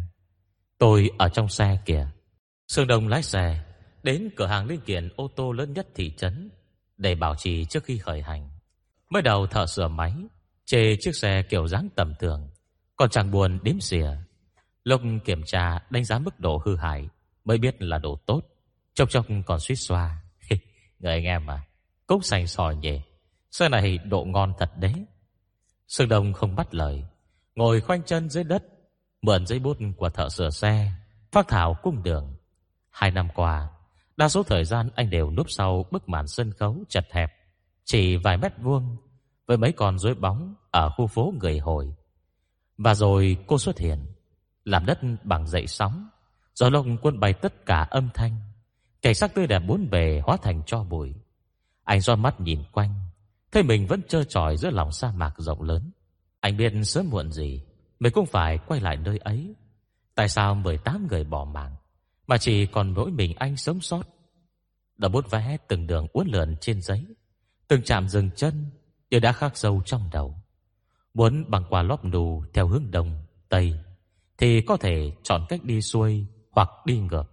Tôi 0.78 1.10
ở 1.18 1.30
trong 1.30 1.48
xe 1.48 1.80
kìa. 1.86 2.08
Sương 2.68 2.88
Đông 2.88 3.08
lái 3.08 3.24
xe, 3.24 3.63
Đến 4.04 4.30
cửa 4.36 4.46
hàng 4.46 4.68
linh 4.68 4.82
kiện 4.82 5.10
ô 5.15 5.28
tô 5.36 5.52
lớn 5.52 5.74
nhất 5.74 5.88
thị 5.96 6.12
trấn, 6.18 6.50
Để 6.98 7.15
bảo 7.15 7.36
trì 7.36 7.65
trước 7.65 7.84
khi 7.84 7.98
khởi 7.98 8.22
hành. 8.22 8.50
Mới 9.10 9.22
đầu 9.22 9.48
thợ 9.48 9.65
sửa 9.65 9.88
máy, 9.88 10.13
Chê 10.65 10.96
chiếc 11.00 11.15
xe 11.15 11.44
kiểu 11.50 11.68
dáng 11.68 11.89
tầm 11.96 12.13
thường, 12.20 12.50
Còn 12.96 13.10
chẳng 13.10 13.32
buồn 13.32 13.60
đếm 13.63 13.80
xỉa. 13.80 14.10
Lúc 14.86 15.02
kiểm 15.26 15.43
tra, 15.45 15.80
đánh 15.89 16.06
giá 16.06 16.19
mức 16.19 16.39
độ 16.39 16.62
hư 16.65 16.76
hại 16.76 17.10
Mới 17.45 17.58
biết 17.58 17.82
là 17.82 17.98
đồ 17.98 18.15
tốt. 18.26 18.41
Chốc 18.93 19.10
chốc 19.10 19.26
còn 19.45 19.60
suýt 19.60 19.76
xoa. 19.76 20.21
Người 21.00 21.12
anh 21.13 21.24
em 21.24 21.50
à 21.50 21.65
Cốc 22.08 22.24
sành 22.24 22.48
sỏi 22.48 22.76
nhỉ. 22.76 23.02
Xe 23.52 23.69
này 23.69 23.98
độ 23.98 24.26
ngon 24.26 24.54
thật 24.58 24.71
đấy? 24.80 24.93
Sương 25.88 26.10
Đông 26.10 26.34
không 26.34 26.56
bắt 26.56 26.74
lời. 26.74 27.04
Ngồi 27.56 27.82
khoanh 27.82 28.04
chân 28.04 28.30
dưới 28.30 28.43
đất, 28.43 28.63
Mượn 29.21 29.45
giấy 29.45 29.60
bút 29.60 29.78
của 29.98 30.10
thợ 30.10 30.30
sửa 30.30 30.50
xe 30.50 30.91
Phát 31.32 31.48
thảo 31.48 31.76
cung 31.84 32.04
đường. 32.04 32.36
Hai 32.89 33.12
năm 33.12 33.28
qua, 33.36 33.69
Đa 34.17 34.30
số 34.30 34.43
thời 34.43 34.65
gian 34.65 34.89
anh 34.95 35.10
đều 35.10 35.32
núp 35.32 35.50
sau 35.50 35.86
bức 35.91 36.10
màn 36.10 36.28
sân 36.28 36.52
khấu 36.52 36.78
chật 36.89 37.08
hẹp, 37.12 37.34
Chỉ 37.86 38.17
vài 38.17 38.38
mét 38.38 38.52
vuông 38.62 38.98
Với 39.48 39.58
mấy 39.58 39.71
con 39.71 40.00
rối 40.00 40.15
bóng 40.15 40.56
Ở 40.71 40.89
khu 40.89 41.08
phố 41.08 41.34
người 41.41 41.60
hồi. 41.60 41.93
Và 42.78 42.95
rồi 42.95 43.38
cô 43.48 43.58
xuất 43.58 43.78
hiện. 43.80 44.14
Làm 44.65 44.86
đất 44.86 44.99
bằng 45.23 45.47
dậy 45.47 45.67
sóng 45.67 46.10
Gió 46.56 46.69
lộng 46.69 46.97
quân 47.01 47.19
bay 47.19 47.34
tất 47.34 47.65
cả 47.65 47.88
âm 47.91 48.10
thanh 48.13 48.38
Cảnh 49.01 49.15
sắc 49.15 49.34
tươi 49.36 49.47
đẹp 49.47 49.60
bốn 49.60 49.89
bề 49.89 50.21
hóa 50.23 50.38
thành 50.41 50.62
cho 50.65 50.84
bụi. 50.84 51.15
Anh 51.84 52.01
do 52.01 52.15
mắt 52.15 52.41
nhìn 52.41 52.63
quanh 52.71 52.93
Thấy 53.51 53.63
mình 53.63 53.88
vẫn 53.88 54.01
trơ 54.08 54.23
trọi 54.23 54.58
giữa 54.58 54.69
lòng 54.69 54.91
sa 54.91 55.12
mạc 55.12 55.34
rộng 55.38 55.62
lớn. 55.62 55.91
Anh 56.39 56.58
biết 56.58 56.73
sớm 56.84 57.10
muộn 57.10 57.32
gì 57.32 57.63
mình 57.99 58.13
cũng 58.13 58.25
phải 58.25 58.58
quay 58.58 58.80
lại 58.82 58.97
nơi 58.97 59.17
ấy. 59.17 59.56
Tại 60.15 60.30
sao 60.30 60.56
18 60.56 61.08
người 61.08 61.23
bỏ 61.23 61.45
mạng 61.45 61.75
Mà 62.28 62.38
chỉ 62.38 62.65
còn 62.65 62.93
mỗi 62.93 63.12
mình 63.12 63.36
anh 63.36 63.58
sống 63.58 63.82
sót? 63.82 64.04
Đã 64.97 65.10
bút 65.10 65.32
vẽ 65.32 65.58
từng 65.67 65.88
đường 65.88 66.08
uốn 66.13 66.28
lượn 66.28 66.56
trên 66.62 66.82
giấy 66.82 67.06
Từng 67.67 67.82
chạm 67.82 68.10
dừng 68.10 68.30
chân 68.36 68.65
đều 69.10 69.19
đã 69.19 69.32
khắc 69.32 69.58
sâu 69.58 69.82
trong 69.86 70.10
đầu. 70.13 70.36
Muốn 71.13 71.45
bằng 71.47 71.63
qua 71.69 71.84
lóp 71.84 72.06
nù 72.06 72.43
Theo 72.54 72.67
hướng 72.67 72.91
đông, 72.91 73.23
tây 73.49 73.73
thì 74.38 74.62
có 74.62 74.78
thể 74.78 75.12
chọn 75.24 75.45
cách 75.50 75.63
đi 75.63 75.82
xuôi 75.82 76.26
Hoặc 76.52 76.69
đi 76.86 77.00
ngược. 77.00 77.24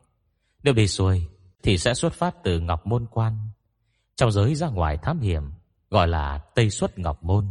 Nếu 0.62 0.74
đi 0.74 0.88
xuôi 0.88 1.28
thì 1.62 1.79
sẽ 1.79 1.94
xuất 1.94 2.12
phát 2.12 2.37
từ 2.44 2.60
Ngọc 2.60 2.87
Môn 2.87 3.06
Quan, 3.10 3.38
Trong 4.16 4.33
giới 4.33 4.54
ra 4.54 4.68
ngoài 4.68 4.98
thám 5.02 5.20
hiểm, 5.20 5.50
Gọi 5.90 6.08
là 6.08 6.38
Tây 6.54 6.70
Xuất 6.70 6.98
Ngọc 6.98 7.22
Môn. 7.22 7.46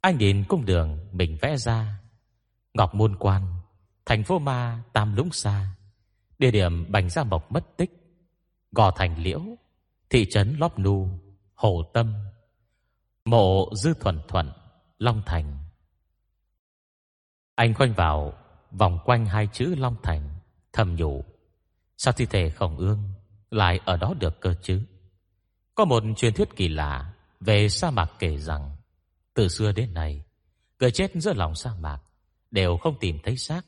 Anh 0.00 0.18
nhìn 0.18 0.44
cung 0.44 0.64
đường 0.64 0.98
mình 1.12 1.38
vẽ 1.42 1.56
ra, 1.56 2.00
Ngọc 2.74 2.94
Môn 2.94 3.16
Quan, 3.16 3.42
Thành 4.06 4.24
phố 4.24 4.38
Ma 4.38 4.82
Tam 4.92 5.16
Lũng 5.16 5.32
Sa, 5.32 5.66
Địa 6.38 6.50
điểm 6.50 6.92
Bành 6.92 7.10
Gia 7.10 7.24
Mộc 7.24 7.52
mất 7.52 7.76
tích, 7.76 7.90
Gò 8.72 8.90
Thành 8.90 9.22
Liễu, 9.22 9.40
Thị 10.10 10.26
trấn 10.30 10.56
Lóp 10.58 10.78
Nu, 10.78 11.08
Hồ 11.54 11.82
Tâm, 11.94 12.14
Mộ 13.24 13.70
Dư 13.74 13.94
Thuần 13.94 14.20
Thuận, 14.28 14.52
Long 14.98 15.22
Thành. 15.26 15.65
Anh 17.56 17.74
khoanh 17.74 17.92
vào 17.94 18.32
Vòng 18.70 18.98
quanh 19.04 19.26
hai 19.26 19.48
chữ 19.52 19.74
Long 19.78 19.96
Thành 20.02 20.28
Thầm 20.72 20.96
nhủ. 20.96 21.24
Sao 21.96 22.12
thi 22.12 22.26
thể 22.26 22.50
khổng 22.50 22.76
ương 22.76 22.98
Lại 23.50 23.80
ở 23.84 23.96
đó 23.96 24.14
được 24.20 24.40
cơ 24.40 24.54
chứ? 24.62 24.82
Có 25.74 25.84
một 25.84 26.02
truyền 26.16 26.34
thuyết 26.34 26.56
kỳ 26.56 26.68
lạ 26.68 27.12
Về 27.40 27.68
sa 27.68 27.90
mạc 27.90 28.12
kể 28.18 28.38
rằng 28.38 28.76
từ 29.36 29.48
xưa 29.48 29.72
đến 29.72 29.94
nay, 29.94 30.22
người 30.80 30.90
chết 30.90 31.12
giữa 31.14 31.32
lòng 31.32 31.54
sa 31.54 31.70
mạc 31.80 31.98
đều 32.50 32.76
không 32.76 32.98
tìm 33.00 33.18
thấy 33.24 33.36
xác, 33.36 33.66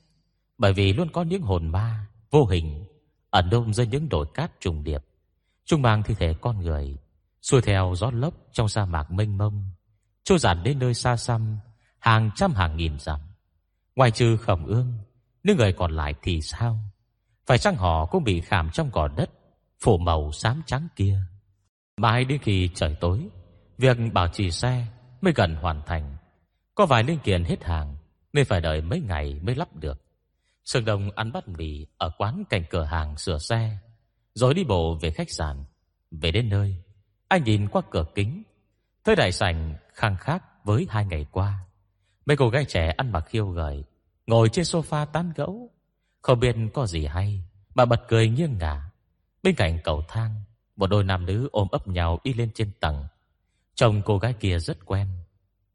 bởi 0.58 0.72
vì 0.72 0.92
luôn 0.92 1.08
có 1.12 1.22
những 1.22 1.42
hồn 1.42 1.68
ma 1.68 2.06
vô 2.30 2.46
hình 2.46 2.84
ẩn 3.30 3.50
đông 3.50 3.74
dưới 3.74 3.86
những 3.86 4.08
đồi 4.08 4.26
cát 4.34 4.60
trùng 4.60 4.84
điệp. 4.84 5.04
Trung 5.64 5.82
mang 5.82 6.02
thi 6.02 6.14
thể 6.18 6.34
con 6.40 6.60
người 6.60 6.96
xuôi 7.42 7.62
theo 7.62 7.94
gió 7.96 8.10
lốc 8.10 8.34
trong 8.52 8.68
sa 8.68 8.84
mạc 8.84 9.10
mênh 9.10 9.38
mông, 9.38 9.70
trôi 10.24 10.38
dạt 10.38 10.56
đến 10.64 10.78
nơi 10.78 10.94
xa 10.94 11.16
xăm, 11.16 11.58
hàng 11.98 12.30
trăm 12.36 12.52
hàng 12.52 12.76
nghìn 12.76 12.98
dặm. 12.98 13.20
Ngoài 13.98 14.10
trừ 14.10 14.36
Khổng 14.36 14.66
Ương, 14.66 14.92
những 15.42 15.56
người 15.56 15.72
còn 15.72 15.92
lại 15.92 16.14
thì 16.22 16.40
sao? 16.42 16.78
Phải 17.46 17.58
chăng 17.58 17.76
họ 17.76 18.06
cũng 18.06 18.24
bị 18.24 18.40
khảm 18.40 18.70
trong 18.72 18.90
cỏ 18.90 19.08
đất 19.16 19.30
phủ 19.80 19.98
màu 19.98 20.32
xám 20.32 20.62
trắng 20.66 20.88
kia? 20.96 21.20
Mãi 21.96 22.24
đến 22.24 22.38
khi 22.42 22.70
trời 22.74 22.96
tối, 23.00 23.28
việc 23.78 23.96
bảo 24.12 24.28
trì 24.28 24.50
xe 24.50 24.86
mới 25.20 25.32
gần 25.36 25.54
hoàn 25.54 25.82
thành. 25.86 26.16
Có 26.74 26.86
vài 26.86 27.04
linh 27.04 27.18
kiện 27.18 27.44
hết 27.44 27.64
hàng 27.64 27.96
nên 28.32 28.44
phải 28.44 28.60
đợi 28.60 28.80
mấy 28.80 29.00
ngày 29.00 29.40
mới 29.42 29.54
lắp 29.54 29.76
được. 29.76 30.02
Sương 30.64 30.84
Đông 30.84 31.10
ăn 31.14 31.32
bát 31.32 31.48
mì 31.48 31.86
ở 31.96 32.10
quán 32.18 32.44
cạnh 32.50 32.64
cửa 32.70 32.84
hàng 32.84 33.16
sửa 33.16 33.38
xe, 33.38 33.78
rồi 34.34 34.54
đi 34.54 34.64
bộ 34.64 34.98
về 35.00 35.10
khách 35.10 35.30
sạn. 35.30 35.64
Về 36.10 36.30
đến 36.30 36.48
nơi, 36.48 36.76
anh 37.28 37.44
nhìn 37.44 37.68
qua 37.68 37.82
cửa 37.90 38.04
kính, 38.14 38.42
thấy 39.04 39.16
đại 39.16 39.32
sảnh 39.32 39.74
khang 39.94 40.16
khác 40.16 40.44
với 40.64 40.86
hai 40.90 41.04
ngày 41.04 41.26
qua. 41.32 41.58
Mấy 42.26 42.36
cô 42.36 42.48
gái 42.48 42.64
trẻ 42.64 42.92
ăn 42.96 43.12
mặc 43.12 43.24
khiêu 43.28 43.48
gợi, 43.48 43.84
ngồi 44.28 44.48
trên 44.48 44.64
sofa 44.64 45.06
tán 45.06 45.32
gẫu, 45.36 45.70
không 46.22 46.40
biết 46.40 46.56
có 46.74 46.86
gì 46.86 47.06
hay 47.06 47.42
mà 47.74 47.84
bật 47.84 48.00
cười 48.08 48.28
nghiêng 48.28 48.58
ngả. 48.58 48.90
Bên 49.42 49.54
cạnh 49.54 49.78
cầu 49.84 50.02
thang, 50.08 50.42
một 50.76 50.86
đôi 50.86 51.04
nam 51.04 51.26
nữ 51.26 51.48
ôm 51.52 51.68
ấp 51.70 51.88
nhau 51.88 52.18
đi 52.24 52.32
lên 52.32 52.50
trên 52.54 52.70
tầng. 52.80 53.04
Chồng 53.74 54.02
cô 54.04 54.18
gái 54.18 54.32
kia 54.32 54.58
rất 54.58 54.86
quen. 54.86 55.08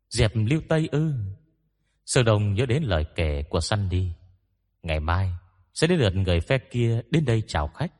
Diệp 0.09 0.31
Lưu 0.33 0.61
Tây 0.69 0.89
ư? 0.91 1.13
Sơ 2.05 2.23
Đồng 2.23 2.53
nhớ 2.53 2.65
đến 2.65 2.83
lời 2.83 3.05
kể 3.15 3.43
của 3.43 3.59
Sandy. 3.59 4.11
Ngày 4.83 4.99
mai 4.99 5.31
sẽ 5.73 5.87
đến 5.87 5.99
lượt 5.99 6.15
người 6.15 6.39
phe 6.41 6.57
kia 6.57 7.01
đến 7.09 7.25
đây 7.25 7.43
chào 7.47 7.67
khách. 7.67 7.91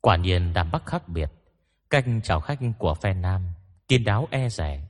Quả 0.00 0.16
nhiên 0.16 0.52
Đàm 0.52 0.70
Bắc 0.70 0.86
khác 0.86 1.08
biệt. 1.08 1.32
Cách 1.90 2.04
chào 2.22 2.40
khách 2.40 2.58
của 2.78 2.94
phe 2.94 3.14
Nam 3.14 3.48
kiên 3.88 4.04
đáo 4.04 4.28
e 4.30 4.48
rẻ, 4.48 4.88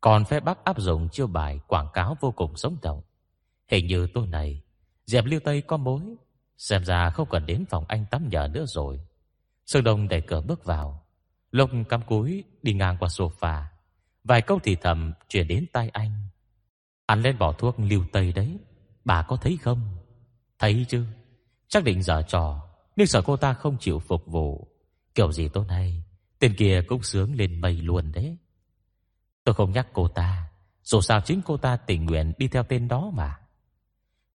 còn 0.00 0.24
phe 0.24 0.40
Bắc 0.40 0.64
áp 0.64 0.78
dụng 0.78 1.08
chiêu 1.08 1.26
bài 1.26 1.60
quảng 1.66 1.88
cáo 1.92 2.16
vô 2.20 2.30
cùng 2.30 2.56
sống 2.56 2.76
động. 2.82 3.02
Hình 3.68 3.86
như 3.86 4.06
tôi 4.14 4.26
này 4.26 4.62
Diệp 5.06 5.24
Lưu 5.24 5.40
Tây 5.40 5.60
có 5.60 5.76
mối, 5.76 6.02
xem 6.56 6.84
ra 6.84 7.10
không 7.10 7.28
cần 7.30 7.46
đến 7.46 7.64
phòng 7.70 7.84
anh 7.88 8.06
tắm 8.10 8.28
nhờ 8.28 8.48
nữa 8.52 8.64
rồi. 8.66 9.00
Sơn 9.66 9.84
Đông 9.84 10.08
đẩy 10.08 10.20
cửa 10.20 10.40
bước 10.40 10.64
vào, 10.64 11.02
Lục 11.50 11.70
cắm 11.88 12.02
cúi 12.02 12.44
đi 12.62 12.72
ngang 12.72 12.96
qua 13.00 13.08
sofa, 13.08 13.62
vài 14.24 14.42
câu 14.42 14.58
thì 14.62 14.76
thầm 14.76 15.12
truyền 15.28 15.48
đến 15.48 15.66
tai 15.72 15.88
anh. 15.88 16.28
Anh 17.06 17.22
lên 17.22 17.38
bỏ 17.38 17.52
thuốc 17.52 17.76
Lưu 17.78 18.04
Tây 18.12 18.32
đấy, 18.32 18.58
bà 19.04 19.22
có 19.22 19.36
thấy 19.36 19.58
không? 19.62 19.80
Thấy 20.58 20.86
chứ, 20.88 21.04
chắc 21.68 21.84
định 21.84 22.02
giờ 22.02 22.22
trò, 22.28 22.68
nhưng 22.96 23.06
sợ 23.06 23.22
cô 23.22 23.36
ta 23.36 23.52
không 23.52 23.76
chịu 23.80 23.98
phục 23.98 24.26
vụ. 24.26 24.76
Kiểu 25.16 25.32
gì 25.32 25.48
tốt 25.48 25.64
hay 25.68 26.02
Tên 26.38 26.54
kia 26.54 26.82
cũng 26.88 27.02
sướng 27.02 27.34
lên 27.34 27.60
mây 27.60 27.72
luôn 27.72 28.12
đấy 28.12 28.36
Tôi 29.44 29.54
không 29.54 29.72
nhắc 29.72 29.88
cô 29.92 30.08
ta 30.08 30.48
Dù 30.82 31.00
sao 31.00 31.20
chính 31.20 31.40
cô 31.44 31.56
ta 31.56 31.76
tình 31.76 32.04
nguyện 32.04 32.32
đi 32.38 32.48
theo 32.48 32.62
tên 32.62 32.88
đó 32.88 33.10
mà 33.14 33.38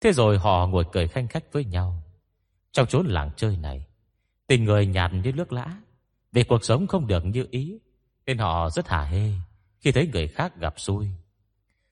Thế 0.01 0.13
rồi 0.13 0.39
họ 0.39 0.67
ngồi 0.67 0.85
cười 0.93 1.09
khanh 1.09 1.29
khách 1.29 1.53
với 1.53 1.65
nhau. 1.65 2.03
Trong 2.73 2.87
chốn 2.87 3.07
làng 3.07 3.31
chơi 3.37 3.57
này, 3.57 3.87
Tình 4.47 4.65
người 4.65 4.87
nhạt 4.87 5.13
như 5.13 5.33
nước 5.33 5.53
lã, 5.53 5.81
Vì 6.33 6.45
cuộc 6.45 6.65
sống 6.65 6.87
không 6.87 7.07
được 7.07 7.25
như 7.25 7.47
ý, 7.51 7.79
Nên 8.27 8.39
họ 8.39 8.71
rất 8.71 8.89
hả 8.89 9.05
hê 9.05 9.33
Khi 9.81 9.93
thấy 9.93 10.11
người 10.13 10.29
khác 10.29 10.57
gặp 10.57 10.75
xui. 10.77 11.09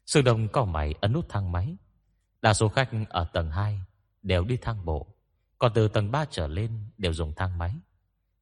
Sư 0.07 0.23
Đông 0.23 0.49
cao 0.49 0.67
mày 0.67 0.95
ấn 1.01 1.13
nút 1.13 1.29
thang 1.29 1.53
máy. 1.53 1.77
Đa 2.43 2.55
số 2.55 2.69
khách 2.69 2.91
ở 3.09 3.25
tầng 3.33 3.51
2 3.51 3.81
Đều 4.23 4.45
đi 4.45 4.57
thang 4.57 4.85
bộ, 4.85 5.07
Còn 5.59 5.73
từ 5.75 5.89
tầng 5.89 6.11
3 6.11 6.25
trở 6.31 6.47
lên 6.47 6.85
đều 6.99 7.13
dùng 7.13 7.33
thang 7.37 7.59
máy. 7.59 7.73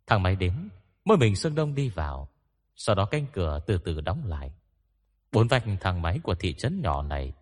Thang 0.07 0.23
máy 0.23 0.37
đến, 0.37 0.69
Mỗi 1.05 1.17
mình 1.17 1.37
Sương 1.37 1.55
Đông 1.55 1.75
đi 1.75 1.89
vào, 1.89 2.29
Sau 2.77 2.95
đó 2.95 3.05
cánh 3.05 3.27
cửa 3.33 3.61
từ 3.67 3.79
từ 3.79 4.01
đóng 4.01 4.25
lại. 4.27 4.53
Bốn 5.33 5.49
vạch 5.49 5.65
thang 5.81 6.03
máy 6.03 6.21
của 6.23 6.35
thị 6.35 6.55
trấn 6.55 6.81
nhỏ 6.83 7.03
này, 7.03 7.33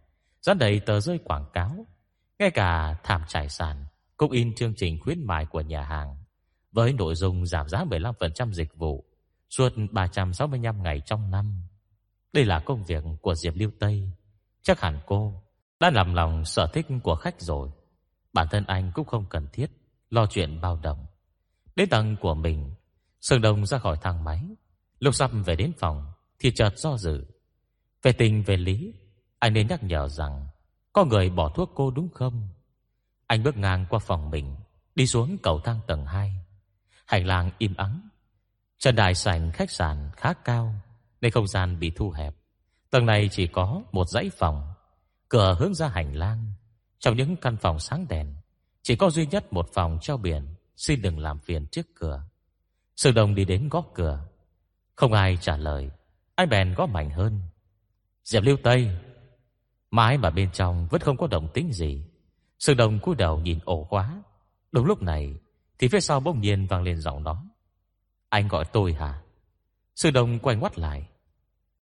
Dán 0.42 0.58
đầy 0.58 0.80
tờ 0.80 1.00
rơi 1.00 1.18
quảng 1.24 1.44
cáo 1.52 1.86
ngay 2.38 2.50
cả 2.50 2.96
thảm 3.04 3.22
trải 3.28 3.48
sàn 3.48 3.84
Cũng 4.16 4.30
in 4.30 4.54
chương 4.54 4.74
trình 4.76 5.00
khuyến 5.00 5.26
mại 5.26 5.46
của 5.46 5.60
nhà 5.60 5.82
hàng 5.82 6.16
Với 6.72 6.92
nội 6.92 7.14
dung 7.14 7.46
giảm 7.46 7.68
giá 7.68 7.84
15% 7.84 8.52
dịch 8.52 8.76
vụ 8.76 9.04
Suốt 9.50 9.72
365 9.90 10.82
ngày 10.82 11.00
trong 11.06 11.30
năm. 11.30 11.62
Đây 12.32 12.44
là 12.44 12.60
công 12.60 12.84
việc 12.84 13.04
của 13.20 13.34
Diệp 13.34 13.54
Lưu 13.56 13.70
Tây. 13.80 14.10
Chắc 14.62 14.80
hẳn 14.80 15.00
cô 15.06 15.42
Đã 15.80 15.90
làm 15.90 16.14
lòng 16.14 16.44
sở 16.44 16.66
thích 16.72 16.86
của 17.02 17.14
khách 17.14 17.40
rồi. 17.40 17.70
Bản 18.32 18.46
thân 18.50 18.64
anh 18.66 18.92
cũng 18.94 19.06
không 19.06 19.24
cần 19.28 19.48
thiết 19.52 19.66
Lo 20.10 20.26
chuyện 20.26 20.60
bao 20.60 20.80
đồng. 20.82 21.06
Đến 21.76 21.88
tầng 21.88 22.16
của 22.20 22.34
mình, 22.34 22.70
Sương 23.20 23.40
Đông 23.40 23.66
ra 23.66 23.78
khỏi 23.78 23.96
thang 24.02 24.24
máy. 24.24 24.42
Lúc 24.98 25.14
sắp 25.14 25.30
về 25.44 25.56
đến 25.56 25.72
phòng 25.78 26.12
Thì 26.38 26.50
chợt 26.54 26.70
do 26.76 26.96
dự. 26.96 27.24
Về 28.02 28.12
tình 28.12 28.42
về 28.42 28.56
lý, 28.56 28.94
Anh 29.38 29.52
nên 29.52 29.66
nhắc 29.66 29.82
nhở 29.82 30.08
rằng 30.08 30.46
có 30.92 31.04
người 31.04 31.30
bỏ 31.30 31.48
thuốc 31.48 31.72
cô 31.74 31.90
đúng 31.90 32.08
không 32.08 32.48
Anh 33.26 33.42
bước 33.42 33.56
ngang 33.56 33.86
qua 33.90 33.98
phòng 33.98 34.30
mình, 34.30 34.56
Đi 34.94 35.06
xuống 35.06 35.38
cầu 35.42 35.60
thang 35.60 35.80
tầng 35.86 36.06
2 36.06 36.32
Hành 37.06 37.26
lang 37.26 37.50
im 37.58 37.74
ắng 37.76 38.08
Trần 38.78 38.96
đài 38.96 39.14
sảnh 39.14 39.52
khách 39.52 39.70
sạn 39.70 40.10
khá 40.16 40.32
cao, 40.32 40.74
Nên 41.20 41.32
không 41.32 41.46
gian 41.46 41.78
bị 41.78 41.90
thu 41.90 42.10
hẹp 42.10 42.34
Tầng 42.90 43.06
này 43.06 43.28
chỉ 43.32 43.46
có 43.46 43.82
một 43.92 44.08
dãy 44.08 44.30
phòng, 44.38 44.72
Cửa 45.28 45.56
hướng 45.58 45.74
ra 45.74 45.88
hành 45.88 46.16
lang 46.16 46.52
Trong 46.98 47.16
những 47.16 47.36
căn 47.36 47.56
phòng 47.56 47.78
sáng 47.78 48.06
đèn, 48.08 48.34
Chỉ 48.82 48.96
có 48.96 49.10
duy 49.10 49.26
nhất 49.26 49.52
một 49.52 49.68
phòng 49.74 49.98
treo 50.00 50.16
biển, 50.16 50.54
Xin 50.76 51.02
đừng 51.02 51.18
làm 51.18 51.38
phiền 51.38 51.66
trước 51.66 51.86
cửa 51.94 52.22
Sư 52.96 53.12
đồng 53.12 53.34
đi 53.34 53.44
đến 53.44 53.68
góc 53.68 53.90
cửa. 53.94 54.20
Không 54.96 55.12
ai 55.12 55.38
trả 55.40 55.56
lời. 55.56 55.90
Anh 56.34 56.48
bèn 56.48 56.74
gõ 56.74 56.86
mạnh 56.86 57.10
hơn. 57.10 57.40
Diệp 58.24 58.42
Lưu 58.42 58.56
Tây. 58.62 58.90
Mãi 59.92 60.18
mà 60.18 60.30
bên 60.30 60.50
trong 60.50 60.86
vẫn 60.90 61.00
không 61.00 61.16
có 61.16 61.26
động 61.26 61.48
tĩnh 61.54 61.72
gì. 61.72 62.04
Sương 62.58 62.76
Đông 62.76 62.98
cúi 62.98 63.14
đầu 63.14 63.40
nhìn 63.40 63.58
ổ 63.64 63.84
khóa. 63.84 64.22
Đúng 64.72 64.86
lúc 64.86 65.02
này, 65.02 65.34
thì 65.78 65.88
phía 65.88 66.00
sau 66.00 66.20
bỗng 66.20 66.40
nhiên 66.40 66.66
vang 66.66 66.82
lên 66.82 67.00
giọng 67.00 67.22
nói. 67.24 67.36
Anh 68.28 68.48
gọi 68.48 68.64
tôi 68.72 68.92
hả? 68.92 69.22
Sương 69.96 70.12
Đông 70.12 70.38
quay 70.38 70.56
ngoắt 70.56 70.78
lại. 70.78 71.06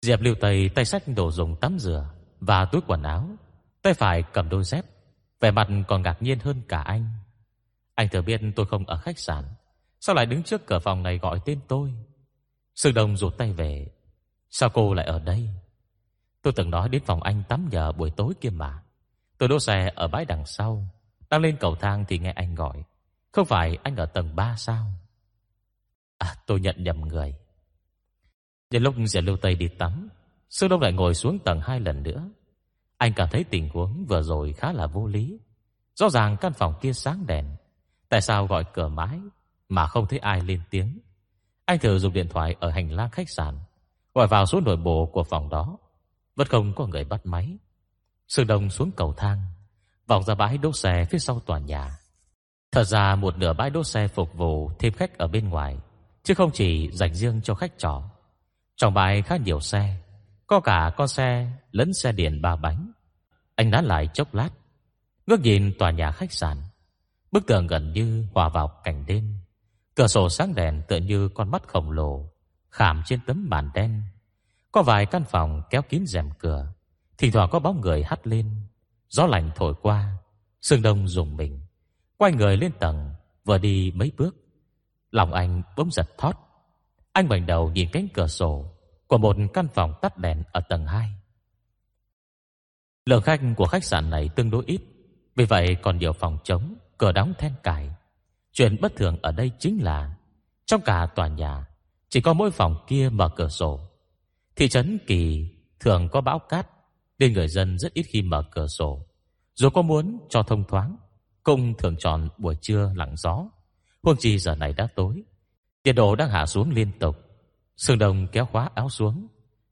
Diệp 0.03 0.21
Lưu 0.21 0.35
Tây 0.41 0.71
tay 0.75 0.85
sách 0.85 1.03
đồ 1.17 1.31
dùng 1.31 1.57
tắm 1.61 1.79
rửa 1.79 2.11
và 2.41 2.65
túi 2.65 2.81
quần 2.87 3.03
áo. 3.03 3.29
Tay 3.83 3.95
phải 3.95 4.23
cầm 4.33 4.49
đôi 4.49 4.65
dép. 4.65 4.85
Vẻ 5.41 5.51
mặt 5.51 5.69
còn 5.89 6.03
ngạc 6.03 6.23
nhiên 6.23 6.39
hơn 6.39 6.63
cả 6.69 6.79
anh. 6.79 7.09
Anh 7.95 8.09
thừa 8.09 8.23
biết 8.23 8.41
tôi 8.57 8.67
không 8.67 8.87
ở 8.87 8.97
khách 8.97 9.19
sạn 9.19 9.45
Sao 10.01 10.15
lại 10.15 10.27
đứng 10.27 10.43
trước 10.43 10.67
cửa 10.67 10.79
phòng 10.79 11.03
này 11.03 11.19
gọi 11.19 11.41
tên 11.45 11.61
tôi 11.69 11.95
Sương 12.75 12.95
Đông 12.95 13.17
rụt 13.17 13.39
tay 13.39 13.53
về 13.53 13.87
Sao 14.51 14.69
cô 14.75 14.95
lại 14.95 15.07
ở 15.07 15.19
đây 15.19 15.49
Tôi 16.45 16.53
từng 16.57 16.71
nói 16.71 16.89
đến 16.89 17.03
phòng 17.07 17.23
anh 17.23 17.43
tắm 17.49 17.69
giờ 17.71 17.93
buổi 17.93 18.11
tối 18.11 18.35
kia 18.41 18.51
mà. 18.51 18.83
Tôi 19.39 19.49
đỗ 19.49 19.59
xe 19.59 19.93
ở 19.95 20.09
bãi 20.09 20.25
đằng 20.25 20.47
sau 20.47 20.87
Đang 21.31 21.41
lên 21.41 21.57
cầu 21.61 21.75
thang 21.75 22.05
thì 22.09 22.19
nghe 22.19 22.33
anh 22.33 22.55
gọi. 22.55 22.85
Không 23.33 23.47
phải 23.47 23.79
anh 23.83 23.97
ở 23.97 24.07
tầng 24.07 24.37
3 24.37 24.57
sao? 24.57 24.87
À 26.19 26.35
tôi 26.47 26.61
nhận 26.61 26.77
nhầm 26.79 27.01
người. 27.01 27.35
Nhân 28.71 28.83
lúc 28.83 28.95
Diệp 29.07 29.25
Lưu 29.25 29.37
Tây 29.37 29.55
đi 29.55 29.69
tắm 29.69 30.09
sư 30.51 30.69
Đông 30.69 30.81
lại 30.81 30.93
ngồi 30.93 31.15
xuống 31.15 31.39
tầng 31.39 31.61
2 31.61 31.81
lần 31.81 32.03
nữa. 32.03 32.31
Anh 32.99 33.13
cảm 33.17 33.29
thấy 33.33 33.45
tình 33.45 33.69
huống 33.73 34.05
vừa 34.09 34.23
rồi 34.23 34.53
khá 34.53 34.73
là 34.73 34.87
vô 34.87 35.07
lý. 35.07 35.39
Rõ 35.95 36.09
ràng 36.09 36.37
căn 36.41 36.53
phòng 36.53 36.75
kia 36.81 36.93
sáng 36.93 37.27
đèn. 37.27 37.57
Tại 38.09 38.21
sao 38.21 38.47
gọi 38.47 38.65
cửa 38.73 38.89
mãi 38.89 39.21
mà 39.69 39.87
không 39.87 40.07
thấy 40.07 40.19
ai 40.19 40.41
lên 40.41 40.61
tiếng. 40.71 40.99
Anh 41.65 41.79
thử 41.79 41.99
dùng 41.99 42.13
điện 42.13 42.29
thoại 42.29 42.57
ở 42.61 42.71
hành 42.71 42.91
lang 42.91 43.11
khách 43.11 43.31
sạn, 43.31 43.59
gọi 44.15 44.27
vào 44.27 44.47
số 44.47 44.61
nội 44.61 44.77
bộ 44.77 45.07
của 45.07 45.23
phòng 45.23 45.49
đó, 45.49 45.79
vẫn 46.37 46.47
không 46.47 46.75
có 46.75 46.87
người 46.87 47.05
bắt 47.05 47.27
máy. 47.27 47.59
Sương 48.29 48.47
Đông 48.47 48.71
xuống 48.71 48.91
cầu 48.97 49.15
thang, 49.17 49.43
vòng 50.07 50.23
ra 50.23 50.35
bãi 50.35 50.59
đỗ 50.59 50.73
xe 50.73 51.05
phía 51.11 51.19
sau 51.19 51.41
tòa 51.41 51.59
nhà. 51.59 51.99
Thật 52.73 52.85
ra 52.85 53.15
một 53.15 53.39
nửa 53.39 53.53
bãi 53.53 53.71
đỗ 53.71 53.85
xe 53.85 54.09
phục 54.09 54.35
vụ 54.35 54.71
thêm 54.79 54.93
khách 54.93 55.19
ở 55.19 55.29
bên 55.29 55.49
ngoài, 55.49 55.79
chứ 56.23 56.35
không 56.35 56.51
chỉ 56.53 56.91
dành 56.93 57.15
riêng 57.15 57.41
cho 57.43 57.55
khách 57.55 57.79
trọ. 57.79 58.03
Trong 58.77 58.95
bãi 58.95 59.23
khá 59.23 59.37
nhiều 59.37 59.61
xe, 59.61 59.97
có 60.47 60.61
cả 60.61 60.93
con 60.97 61.09
xe 61.09 61.53
lẫn 61.71 61.95
xe 61.95 62.13
điện 62.13 62.43
ba 62.43 62.57
bánh. 62.57 62.93
Anh 63.55 63.71
đã 63.71 63.83
lại 63.83 64.09
chốc 64.15 64.35
lát, 64.35 64.51
ngước 65.27 65.41
nhìn 65.41 65.73
tòa 65.79 65.91
nhà 65.91 66.11
khách 66.11 66.33
sạn, 66.33 66.63
bức 67.33 67.47
tường 67.47 67.67
gần 67.67 67.93
như 67.93 68.27
hòa 68.35 68.49
vào 68.49 68.69
cảnh 68.85 69.07
đêm. 69.07 69.39
Cửa 69.95 70.07
sổ 70.07 70.29
sáng 70.29 70.55
đèn 70.55 70.83
tựa 70.89 70.97
như 70.97 71.29
con 71.29 71.51
mắt 71.51 71.63
khổng 71.69 71.91
lồ 71.91 72.31
khảm 72.71 73.03
trên 73.07 73.21
tấm 73.27 73.47
màn 73.51 73.71
đen. 73.75 74.03
Có 74.75 74.83
vài 74.83 75.07
căn 75.07 75.25
phòng 75.25 75.63
kéo 75.71 75.83
kín 75.83 76.07
rèm 76.07 76.31
cửa, 76.39 76.73
thỉnh 77.19 77.33
thoảng 77.33 77.51
có 77.53 77.59
bóng 77.59 77.81
người 77.81 78.03
hắt 78.03 78.27
lên. 78.27 78.51
Gió 79.09 79.27
lạnh 79.27 79.51
thổi 79.57 79.75
qua, 79.83 80.17
sương 80.63 80.83
đông 80.83 81.09
rùng 81.09 81.37
mình, 81.37 81.61
quay 82.17 82.33
người 82.33 82.57
lên 82.57 82.73
tầng, 82.81 83.15
vừa 83.45 83.59
đi 83.59 83.93
mấy 83.95 84.13
bước, 84.17 84.37
lòng 85.11 85.33
anh 85.33 85.63
bỗng 85.77 85.91
giật 85.91 86.19
thót. 86.19 86.33
Anh 87.13 87.29
ngoảnh 87.29 87.47
đầu 87.47 87.71
nhìn 87.71 87.89
cánh 87.93 88.09
cửa 88.15 88.27
sổ 88.27 88.73
của 89.07 89.19
một 89.19 89.37
căn 89.53 89.69
phòng 89.75 89.95
tắt 90.03 90.19
đèn 90.19 90.43
ở 90.53 90.61
tầng 90.61 90.87
2. 90.87 91.11
Lượng 93.07 93.23
khách 93.23 93.41
của 93.57 93.67
khách 93.67 93.85
sạn 93.85 94.11
này 94.11 94.29
tương 94.37 94.51
đối 94.51 94.65
ít, 94.67 94.81
vì 95.37 95.45
vậy 95.45 95.77
còn 95.83 95.99
nhiều 95.99 96.13
phòng 96.13 96.39
trống, 96.45 96.75
cửa 96.99 97.13
đóng 97.13 97.33
then 97.39 97.53
cài. 97.63 97.91
Chuyện 98.53 98.77
bất 98.81 98.97
thường 98.97 99.19
ở 99.23 99.33
đây 99.33 99.51
chính 99.59 99.83
là 99.83 100.17
Trong 100.67 100.81
cả 100.81 101.07
tòa 101.15 101.29
nhà 101.29 101.67
Chỉ 102.09 102.21
có 102.21 102.33
mỗi 102.33 102.51
phòng 102.51 102.85
kia 102.87 103.09
mở 103.13 103.29
cửa 103.37 103.49
sổ 103.49 103.81
Thị 104.57 104.69
trấn 104.69 104.99
Kỳ 105.07 105.49
thường 105.81 106.09
có 106.13 106.21
bão 106.21 106.39
cát, 106.39 106.67
Nên 107.19 107.33
người 107.33 107.49
dân 107.49 107.79
rất 107.79 107.93
ít 107.93 108.03
khi 108.03 108.23
mở 108.23 108.45
cửa 108.51 108.67
sổ. 108.67 109.07
Dù 109.55 109.71
có 109.71 109.83
muốn 109.83 110.19
cho 110.29 110.43
thông 110.43 110.65
thoáng, 110.65 110.97
Cũng 111.43 111.75
thường 111.79 111.97
chọn 111.99 112.29
buổi 112.39 112.57
trưa 112.61 112.93
lặng 112.97 113.15
gió. 113.17 113.47
Huông 114.03 114.17
chi 114.19 114.39
giờ 114.39 114.55
này 114.55 114.73
đã 114.73 114.89
tối, 114.97 115.23
Nhiệt 115.85 115.97
độ 115.97 116.17
đang 116.17 116.31
hạ 116.31 116.47
xuống 116.47 116.71
liên 116.71 116.99
tục. 116.99 117.17
Sương 117.77 117.99
đồng 117.99 118.27
kéo 118.33 118.47
khóa 118.47 118.71
áo 118.75 118.89
xuống, 118.89 119.27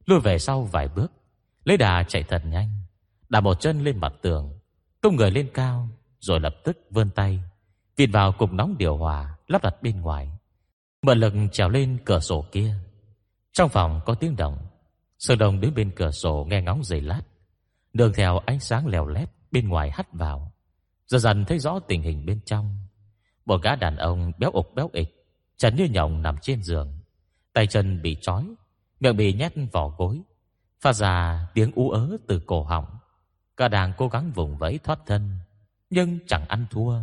Lùi 0.06 0.20
về 0.20 0.38
sau 0.38 0.62
vài 0.62 0.88
bước. 0.88 1.12
Lấy 1.64 1.76
đà 1.76 2.04
chạy 2.08 2.22
thật 2.22 2.42
nhanh, 2.46 2.70
Đạp 3.28 3.40
một 3.40 3.60
chân 3.60 3.84
lên 3.84 3.98
mặt 3.98 4.12
tường, 4.22 4.58
Tung 5.00 5.16
người 5.16 5.30
lên 5.30 5.50
cao, 5.54 5.88
Rồi 6.20 6.40
lập 6.40 6.54
tức 6.64 6.78
vươn 6.90 7.10
tay 7.10 7.40
Vịt 7.96 8.10
vào 8.12 8.32
cục 8.32 8.52
nóng 8.52 8.78
điều 8.78 8.96
hòa 8.96 9.36
Lắp 9.48 9.62
đặt 9.62 9.82
bên 9.82 10.00
ngoài. 10.00 10.30
Mượn 11.02 11.18
lực 11.18 11.34
trèo 11.52 11.68
lên 11.68 11.98
cửa 12.04 12.20
sổ 12.20 12.44
kia. 12.52 12.74
Trong 13.52 13.68
phòng 13.68 14.00
có 14.06 14.14
tiếng 14.14 14.36
động 14.36 14.58
sơ 15.22 15.36
đồng 15.36 15.60
đứng 15.60 15.74
bên 15.74 15.90
cửa 15.96 16.10
sổ 16.10 16.46
nghe 16.50 16.62
ngóng 16.62 16.84
giày 16.84 17.00
lát. 17.00 17.22
Đường 17.92 18.12
theo 18.12 18.38
ánh 18.38 18.60
sáng 18.60 18.86
lèo 18.86 19.06
lét 19.06 19.28
Bên 19.50 19.68
ngoài 19.68 19.90
hắt 19.90 20.12
vào. 20.12 20.52
Dần 21.06 21.20
dần 21.20 21.44
thấy 21.44 21.58
rõ 21.58 21.78
tình 21.88 22.02
hình 22.02 22.26
bên 22.26 22.40
trong. 22.44 22.76
Một 23.44 23.62
gã 23.62 23.76
đàn 23.76 23.96
ông 23.96 24.32
béo 24.38 24.50
ục 24.50 24.74
béo 24.74 24.90
ịch, 24.92 25.26
Trần 25.56 25.76
như 25.76 25.84
nhộng 25.84 26.22
nằm 26.22 26.36
trên 26.42 26.62
giường. 26.62 26.98
Tay 27.52 27.66
chân 27.66 28.02
bị 28.02 28.16
trói, 28.20 28.54
Miệng 29.00 29.16
bị 29.16 29.32
nhét 29.32 29.52
vỏ 29.72 29.88
gối. 29.88 30.20
Phát 30.80 30.92
ra 30.92 31.46
tiếng 31.54 31.72
ú 31.74 31.90
ớ 31.90 32.16
từ 32.26 32.40
cổ 32.46 32.62
họng. 32.62 32.86
Cả 33.56 33.68
đàn 33.68 33.92
cố 33.98 34.08
gắng 34.08 34.32
vùng 34.34 34.58
vẫy 34.58 34.78
thoát 34.78 34.98
thân, 35.06 35.38
Nhưng 35.90 36.18
chẳng 36.26 36.48
ăn 36.48 36.66
thua. 36.70 36.96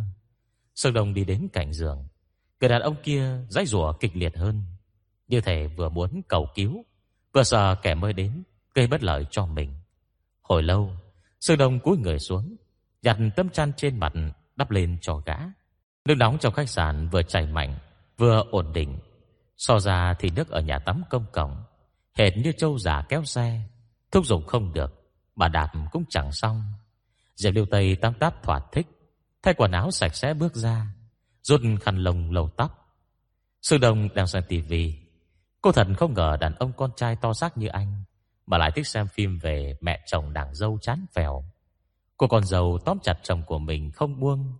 Sơn 0.74 0.94
đồng 0.94 1.14
đi 1.14 1.24
đến 1.24 1.48
cạnh 1.52 1.72
giường. 1.72 2.08
Người 2.60 2.68
đàn 2.68 2.82
ông 2.82 2.96
kia 3.02 3.38
dãy 3.48 3.66
rủa 3.66 3.92
kịch 3.92 4.16
liệt 4.16 4.36
hơn. 4.36 4.62
Như 5.28 5.40
thể 5.40 5.66
vừa 5.66 5.88
muốn 5.88 6.22
cầu 6.28 6.46
cứu. 6.54 6.84
Vừa 7.32 7.42
sợ 7.42 7.74
kẻ 7.82 7.94
mới 7.94 8.12
đến, 8.12 8.42
Gây 8.74 8.86
bất 8.86 9.02
lợi 9.02 9.26
cho 9.30 9.46
mình. 9.46 9.74
Hồi 10.42 10.62
lâu, 10.62 10.90
sư 11.40 11.56
Đông 11.56 11.80
cúi 11.80 11.98
người 11.98 12.18
xuống, 12.18 12.56
Nhặt 13.02 13.16
tấm 13.36 13.50
chăn 13.50 13.72
trên 13.76 13.98
mặt, 13.98 14.12
đắp 14.56 14.70
lên 14.70 14.98
cho 15.00 15.16
gã. 15.26 15.36
Nước 16.04 16.14
nóng 16.14 16.38
trong 16.38 16.54
khách 16.54 16.68
sạn 16.68 17.08
vừa 17.08 17.22
chảy 17.22 17.46
mạnh, 17.46 17.78
Vừa 18.18 18.44
ổn 18.50 18.72
định. 18.72 18.98
So 19.56 19.78
ra 19.78 20.14
thì 20.18 20.30
nước 20.30 20.48
ở 20.48 20.60
nhà 20.60 20.78
tắm 20.78 21.02
công 21.10 21.24
cộng, 21.32 21.64
Hệt 22.18 22.36
như 22.36 22.52
trâu 22.52 22.78
giả 22.78 23.04
kéo 23.08 23.24
xe. 23.24 23.60
Thúc 24.12 24.26
dụng 24.26 24.46
không 24.46 24.72
được 24.72 25.12
Mà 25.36 25.48
đạp 25.48 25.68
cũng 25.92 26.04
chẳng 26.08 26.32
xong. 26.32 26.62
Diệp 27.34 27.54
Liêu 27.54 27.66
Tây 27.70 27.96
tắm 27.96 28.14
táp 28.14 28.42
thỏa 28.42 28.60
thích, 28.72 28.86
Thay 29.42 29.54
quần 29.54 29.72
áo 29.72 29.90
sạch 29.90 30.14
sẽ 30.14 30.34
bước 30.34 30.54
ra, 30.54 30.86
Rút 31.42 31.60
khăn 31.80 31.96
lồng 31.96 32.32
lầu 32.32 32.48
tóc. 32.56 32.96
Sư 33.62 33.78
Đông 33.78 34.08
đang 34.14 34.26
xem 34.26 34.42
tivi 34.48 34.99
Cô 35.62 35.72
thật 35.72 35.86
không 35.96 36.14
ngờ 36.14 36.36
đàn 36.40 36.54
ông 36.54 36.72
con 36.76 36.90
trai 36.96 37.16
to 37.16 37.32
xác 37.32 37.58
như 37.58 37.66
anh 37.66 38.02
Mà 38.46 38.58
lại 38.58 38.70
thích 38.74 38.86
xem 38.86 39.06
phim 39.06 39.38
về 39.38 39.76
mẹ 39.80 40.00
chồng 40.06 40.32
đảng 40.32 40.54
dâu 40.54 40.78
chán 40.82 41.06
phèo. 41.14 41.44
Cô 42.16 42.26
con 42.26 42.44
dâu 42.44 42.78
tóm 42.84 42.98
chặt 43.02 43.18
chồng 43.22 43.42
của 43.46 43.58
mình 43.58 43.90
không 43.90 44.20
buông, 44.20 44.52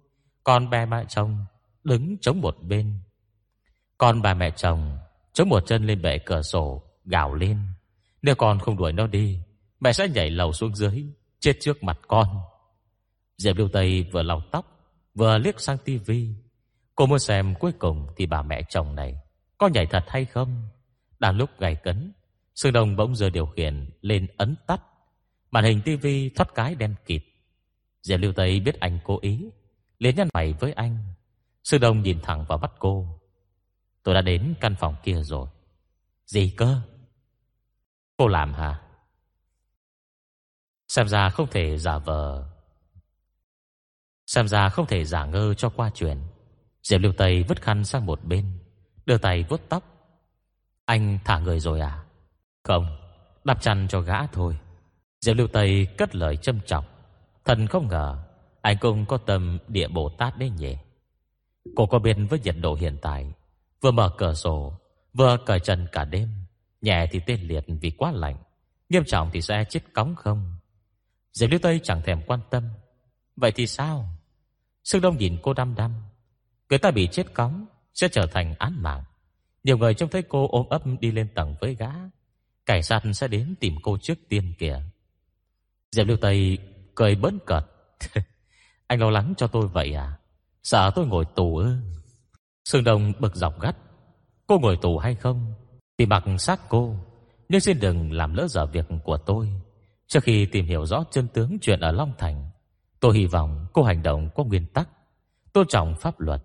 Còn 0.45 0.71
bè 0.71 0.87
mẹ 0.87 1.05
chồng 1.09 1.45
đứng 1.85 2.17
chống 2.21 2.41
một 2.41 2.57
bên. 2.63 3.01
Còn 3.99 4.23
bà 4.23 4.35
mẹ 4.35 4.51
chồng 4.51 4.99
chống 5.33 5.49
một 5.49 5.67
chân 5.67 5.87
lên 5.87 6.03
bệ 6.03 6.19
cửa 6.19 6.43
sổ, 6.43 6.83
Gào 7.05 7.35
lên. 7.35 7.59
Nếu 8.23 8.35
con 8.35 8.59
không 8.59 8.77
đuổi 8.77 8.93
nó 8.93 9.07
đi, 9.07 9.39
Mẹ 9.81 9.93
sẽ 9.93 10.09
nhảy 10.09 10.31
lầu 10.31 10.53
xuống 10.53 10.75
dưới, 10.75 11.05
Chết 11.41 11.53
trước 11.61 11.83
mặt 11.83 11.99
con. 12.09 12.41
Diệp 13.39 13.57
Lưu 13.57 13.69
Tây 13.73 14.03
vừa 14.13 14.23
lau 14.23 14.43
tóc, 14.51 14.67
Vừa 15.15 15.39
liếc 15.39 15.61
sang 15.61 15.79
tivi. 15.79 16.35
Cô 16.95 17.07
muốn 17.07 17.19
xem 17.19 17.55
cuối 17.55 17.73
cùng 17.79 18.07
thì 18.17 18.27
bà 18.27 18.43
mẹ 18.43 18.63
chồng 18.69 18.95
này 18.95 19.21
Có 19.59 19.69
nhảy 19.69 19.87
thật 19.87 20.05
hay 20.09 20.25
không? 20.25 20.69
Đang 21.21 21.37
lúc 21.37 21.51
gầy 21.59 21.75
cấn 21.75 22.13
Sương 22.55 22.73
Đông 22.73 22.97
bỗng 22.97 23.17
giờ 23.17 23.31
điều 23.31 23.47
khiển 23.47 23.91
lên 24.01 24.27
ấn 24.37 24.57
tắt. 24.67 24.83
Màn 25.51 25.65
hình 25.65 25.81
tivi 25.85 26.29
thoát 26.29 26.55
cái 26.55 26.75
đen 26.75 26.95
kịt. 27.07 27.23
Diệp 28.03 28.21
Lưu 28.21 28.33
Tây 28.33 28.61
biết 28.61 28.81
anh 28.81 28.99
cố 29.05 29.19
ý, 29.21 29.51
liền 29.99 30.17
nhăn 30.17 30.29
mày 30.35 30.53
với 30.53 30.73
anh. 30.73 30.99
Sương 31.65 31.81
Đông 31.81 32.03
nhìn 32.03 32.21
thẳng 32.23 32.45
vào 32.49 32.59
mắt 32.59 32.73
cô. 32.79 33.21
Tôi 34.03 34.15
đã 34.15 34.21
đến 34.21 34.55
căn 34.61 34.75
phòng 34.81 34.97
kia 35.03 35.23
rồi. 35.23 35.49
Gì 36.27 36.55
cơ? 36.57 36.81
Cô 38.17 38.29
làm 38.29 38.53
hả? 38.55 38.83
Xem 40.89 41.09
ra 41.09 41.29
không 41.29 41.47
thể 41.51 41.79
giả 41.79 41.99
vờ. 41.99 42.51
Xem 44.27 44.49
ra 44.49 44.69
không 44.69 44.87
thể 44.87 45.05
giả 45.05 45.25
ngơ 45.25 45.55
cho 45.55 45.71
qua 45.71 45.91
chuyện. 45.95 46.19
Diệp 46.83 47.01
Lưu 47.01 47.13
Tây 47.17 47.43
vứt 47.43 47.63
khăn 47.63 47.85
sang 47.85 48.07
một 48.07 48.25
bên, 48.25 48.59
Đưa 49.07 49.19
tay 49.19 49.45
vuốt 49.49 49.61
tóc. 49.69 50.00
Anh 50.91 51.19
thả 51.25 51.39
người 51.39 51.61
rồi 51.61 51.81
à? 51.81 52.05
Không 52.63 52.97
Đắp 53.45 53.63
chăn 53.63 53.87
cho 53.89 54.01
gã 54.01 54.27
thôi. 54.27 54.57
Diệp 55.21 55.37
Lưu 55.37 55.49
Tây 55.53 55.87
cất 55.99 56.17
lời 56.17 56.37
châm 56.37 56.61
trọng 56.67 56.85
Thần 57.45 57.67
không 57.67 57.89
ngờ, 57.89 58.25
Anh 58.61 58.77
cũng 58.81 59.07
có 59.07 59.17
tâm 59.17 59.59
địa 59.69 59.89
Bồ 59.89 60.09
Tát 60.09 60.39
đấy 60.39 60.51
nhỉ? 60.51 60.77
Cô 61.77 61.87
có 61.87 61.99
biết 61.99 62.17
với 62.31 62.41
nhiệt 62.41 62.55
độ 62.61 62.75
hiện 62.75 62.99
tại, 63.03 63.33
Vừa 63.81 63.91
mở 63.91 64.11
cửa 64.19 64.35
sổ, 64.35 64.73
Vừa 65.13 65.37
cởi 65.47 65.61
chân 65.61 65.87
cả 65.93 66.05
đêm, 66.05 66.29
Nhẹ 66.81 67.07
thì 67.11 67.21
tê 67.27 67.37
liệt 67.37 67.65
vì 67.81 67.91
quá 67.91 68.13
lạnh, 68.13 68.37
Nghiêm 68.89 69.03
trọng 69.07 69.31
thì 69.33 69.43
sẽ 69.43 69.65
chết 69.69 69.81
cóng 69.93 70.15
không? 70.17 70.53
Diệp 71.33 71.51
Lưu 71.51 71.61
Tây 71.63 71.81
chẳng 71.83 72.03
thèm 72.03 72.23
quan 72.27 72.41
tâm. 72.51 72.69
Vậy 73.37 73.53
thì 73.53 73.67
sao? 73.67 74.09
Sương 74.85 75.01
Đông 75.01 75.17
nhìn 75.17 75.39
cô 75.43 75.53
đăm 75.53 75.75
đăm. 75.75 75.95
Người 76.71 76.79
ta 76.79 76.91
bị 76.91 77.09
chết 77.13 77.35
cóng, 77.35 77.67
Sẽ 77.95 78.09
trở 78.09 78.27
thành 78.27 78.55
án 78.59 78.83
mạng. 78.83 79.05
Nhiều 79.65 79.79
người 79.79 79.95
trông 79.95 80.11
thấy 80.11 80.23
cô 80.23 80.49
ôm 80.51 80.69
ấp 80.69 80.83
đi 81.01 81.11
lên 81.11 81.29
tầng 81.35 81.55
với 81.61 81.75
gã. 81.75 81.91
Cảnh 82.67 82.83
sát 82.83 83.03
sẽ 83.15 83.29
đến 83.29 83.55
tìm 83.61 83.75
cô 83.83 83.99
trước 83.99 84.19
tiên 84.29 84.53
kìa. 84.59 84.83
Diệp 85.93 86.07
Lưu 86.07 86.17
Tây 86.17 86.59
cười 86.95 87.15
bớn 87.15 87.39
cợt. 87.47 87.65
Anh 88.87 89.01
lo 89.01 89.11
lắng 89.11 89.35
cho 89.37 89.47
tôi 89.47 89.69
vậy 89.69 89.95
à? 89.95 90.19
Sợ 90.63 90.91
tôi 90.95 91.07
ngồi 91.07 91.25
tù 91.35 91.57
ư? 91.57 91.77
Sương 92.65 92.85
Đông 92.85 93.13
bực 93.19 93.37
dọc 93.37 93.61
gắt. 93.61 93.77
Cô 94.47 94.59
ngồi 94.59 94.79
tù 94.83 94.99
hay 94.99 95.15
không? 95.15 95.55
Thì 95.99 96.07
mặc 96.07 96.25
xác 96.39 96.69
cô. 96.69 96.97
Nhưng 97.49 97.61
xin 97.61 97.81
đừng 97.81 98.13
làm 98.13 98.35
lỡ 98.35 98.47
dở 98.49 98.67
việc 98.67 98.87
của 99.05 99.17
tôi. 99.17 99.49
Trước 100.07 100.23
khi 100.23 100.47
tìm 100.47 100.67
hiểu 100.67 100.87
rõ 100.87 101.05
chân 101.11 101.29
tướng 101.29 101.59
chuyện 101.61 101.81
ở 101.81 101.93
Long 101.93 102.13
Thành, 102.19 102.51
Tôi 103.01 103.17
hy 103.17 103.27
vọng 103.27 103.67
cô 103.73 103.83
hành 103.83 104.03
động 104.03 104.31
có 104.35 104.45
nguyên 104.45 104.67
tắc, 104.67 104.89
Tôn 105.53 105.67
trọng 105.69 105.95
pháp 105.95 106.21
luật, 106.21 106.43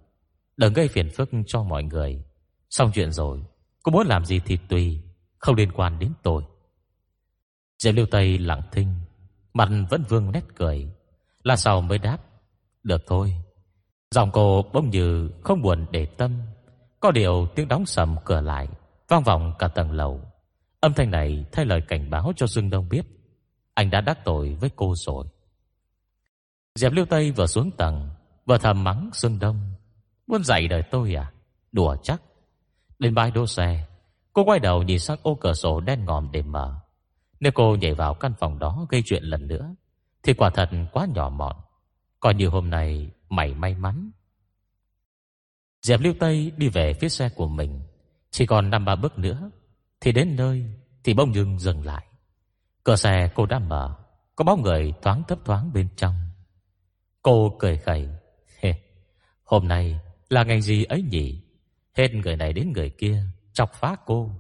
Đừng 0.58 0.74
gây 0.74 0.88
phiền 0.88 1.10
phức 1.10 1.30
cho 1.48 1.64
mọi 1.64 1.84
người. 1.84 2.24
Xong 2.70 2.92
chuyện 2.94 3.12
rồi, 3.12 3.44
Cô 3.84 3.92
muốn 3.92 4.08
làm 4.08 4.26
gì 4.26 4.40
thì 4.46 4.58
tùy, 4.70 5.02
Không 5.38 5.56
liên 5.56 5.72
quan 5.72 6.00
đến 6.00 6.12
tôi. 6.24 6.44
Diệp 7.80 7.96
Lưu 7.96 8.06
Tây 8.12 8.38
lặng 8.38 8.62
thinh, 8.72 8.96
Mặt 9.54 9.70
vẫn 9.90 10.04
vương 10.10 10.32
nét 10.32 10.44
cười. 10.56 10.90
Là 11.44 11.56
sao 11.56 11.82
mới 11.82 11.98
đáp, 11.98 12.18
Được 12.84 13.02
thôi. 13.08 13.36
Giọng 14.12 14.30
cô 14.34 14.66
bỗng 14.74 14.90
như 14.90 15.30
không 15.44 15.62
buồn 15.62 15.86
để 15.92 16.06
tâm, 16.06 16.42
Có 17.00 17.12
điều 17.12 17.48
tiếng 17.56 17.68
đóng 17.68 17.86
sầm 17.86 18.16
cửa 18.26 18.42
lại, 18.42 18.68
Vang 19.08 19.24
vọng 19.24 19.54
cả 19.60 19.68
tầng 19.68 19.92
lầu. 19.92 20.22
Âm 20.80 20.94
thanh 20.94 21.12
này 21.12 21.46
thay 21.52 21.66
lời 21.66 21.82
cảnh 21.88 22.10
báo 22.10 22.34
cho 22.36 22.48
Dương 22.48 22.70
Đông 22.70 22.90
biết, 22.90 23.06
Anh 23.74 23.90
đã 23.90 24.02
đắc 24.02 24.20
tội 24.26 24.58
với 24.60 24.70
cô 24.76 24.94
rồi. 24.96 25.26
Diệp 26.76 26.92
Lưu 26.92 27.06
Tây 27.06 27.32
vừa 27.32 27.48
xuống 27.48 27.72
tầng, 27.72 28.10
Vừa 28.46 28.58
thầm 28.58 28.84
mắng 28.84 29.10
Dương 29.14 29.40
Đông, 29.40 29.74
Muốn 30.28 30.44
dạy 30.44 30.68
đời 30.68 30.84
tôi 30.92 31.16
à? 31.16 31.32
Đùa 31.72 31.96
chắc. 32.04 32.22
Lên 33.00 33.16
bãi 33.16 33.32
đỗ 33.32 33.46
xe, 33.46 33.88
Cô 34.34 34.44
quay 34.44 34.60
đầu 34.60 34.84
nhìn 34.84 35.00
sang 35.00 35.18
ô 35.24 35.36
cửa 35.36 35.54
sổ 35.54 35.80
đen 35.80 36.06
ngòm 36.06 36.32
để 36.32 36.42
mở. 36.42 36.80
Nếu 37.40 37.52
cô 37.56 37.76
nhảy 37.76 37.94
vào 37.94 38.14
căn 38.14 38.34
phòng 38.40 38.60
đó 38.60 38.88
gây 38.90 39.02
chuyện 39.06 39.24
lần 39.24 39.48
nữa, 39.48 39.76
Thì 40.24 40.34
quả 40.34 40.50
thật 40.50 40.70
quá 40.92 41.08
nhỏ 41.14 41.30
mọn. 41.30 41.56
Coi 42.20 42.34
như 42.34 42.48
hôm 42.48 42.70
nay 42.70 43.12
mày 43.30 43.54
may 43.54 43.76
mắn. 43.76 44.12
Diệp 45.82 46.00
Lưu 46.00 46.14
Tây 46.20 46.52
đi 46.58 46.70
về 46.70 46.94
phía 46.94 47.10
xe 47.10 47.30
của 47.30 47.48
mình. 47.48 47.82
Chỉ 48.32 48.46
còn 48.46 48.70
năm 48.70 48.86
ba 48.86 48.96
bước 48.96 49.20
nữa, 49.20 49.52
Thì 50.02 50.12
đến 50.12 50.36
nơi 50.36 50.66
Thì 51.04 51.14
bông 51.14 51.34
dưng 51.34 51.60
dừng 51.60 51.86
lại. 51.86 52.06
Cửa 52.84 52.96
xe 52.96 53.30
cô 53.36 53.46
đã 53.46 53.60
mở, 53.60 53.96
Có 54.36 54.46
bóng 54.46 54.62
người 54.62 54.94
thoáng 55.02 55.24
thấp 55.28 55.40
thoáng 55.46 55.74
bên 55.74 55.88
trong. 55.96 56.14
Cô 57.22 57.56
cười 57.60 57.78
khẩy 57.78 58.10
Hôm 59.46 59.68
nay 59.68 60.00
là 60.30 60.44
ngày 60.44 60.62
gì 60.62 60.84
ấy 60.84 61.02
nhỉ? 61.02 61.42
Hết 61.96 62.14
người 62.14 62.36
này 62.36 62.54
đến 62.54 62.74
người 62.74 62.90
kia, 62.90 63.24
Chọc 63.54 63.74
phá 63.74 63.96
cô. 64.06 64.32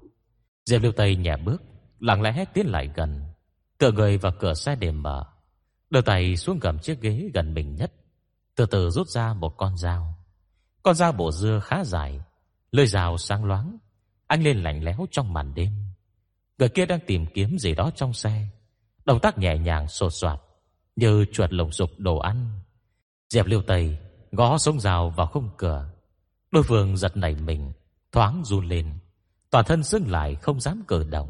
Diệp 0.65 0.81
Lưu 0.81 0.91
Tây 0.91 1.15
nhẹ 1.15 1.37
bước, 1.37 1.63
Lặng 1.99 2.21
lẽ 2.21 2.45
tiến 2.53 2.67
lại 2.67 2.89
gần. 2.95 3.23
Tựa 3.77 3.91
người 3.91 4.17
vào 4.17 4.31
cửa 4.39 4.53
xe 4.53 4.75
để 4.75 4.91
mở. 4.91 5.25
Đưa 5.89 6.01
tay 6.01 6.35
xuống 6.35 6.59
gầm 6.59 6.79
chiếc 6.79 7.01
ghế 7.01 7.29
gần 7.33 7.53
mình 7.53 7.75
nhất. 7.75 7.91
Từ 8.55 8.65
từ 8.65 8.89
rút 8.89 9.07
ra 9.07 9.33
một 9.33 9.57
con 9.57 9.77
dao. 9.77 10.15
Con 10.83 10.95
dao 10.95 11.11
bộ 11.11 11.31
dưa 11.31 11.59
khá 11.63 11.83
dài. 11.83 12.21
Lưỡi 12.71 12.87
dao 12.87 13.17
sáng 13.17 13.45
loáng. 13.45 13.77
Anh 14.27 14.43
lên 14.43 14.63
lạnh 14.63 14.83
lẽo 14.83 15.05
trong 15.11 15.33
màn 15.33 15.53
đêm. 15.55 15.71
Người 16.57 16.69
kia 16.69 16.85
đang 16.85 16.99
tìm 17.07 17.25
kiếm 17.33 17.57
gì 17.57 17.75
đó 17.75 17.91
trong 17.95 18.13
xe. 18.13 18.47
Động 19.05 19.19
tác 19.19 19.37
nhẹ 19.37 19.57
nhàng 19.57 19.87
sột 19.87 20.13
soạt, 20.13 20.39
Như 20.95 21.25
chuột 21.31 21.53
lồng 21.53 21.71
dục 21.71 21.89
đồ 21.97 22.17
ăn. 22.17 22.61
Diệp 23.29 23.45
Liêu 23.45 23.61
Tây 23.61 23.97
gõ 24.31 24.57
sống 24.57 24.79
rào 24.79 25.09
vào 25.09 25.27
khung 25.27 25.49
cửa. 25.57 25.89
Đối 26.55 26.63
phương 26.63 26.97
giật 26.97 27.17
nảy 27.17 27.35
mình, 27.35 27.71
Thoáng 28.11 28.41
run 28.45 28.65
lên. 28.65 28.93
Toàn 29.49 29.65
thân 29.65 29.83
dưng 29.83 30.11
lại 30.11 30.35
không 30.35 30.59
dám 30.59 30.83
cử 30.87 31.03
động. 31.03 31.29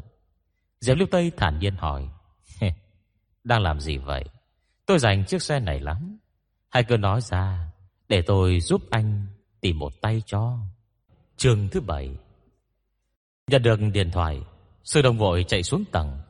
Diệp 0.80 0.96
Lưu 0.96 1.08
Tây 1.10 1.32
thản 1.36 1.58
nhiên 1.58 1.76
hỏi 1.76 2.08
Đang 3.44 3.62
làm 3.62 3.80
gì 3.80 3.96
vậy? 3.96 4.24
Tôi 4.86 4.98
dành 4.98 5.24
chiếc 5.24 5.42
xe 5.42 5.60
này 5.60 5.80
lắm. 5.80 6.18
Hãy 6.68 6.84
cứ 6.84 6.96
nói 6.96 7.20
ra 7.20 7.72
Để 8.08 8.22
tôi 8.22 8.60
giúp 8.60 8.82
anh 8.90 9.26
tìm 9.60 9.78
một 9.78 9.92
tay 10.00 10.22
cho. 10.26 10.58
Trường 11.36 11.68
thứ 11.68 11.80
bảy. 11.80 12.16
Nhận 13.46 13.62
được 13.62 13.80
điện 13.92 14.10
thoại 14.10 14.42
Sư 14.84 15.02
đồng 15.02 15.18
vội 15.18 15.44
chạy 15.48 15.62
xuống 15.62 15.84
tầng. 15.92 16.20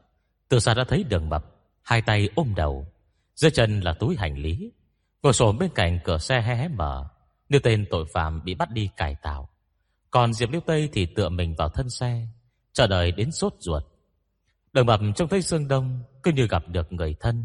Từ 0.49 0.59
xa 0.59 0.75
đã 0.75 0.85
thấy 0.89 1.05
đường 1.05 1.29
mập 1.29 1.45
Hai 1.83 2.03
tay 2.03 2.29
ôm 2.35 2.55
đầu. 2.57 2.87
Dưới 3.35 3.51
chân 3.51 3.81
là 3.81 3.93
túi 3.93 4.17
hành 4.17 4.39
lý. 4.39 4.73
Ngồi 5.23 5.33
sổ 5.33 5.53
bên 5.53 5.71
cạnh 5.75 5.99
cửa 6.05 6.19
xe 6.19 6.41
hé 6.41 6.55
hé 6.55 6.69
mở. 6.69 7.09
Nếu 7.49 7.61
tên 7.61 7.87
tội 7.91 8.05
phạm 8.13 8.45
bị 8.45 8.55
bắt 8.55 8.71
đi 8.71 8.91
cải 8.97 9.17
tạo, 9.23 9.49
Còn 10.11 10.33
Diệp 10.33 10.51
Liêu 10.51 10.61
Tây 10.61 10.89
thì 10.93 11.07
tựa 11.07 11.29
mình 11.29 11.55
vào 11.55 11.69
thân 11.69 11.91
xe, 11.91 12.27
Chờ 12.73 12.87
đợi 12.87 13.13
đến 13.13 13.33
sốt 13.33 13.55
ruột. 13.59 13.83
Đường 14.73 14.87
mập 14.87 15.01
trông 15.17 15.29
thấy 15.29 15.43
Sương 15.43 15.69
Đông 15.69 16.03
Cứ 16.23 16.33
như 16.33 16.47
gặp 16.47 16.69
được 16.69 16.93
người 16.93 17.15
thân, 17.21 17.45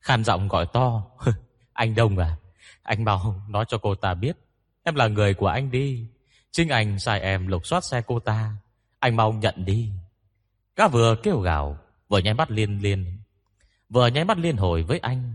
Khàn 0.00 0.24
giọng 0.24 0.48
gọi 0.48 0.66
to 0.72 1.06
Anh 1.72 1.94
Đông 1.94 2.18
à 2.18 2.36
Anh 2.82 3.04
mau 3.04 3.42
nói 3.48 3.64
cho 3.68 3.78
cô 3.78 3.94
ta 3.94 4.14
biết, 4.14 4.36
Em 4.82 4.94
là 4.94 5.08
người 5.08 5.34
của 5.34 5.46
anh 5.46 5.70
đi, 5.70 6.06
Chính 6.50 6.68
anh 6.68 6.98
sai 6.98 7.20
em 7.20 7.46
lục 7.46 7.66
soát 7.66 7.84
xe 7.84 8.02
cô 8.06 8.20
ta, 8.20 8.56
Anh 8.98 9.16
mau 9.16 9.32
nhận 9.32 9.64
đi. 9.64 9.92
Gã 10.76 10.88
vừa 10.88 11.14
kêu 11.22 11.40
gào, 11.40 11.78
Vừa 12.08 12.18
nháy 12.18 12.34
mắt 12.34 12.50
liên 12.50 12.82
liên, 12.82 13.18
Vừa 13.88 14.06
nháy 14.06 14.24
mắt 14.24 14.38
liên 14.38 14.56
hồi 14.56 14.82
với 14.82 14.98
anh. 14.98 15.32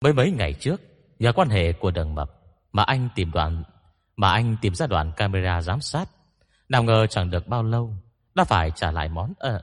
Mới 0.00 0.12
mấy 0.12 0.30
ngày 0.30 0.54
trước, 0.54 0.80
Nhờ 1.18 1.32
quan 1.32 1.48
hệ 1.48 1.72
của 1.72 1.90
đường 1.90 2.14
mập 2.14 2.39
mà 2.72 2.82
anh 2.82 3.08
tìm 3.14 3.30
đoạn 3.30 3.62
Mà 4.16 4.32
anh 4.32 4.56
tìm 4.60 4.74
ra 4.74 4.86
đoạn 4.86 5.12
camera 5.16 5.62
giám 5.62 5.80
sát. 5.80 6.08
Nào 6.68 6.82
ngờ 6.82 7.06
chẳng 7.06 7.30
được 7.30 7.48
bao 7.48 7.62
lâu, 7.62 7.94
Đã 8.34 8.44
phải 8.44 8.70
trả 8.74 8.90
lại 8.90 9.08
món 9.08 9.32
ợ 9.38 9.62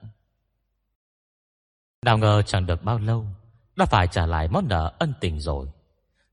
Nào 2.06 2.18
ngờ 2.18 2.42
chẳng 2.42 2.66
được 2.66 2.84
bao 2.84 2.98
lâu, 3.00 3.28
Đã 3.76 3.86
phải 3.86 4.08
trả 4.08 4.26
lại 4.26 4.48
món 4.48 4.68
nợ 4.68 4.94
ân 5.00 5.14
tình 5.22 5.40
rồi. 5.40 5.68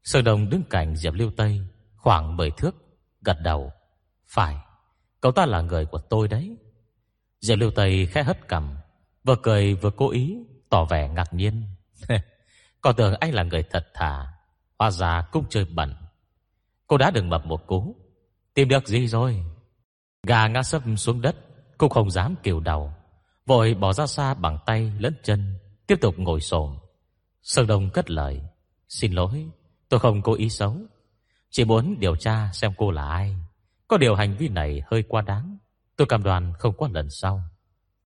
Sơn 0.02 0.24
đồng 0.24 0.50
đứng 0.50 0.62
cạnh 0.70 0.96
Diệp 0.96 1.14
Lưu 1.14 1.30
Tây, 1.36 1.60
Khoảng 1.96 2.36
10 2.36 2.50
thước, 2.50 2.74
Gật 3.20 3.36
đầu. 3.42 3.72
Phải, 4.26 4.56
Cậu 5.20 5.32
ta 5.32 5.46
là 5.46 5.60
người 5.60 5.86
của 5.86 5.98
tôi 5.98 6.28
đấy. 6.28 6.56
Diệp 7.40 7.58
Lưu 7.58 7.70
Tây 7.70 8.06
khẽ 8.06 8.22
hất 8.22 8.48
cằm, 8.48 8.76
Vừa 9.24 9.36
cười 9.42 9.74
vừa 9.74 9.90
cố 9.90 10.10
ý, 10.10 10.38
Tỏ 10.70 10.84
vẻ 10.84 11.08
ngạc 11.08 11.34
nhiên. 11.34 11.62
Còn 12.80 12.96
tưởng 12.96 13.14
anh 13.20 13.34
là 13.34 13.42
người 13.42 13.62
thật 13.62 13.86
thà, 13.94 14.32
Hóa 14.78 14.90
ra 14.90 15.22
cũng 15.32 15.44
chơi 15.50 15.64
bẩn. 15.64 15.94
Cô 16.86 16.96
đã 16.96 17.10
đừng 17.10 17.30
mập 17.30 17.46
một 17.46 17.66
cú. 17.66 17.96
Tìm 18.54 18.68
được 18.68 18.86
gì 18.86 19.06
rồi? 19.06 19.44
Gà 20.22 20.48
ngã 20.48 20.62
sấp 20.62 20.82
xuống 20.96 21.20
đất 21.20 21.36
cô 21.78 21.88
không 21.88 22.10
dám 22.10 22.34
kiều 22.42 22.60
đầu 22.60 22.92
Vội 23.46 23.74
bỏ 23.74 23.92
ra 23.92 24.06
xa 24.06 24.34
bằng 24.34 24.58
tay 24.66 24.92
lẫn 24.98 25.14
chân, 25.22 25.54
Tiếp 25.86 25.96
tục 26.00 26.14
ngồi 26.18 26.40
xổm. 26.40 26.78
Sơn 27.42 27.66
Đông 27.66 27.90
cất 27.90 28.10
lời, 28.10 28.42
Xin 28.88 29.12
lỗi, 29.12 29.46
tôi 29.88 30.00
không 30.00 30.22
cố 30.22 30.34
ý 30.34 30.48
xấu. 30.48 30.76
Chỉ 31.50 31.64
muốn 31.64 31.96
điều 32.00 32.16
tra 32.16 32.50
xem 32.52 32.72
cô 32.76 32.90
là 32.90 33.08
ai. 33.08 33.36
Có 33.88 33.96
điều 33.96 34.14
hành 34.14 34.36
vi 34.36 34.48
này 34.48 34.82
hơi 34.90 35.02
quá 35.02 35.22
đáng. 35.22 35.58
Tôi 35.96 36.06
cam 36.06 36.22
đoan 36.22 36.52
không 36.58 36.76
có 36.76 36.88
lần 36.92 37.10
sau. 37.10 37.42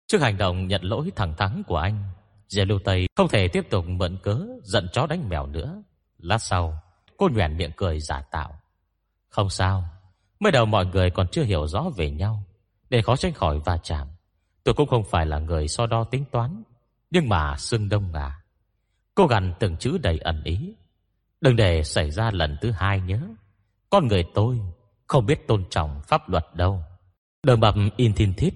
Trước 0.08 0.22
hành 0.22 0.38
động 0.38 0.68
nhận 0.68 0.82
lỗi 0.84 1.12
thẳng 1.16 1.34
thắn 1.38 1.64
của 1.68 1.78
anh, 1.78 2.04
Diệp 2.48 2.68
Lưu 2.68 2.80
Tây 2.86 3.08
không 3.16 3.28
thể 3.28 3.48
tiếp 3.48 3.68
tục 3.70 3.86
mượn 3.88 4.18
cớ 4.24 4.40
Giận 4.64 4.88
chó 4.94 5.08
đánh 5.08 5.30
mèo 5.30 5.46
nữa. 5.46 5.84
Lát 6.18 6.38
sau, 6.38 6.82
cô 7.18 7.30
nhoẻn 7.30 7.58
miệng 7.58 7.72
cười 7.76 8.00
giả 8.00 8.22
tạo. 8.22 8.57
Không 9.38 9.50
sao. 9.50 9.84
Mới 10.40 10.52
đầu 10.52 10.66
mọi 10.66 10.86
người 10.86 11.10
còn 11.10 11.28
chưa 11.28 11.44
hiểu 11.44 11.68
rõ 11.68 11.86
về 11.98 12.12
nhau. 12.12 12.44
Để 12.90 13.02
khó 13.02 13.16
tránh 13.16 13.34
khỏi 13.34 13.60
va 13.66 13.78
chạm, 13.84 14.08
Tôi 14.64 14.74
cũng 14.74 14.88
không 14.88 15.04
phải 15.04 15.26
là 15.26 15.40
người 15.40 15.68
so 15.68 15.86
đo 15.86 16.04
tính 16.04 16.26
toán. 16.32 16.64
Nhưng 17.12 17.30
mà 17.30 17.56
xương 17.58 17.90
đông 17.90 18.14
à 18.14 18.42
Cô 19.16 19.28
gằn 19.28 19.54
từng 19.60 19.78
chữ 19.78 19.98
đầy 19.98 20.18
ẩn 20.18 20.44
ý. 20.44 20.74
Đừng 21.42 21.56
để 21.56 21.84
xảy 21.84 22.12
ra 22.12 22.32
lần 22.34 22.58
thứ 22.62 22.72
hai 22.72 23.02
nhớ 23.02 23.20
Con 23.90 24.08
người 24.08 24.24
tôi 24.34 24.60
Không 25.08 25.26
biết 25.26 25.48
tôn 25.48 25.64
trọng 25.70 26.02
pháp 26.08 26.30
luật 26.30 26.46
đâu. 26.54 26.84
Đường 27.44 27.60
bập 27.60 27.76
in 27.98 28.14
thiên 28.14 28.34
thít, 28.34 28.54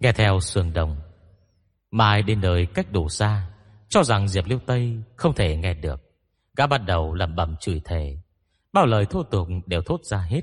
Nghe 0.00 0.12
theo 0.12 0.40
sương 0.40 0.72
đông. 0.72 0.96
Mai 1.90 2.22
đến 2.22 2.40
nơi 2.40 2.66
cách 2.66 2.92
đủ 2.92 3.08
xa, 3.08 3.50
Cho 3.88 4.02
rằng 4.02 4.28
Diệp 4.28 4.46
Liêu 4.46 4.58
Tây 4.66 5.02
không 5.16 5.34
thể 5.34 5.56
nghe 5.56 5.74
được. 5.74 6.00
Gã 6.56 6.66
bắt 6.66 6.78
đầu 6.86 7.14
lầm 7.14 7.36
bầm 7.36 7.56
chửi 7.60 7.80
thề. 7.84 8.23
Bao 8.74 8.86
lời 8.86 9.06
thô 9.06 9.22
tục 9.22 9.48
đều 9.66 9.82
thốt 9.82 10.04
ra 10.04 10.18
hết. 10.18 10.40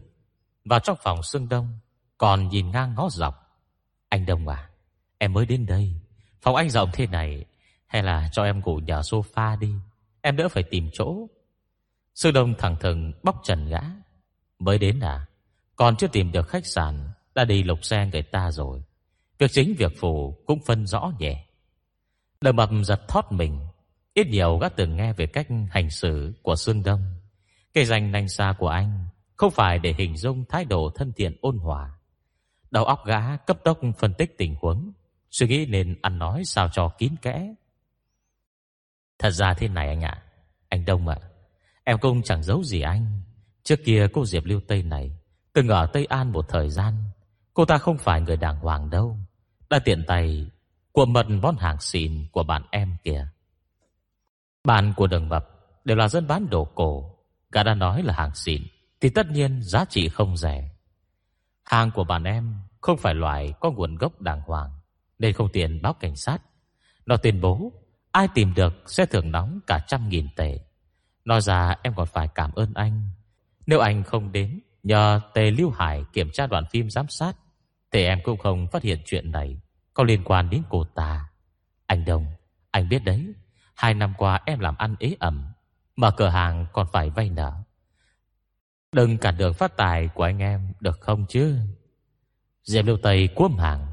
Vào 0.65 0.79
trong 0.79 0.97
phòng 1.03 1.23
sương 1.23 1.49
đông, 1.49 1.79
Còn 2.17 2.47
nhìn 2.47 2.71
ngang 2.71 2.93
ngó 2.95 3.09
dọc. 3.09 3.35
Anh 4.09 4.25
Đông 4.25 4.47
à 4.47 4.69
Em 5.17 5.33
mới 5.33 5.45
đến 5.45 5.65
đây. 5.65 5.93
Phòng 6.41 6.55
anh 6.55 6.69
rộng 6.69 6.89
thế 6.93 7.07
này, 7.07 7.45
Hay 7.87 8.03
là 8.03 8.29
cho 8.31 8.43
em 8.43 8.61
ngủ 8.65 8.79
nhờ 8.79 8.99
sofa 8.99 9.59
đi? 9.59 9.73
Em 10.21 10.35
đỡ 10.35 10.47
phải 10.49 10.63
tìm 10.63 10.89
chỗ. 10.93 11.27
Sương 12.15 12.33
Đông 12.33 12.53
thẳng 12.57 12.75
thừng 12.79 13.11
bóc 13.23 13.35
trần 13.43 13.69
gã. 13.69 13.81
Mới 14.59 14.77
đến 14.77 14.99
à 14.99 15.25
Còn 15.75 15.95
chưa 15.95 16.07
tìm 16.07 16.31
được 16.31 16.47
khách 16.47 16.65
sạn, 16.65 17.09
Đã 17.35 17.45
đi 17.45 17.63
lục 17.63 17.85
xe 17.85 18.09
người 18.11 18.23
ta 18.23 18.51
rồi. 18.51 18.83
Việc 19.37 19.51
chính 19.51 19.75
việc 19.77 19.91
phụ 19.99 20.37
cũng 20.45 20.59
phân 20.65 20.87
rõ 20.87 21.11
nhẹ. 21.19 21.45
Đờ 22.41 22.51
mập 22.51 22.69
giật 22.83 23.01
thoát 23.07 23.31
mình, 23.31 23.59
Ít 24.13 24.27
nhiều 24.27 24.57
gã 24.57 24.69
từng 24.69 24.95
nghe 24.95 25.13
về 25.13 25.25
cách 25.25 25.47
hành 25.69 25.89
xử 25.89 26.33
của 26.41 26.55
Sương 26.55 26.83
Đông. 26.83 27.20
Cây 27.73 27.85
danh 27.85 28.11
nành 28.11 28.29
xa 28.29 28.55
của 28.59 28.67
anh 28.67 29.05
Không 29.35 29.51
phải 29.51 29.79
để 29.79 29.93
hình 29.97 30.17
dung 30.17 30.45
thái 30.49 30.65
độ 30.65 30.91
thân 30.95 31.13
thiện 31.13 31.37
ôn 31.41 31.57
hòa. 31.57 31.99
Đầu 32.71 32.85
óc 32.85 33.05
gã 33.05 33.37
cấp 33.37 33.57
tốc 33.63 33.79
phân 33.97 34.13
tích 34.13 34.37
tình 34.37 34.55
huống, 34.61 34.91
Suy 35.31 35.47
nghĩ 35.47 35.65
nên 35.65 35.99
ăn 36.01 36.19
nói 36.19 36.43
sao 36.45 36.69
cho 36.71 36.89
kín 36.89 37.15
kẽ. 37.21 37.53
Thật 39.19 39.29
ra 39.29 39.53
thế 39.53 39.67
này 39.67 39.87
anh 39.87 40.01
ạ. 40.01 40.23
Anh 40.69 40.85
Đông 40.85 41.07
ạ, 41.07 41.17
Em 41.83 41.97
cũng 41.99 42.21
chẳng 42.21 42.43
giấu 42.43 42.63
gì 42.63 42.81
anh. 42.81 43.21
Trước 43.63 43.79
kia 43.85 44.07
cô 44.13 44.25
Diệp 44.25 44.45
Lưu 44.45 44.61
Tây 44.67 44.83
này 44.83 45.11
Từng 45.53 45.67
ở 45.67 45.85
Tây 45.85 46.05
An 46.05 46.31
một 46.31 46.45
thời 46.49 46.69
gian. 46.69 46.93
Cô 47.53 47.65
ta 47.65 47.77
không 47.77 47.97
phải 47.97 48.21
người 48.21 48.37
đàng 48.37 48.59
hoàng 48.59 48.89
đâu. 48.89 49.17
Đã 49.69 49.79
tiện 49.79 50.03
tay 50.07 50.47
Của 50.91 51.05
mật 51.05 51.25
bón 51.41 51.55
hàng 51.57 51.79
xịn 51.79 52.25
của 52.31 52.43
bạn 52.43 52.63
em 52.71 52.95
kìa. 53.03 53.27
Bạn 54.63 54.93
của 54.97 55.07
đường 55.07 55.29
mập 55.29 55.47
Đều 55.85 55.97
là 55.97 56.07
dân 56.07 56.27
bán 56.27 56.49
đồ 56.49 56.65
cổ. 56.65 57.10
Gã 57.51 57.63
đã 57.63 57.73
nói 57.73 58.03
là 58.03 58.13
hàng 58.13 58.35
xịn, 58.35 58.61
Thì 59.01 59.09
tất 59.09 59.27
nhiên 59.31 59.61
giá 59.63 59.85
trị 59.85 60.09
không 60.09 60.37
rẻ. 60.37 60.69
Hàng 61.63 61.91
của 61.91 62.03
bạn 62.03 62.23
em 62.23 62.55
Không 62.81 62.97
phải 62.97 63.15
loại 63.15 63.53
có 63.59 63.71
nguồn 63.71 63.95
gốc 63.95 64.21
đàng 64.21 64.41
hoàng, 64.41 64.71
Nên 65.19 65.33
không 65.33 65.49
tiền 65.53 65.81
báo 65.81 65.93
cảnh 65.93 66.15
sát. 66.15 66.37
Nó 67.05 67.17
tuyên 67.17 67.41
bố, 67.41 67.71
Ai 68.11 68.27
tìm 68.33 68.53
được 68.53 68.83
sẽ 68.87 69.05
thưởng 69.05 69.31
nóng 69.31 69.59
cả 69.67 69.79
trăm 69.87 70.09
nghìn 70.09 70.27
tệ. 70.35 70.59
Nói 71.25 71.41
ra 71.41 71.75
em 71.83 71.93
còn 71.95 72.07
phải 72.07 72.27
cảm 72.35 72.51
ơn 72.51 72.73
anh. 72.73 73.09
Nếu 73.67 73.79
anh 73.79 74.03
không 74.03 74.31
đến 74.31 74.59
Nhờ 74.83 75.21
Tề 75.33 75.51
Lưu 75.51 75.69
Hải 75.69 76.05
kiểm 76.13 76.29
tra 76.33 76.47
đoạn 76.47 76.63
phim 76.71 76.89
giám 76.89 77.07
sát, 77.07 77.33
Thì 77.91 78.03
em 78.03 78.19
cũng 78.23 78.37
không 78.37 78.67
phát 78.67 78.83
hiện 78.83 79.01
chuyện 79.05 79.31
này 79.31 79.59
Có 79.93 80.03
liên 80.03 80.23
quan 80.23 80.49
đến 80.49 80.61
cô 80.69 80.83
ta. 80.83 81.29
Anh 81.85 82.05
đồng 82.05 82.25
Anh 82.71 82.89
biết 82.89 83.03
đấy, 83.03 83.33
Hai 83.75 83.93
năm 83.93 84.13
qua 84.17 84.39
em 84.45 84.59
làm 84.59 84.75
ăn 84.77 84.95
ế 84.99 85.15
ẩm 85.19 85.50
Mở 86.01 86.11
cửa 86.11 86.27
hàng 86.27 86.65
còn 86.73 86.87
phải 86.91 87.09
vay 87.09 87.29
nợ. 87.29 87.53
Đừng 88.91 89.17
cản 89.17 89.37
đường 89.37 89.53
phát 89.53 89.77
tài 89.77 90.07
của 90.07 90.23
anh 90.23 90.39
em, 90.39 90.73
Được 90.79 91.01
không 91.01 91.25
chứ? 91.29 91.57
Diệp 92.63 92.85
Lưu 92.85 92.97
Tây 93.03 93.29
cuốm 93.35 93.57
hàng. 93.57 93.87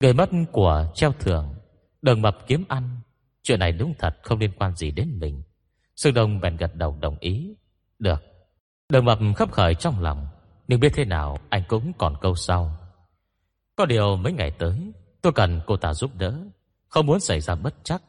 Người 0.00 0.12
mất 0.12 0.30
của 0.52 0.92
treo 0.94 1.12
thưởng 1.12 1.54
Đừng 2.02 2.22
mập 2.22 2.36
kiếm 2.46 2.64
ăn. 2.68 3.00
Chuyện 3.42 3.60
này 3.60 3.72
đúng 3.72 3.94
thật, 3.98 4.16
không 4.22 4.38
liên 4.38 4.50
quan 4.58 4.76
gì 4.76 4.90
đến 4.90 5.18
mình. 5.18 5.42
Sương 5.96 6.14
Đông 6.14 6.40
bèn 6.40 6.56
gật 6.56 6.74
đầu 6.74 6.98
đồng 7.00 7.18
ý. 7.20 7.54
Được. 7.98 8.22
Đừng 8.88 9.04
mập 9.04 9.18
khấp 9.36 9.52
khởi 9.52 9.74
trong 9.74 10.02
lòng, 10.02 10.26
Nhưng 10.68 10.80
biết 10.80 10.92
thế 10.94 11.04
nào, 11.04 11.38
anh 11.48 11.62
cũng 11.68 11.92
còn 11.98 12.16
câu 12.20 12.34
sau. 12.34 12.76
Có 13.76 13.86
điều 13.86 14.16
mấy 14.16 14.32
ngày 14.32 14.50
tới, 14.50 14.92
Tôi 15.22 15.32
cần 15.32 15.60
cô 15.66 15.76
ta 15.76 15.94
giúp 15.94 16.10
đỡ. 16.14 16.38
Không 16.88 17.06
muốn 17.06 17.20
xảy 17.20 17.40
ra 17.40 17.54
bất 17.54 17.74
chắc 17.84 18.02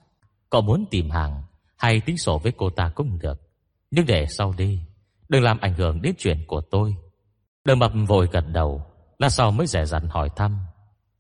Có 0.49 0.61
muốn 0.61 0.85
tìm 0.91 1.09
hàng 1.09 1.43
hay 1.77 2.01
tính 2.01 2.17
sổ 2.17 2.37
với 2.37 2.51
cô 2.57 2.69
ta 2.69 2.91
cũng 2.95 3.19
được. 3.19 3.41
Nhưng 3.91 4.05
để 4.05 4.25
sau 4.29 4.53
đi, 4.57 4.79
Đừng 5.29 5.43
làm 5.43 5.59
ảnh 5.59 5.73
hưởng 5.73 6.01
đến 6.01 6.13
chuyện 6.17 6.43
của 6.47 6.61
tôi. 6.61 6.95
Đường 7.65 7.79
mập 7.79 7.91
vội 8.07 8.27
gật 8.31 8.45
đầu 8.47 8.85
Là 9.19 9.29
sau 9.29 9.51
mới 9.51 9.67
rẻ 9.67 9.85
rặt 9.85 10.03
hỏi 10.09 10.29
thăm. 10.35 10.57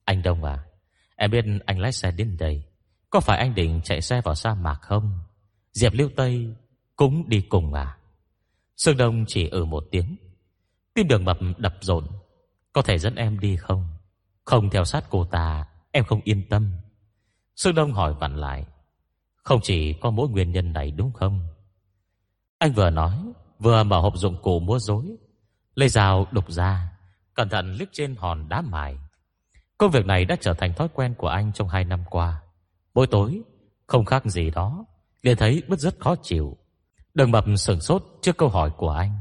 Anh 0.05 0.21
Đông 0.21 0.43
à 0.43 0.63
Em 1.15 1.31
biết 1.31 1.45
anh 1.65 1.79
lái 1.79 1.91
xe 1.91 2.11
đến 2.11 2.37
đây, 2.39 2.63
Có 3.09 3.19
phải 3.19 3.37
anh 3.37 3.55
định 3.55 3.81
chạy 3.83 4.01
xe 4.01 4.21
vào 4.21 4.35
sa 4.35 4.53
mạc 4.53 4.77
không? 4.81 5.19
Diệp 5.73 5.93
Liêu 5.93 6.09
Tây 6.15 6.55
cũng 6.95 7.29
đi 7.29 7.41
cùng 7.41 7.73
à? 7.73 7.97
Sương 8.77 8.97
Đông 8.97 9.25
chỉ 9.27 9.49
ở 9.49 9.65
một 9.65 9.83
tiếng. 9.91 10.15
Tim 10.93 11.07
đường 11.07 11.25
mập 11.25 11.37
đập 11.57 11.73
rộn, 11.81 12.07
Có 12.73 12.81
thể 12.81 12.97
dẫn 12.97 13.15
em 13.15 13.39
đi 13.39 13.55
không? 13.55 13.87
Không, 14.45 14.69
theo 14.69 14.83
sát 14.83 15.03
cô 15.09 15.25
ta, 15.25 15.65
Em 15.91 16.03
không 16.03 16.21
yên 16.23 16.49
tâm. 16.49 16.71
Sương 17.55 17.75
Đông 17.75 17.93
hỏi 17.93 18.13
vặn 18.19 18.35
lại. 18.35 18.65
Không 19.47 19.61
chỉ 19.63 19.93
có 19.93 20.09
mỗi 20.09 20.29
nguyên 20.29 20.51
nhân 20.51 20.73
này 20.73 20.91
đúng 20.91 21.11
không? 21.13 21.47
Anh 22.57 22.73
vừa 22.73 22.89
nói, 22.89 23.17
Vừa 23.59 23.83
mở 23.83 23.99
hộp 23.99 24.17
dụng 24.17 24.41
cụ 24.41 24.59
múa 24.59 24.79
rối 24.79 25.17
Lấy 25.75 25.89
dao 25.89 26.27
đục 26.31 26.51
ra, 26.51 26.91
Cẩn 27.33 27.49
thận 27.49 27.73
liếc 27.73 27.87
trên 27.91 28.15
hòn 28.15 28.49
đá 28.49 28.61
mài. 28.61 28.97
Công 29.77 29.91
việc 29.91 30.05
này 30.05 30.25
đã 30.25 30.35
trở 30.41 30.53
thành 30.53 30.73
thói 30.73 30.87
quen 30.93 31.13
của 31.17 31.27
anh 31.27 31.53
trong 31.53 31.69
hai 31.69 31.85
năm 31.85 32.03
qua. 32.09 32.41
Mỗi 32.93 33.07
tối, 33.07 33.41
Không 33.85 34.05
khác 34.05 34.25
gì 34.25 34.49
đó, 34.49 34.85
liền 35.21 35.37
thấy 35.37 35.63
bứt 35.67 35.79
rất 35.79 35.99
khó 35.99 36.15
chịu. 36.21 36.57
Đừng 37.13 37.31
mập 37.31 37.45
sửng 37.57 37.81
sốt 37.81 38.03
trước 38.21 38.37
câu 38.37 38.49
hỏi 38.49 38.71
của 38.77 38.91
anh. 38.91 39.17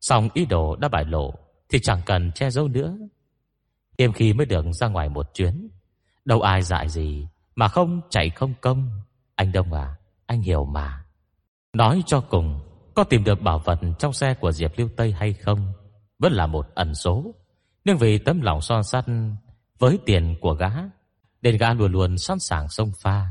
Xong 0.00 0.28
ý 0.34 0.46
đồ 0.46 0.76
đã 0.76 0.88
bại 0.88 1.04
lộ, 1.04 1.34
Thì 1.68 1.78
chẳng 1.82 2.00
cần 2.06 2.32
che 2.32 2.50
giấu 2.50 2.68
nữa. 2.68 2.96
Hiếm 3.98 4.12
khi 4.12 4.32
mới 4.32 4.46
được 4.46 4.64
ra 4.72 4.88
ngoài 4.88 5.08
một 5.08 5.34
chuyến, 5.34 5.68
Đâu 6.24 6.40
ai 6.40 6.62
dại 6.62 6.88
gì 6.88 7.26
Mà 7.54 7.68
không 7.68 8.00
chạy 8.10 8.30
không 8.30 8.54
công. 8.60 9.03
Anh 9.34 9.52
Đông 9.52 9.72
à 9.72 9.96
Anh 10.26 10.40
hiểu 10.40 10.64
mà. 10.64 11.04
Nói 11.72 12.02
cho 12.06 12.20
cùng, 12.20 12.60
Có 12.94 13.04
tìm 13.04 13.24
được 13.24 13.42
bảo 13.42 13.58
vật 13.58 13.78
trong 13.98 14.12
xe 14.12 14.34
của 14.34 14.52
Diệp 14.52 14.78
Lưu 14.78 14.88
Tây 14.96 15.12
hay 15.12 15.32
không? 15.32 15.72
Vẫn 16.18 16.32
là 16.32 16.46
một 16.46 16.66
ẩn 16.74 16.94
số. 16.94 17.34
Nhưng 17.84 17.98
vì 17.98 18.18
tấm 18.18 18.40
lòng 18.40 18.60
son 18.60 18.84
sắt 18.84 19.04
Với 19.78 19.98
tiền 20.06 20.36
của 20.40 20.54
gã, 20.54 20.70
Nên 21.42 21.56
gã 21.56 21.74
luôn 21.74 21.92
luôn 21.92 22.18
sẵn 22.18 22.38
sàng 22.38 22.68
sông 22.68 22.92
pha. 23.02 23.26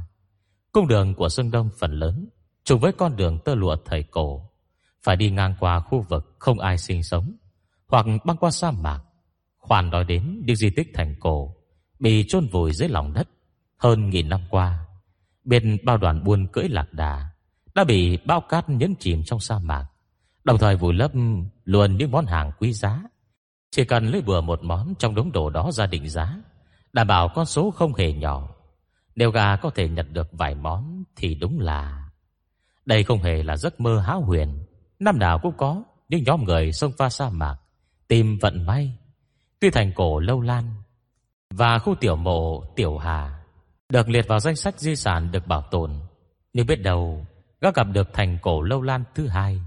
Cung 0.72 0.88
đường 0.88 1.14
của 1.16 1.30
Sương 1.30 1.52
Đông 1.52 1.70
phần 1.80 1.92
lớn, 1.92 2.30
Trùng 2.64 2.80
với 2.80 2.92
con 2.92 3.16
đường 3.16 3.40
tơ 3.46 3.56
lụa 3.56 3.76
thời 3.86 4.04
cổ, 4.04 4.50
Phải 5.04 5.16
đi 5.16 5.30
ngang 5.30 5.56
qua 5.60 5.80
khu 5.80 6.02
vực 6.10 6.36
không 6.40 6.60
ai 6.60 6.78
sinh 6.78 7.04
sống, 7.04 7.36
Hoặc 7.88 8.06
băng 8.26 8.38
qua 8.38 8.52
sa 8.52 8.72
mạc, 8.72 9.00
Khoan 9.58 9.90
nói 9.90 10.04
đến 10.04 10.42
những 10.46 10.56
di 10.56 10.70
tích 10.70 10.88
thành 10.94 11.16
cổ, 11.20 11.56
Bị 12.00 12.26
chôn 12.28 12.48
vùi 12.48 12.74
dưới 12.74 12.90
lòng 12.90 13.14
đất 13.14 13.28
Hơn 13.78 14.10
nghìn 14.10 14.30
năm 14.30 14.42
qua. 14.50 14.83
Bên 15.44 15.78
bao 15.84 15.98
đoàn 15.98 16.24
buôn 16.24 16.48
cưỡi 16.48 16.70
lạc 16.70 16.94
đà, 16.94 17.30
Đã 17.76 17.84
bị 17.84 18.18
bao 18.18 18.42
cát 18.42 18.70
nhấn 18.70 18.96
chìm 19.00 19.24
trong 19.26 19.40
sa 19.40 19.60
mạc. 19.60 19.86
Đồng 20.44 20.58
thời 20.58 20.76
vùi 20.76 20.94
lấp 20.94 21.12
luôn 21.66 21.98
những 21.98 22.12
món 22.12 22.26
hàng 22.26 22.52
quý 22.60 22.74
giá. 22.74 23.04
Chỉ 23.72 23.86
cần 23.86 24.08
lấy 24.08 24.22
bừa 24.22 24.42
một 24.42 24.64
món 24.64 24.94
trong 25.00 25.16
đống 25.16 25.32
đồ 25.32 25.50
đó 25.50 25.72
ra 25.72 25.86
định 25.86 26.10
giá, 26.10 26.36
Đảm 26.94 27.08
bảo 27.08 27.30
con 27.36 27.46
số 27.46 27.72
không 27.72 27.94
hề 27.94 28.14
nhỏ. 28.14 28.50
Nếu 29.16 29.32
gà 29.32 29.56
có 29.56 29.70
thể 29.70 29.90
nhận 29.90 30.14
được 30.14 30.28
vài 30.32 30.56
món 30.56 31.04
Thì 31.16 31.36
đúng 31.36 31.60
là 31.60 32.10
Đây 32.86 33.04
không 33.04 33.20
hề 33.20 33.44
là 33.44 33.58
giấc 33.58 33.80
mơ 33.80 34.00
háo 34.00 34.22
huyền. 34.22 34.66
Năm 35.00 35.20
nào 35.20 35.40
cũng 35.42 35.58
có 35.58 35.84
Những 36.10 36.24
nhóm 36.24 36.44
người 36.44 36.72
sông 36.72 36.92
pha 36.98 37.10
sa 37.10 37.30
mạc, 37.30 37.56
Tìm 38.08 38.38
vận 38.42 38.66
may, 38.66 38.98
Tuy 39.60 39.70
thành 39.70 39.92
cổ 39.96 40.20
lâu 40.20 40.42
lan. 40.42 40.74
Và 41.50 41.80
khu 41.80 41.96
tiểu 41.96 42.16
mộ, 42.16 42.64
tiểu 42.76 42.98
hà 42.98 43.43
được 43.94 44.10
liệt 44.10 44.28
vào 44.28 44.40
danh 44.40 44.56
sách 44.56 44.80
di 44.80 44.96
sản 44.96 45.32
được 45.32 45.48
bảo 45.48 45.62
tồn. 45.72 45.92
Nếu 46.54 46.66
biết 46.66 46.76
đâu 46.76 47.26
Gã 47.62 47.72
gặp 47.76 47.88
được 47.94 48.10
thành 48.14 48.38
cổ 48.42 48.62
lâu 48.62 48.82
lan 48.82 49.04
thứ 49.16 49.28
hai 49.28 49.60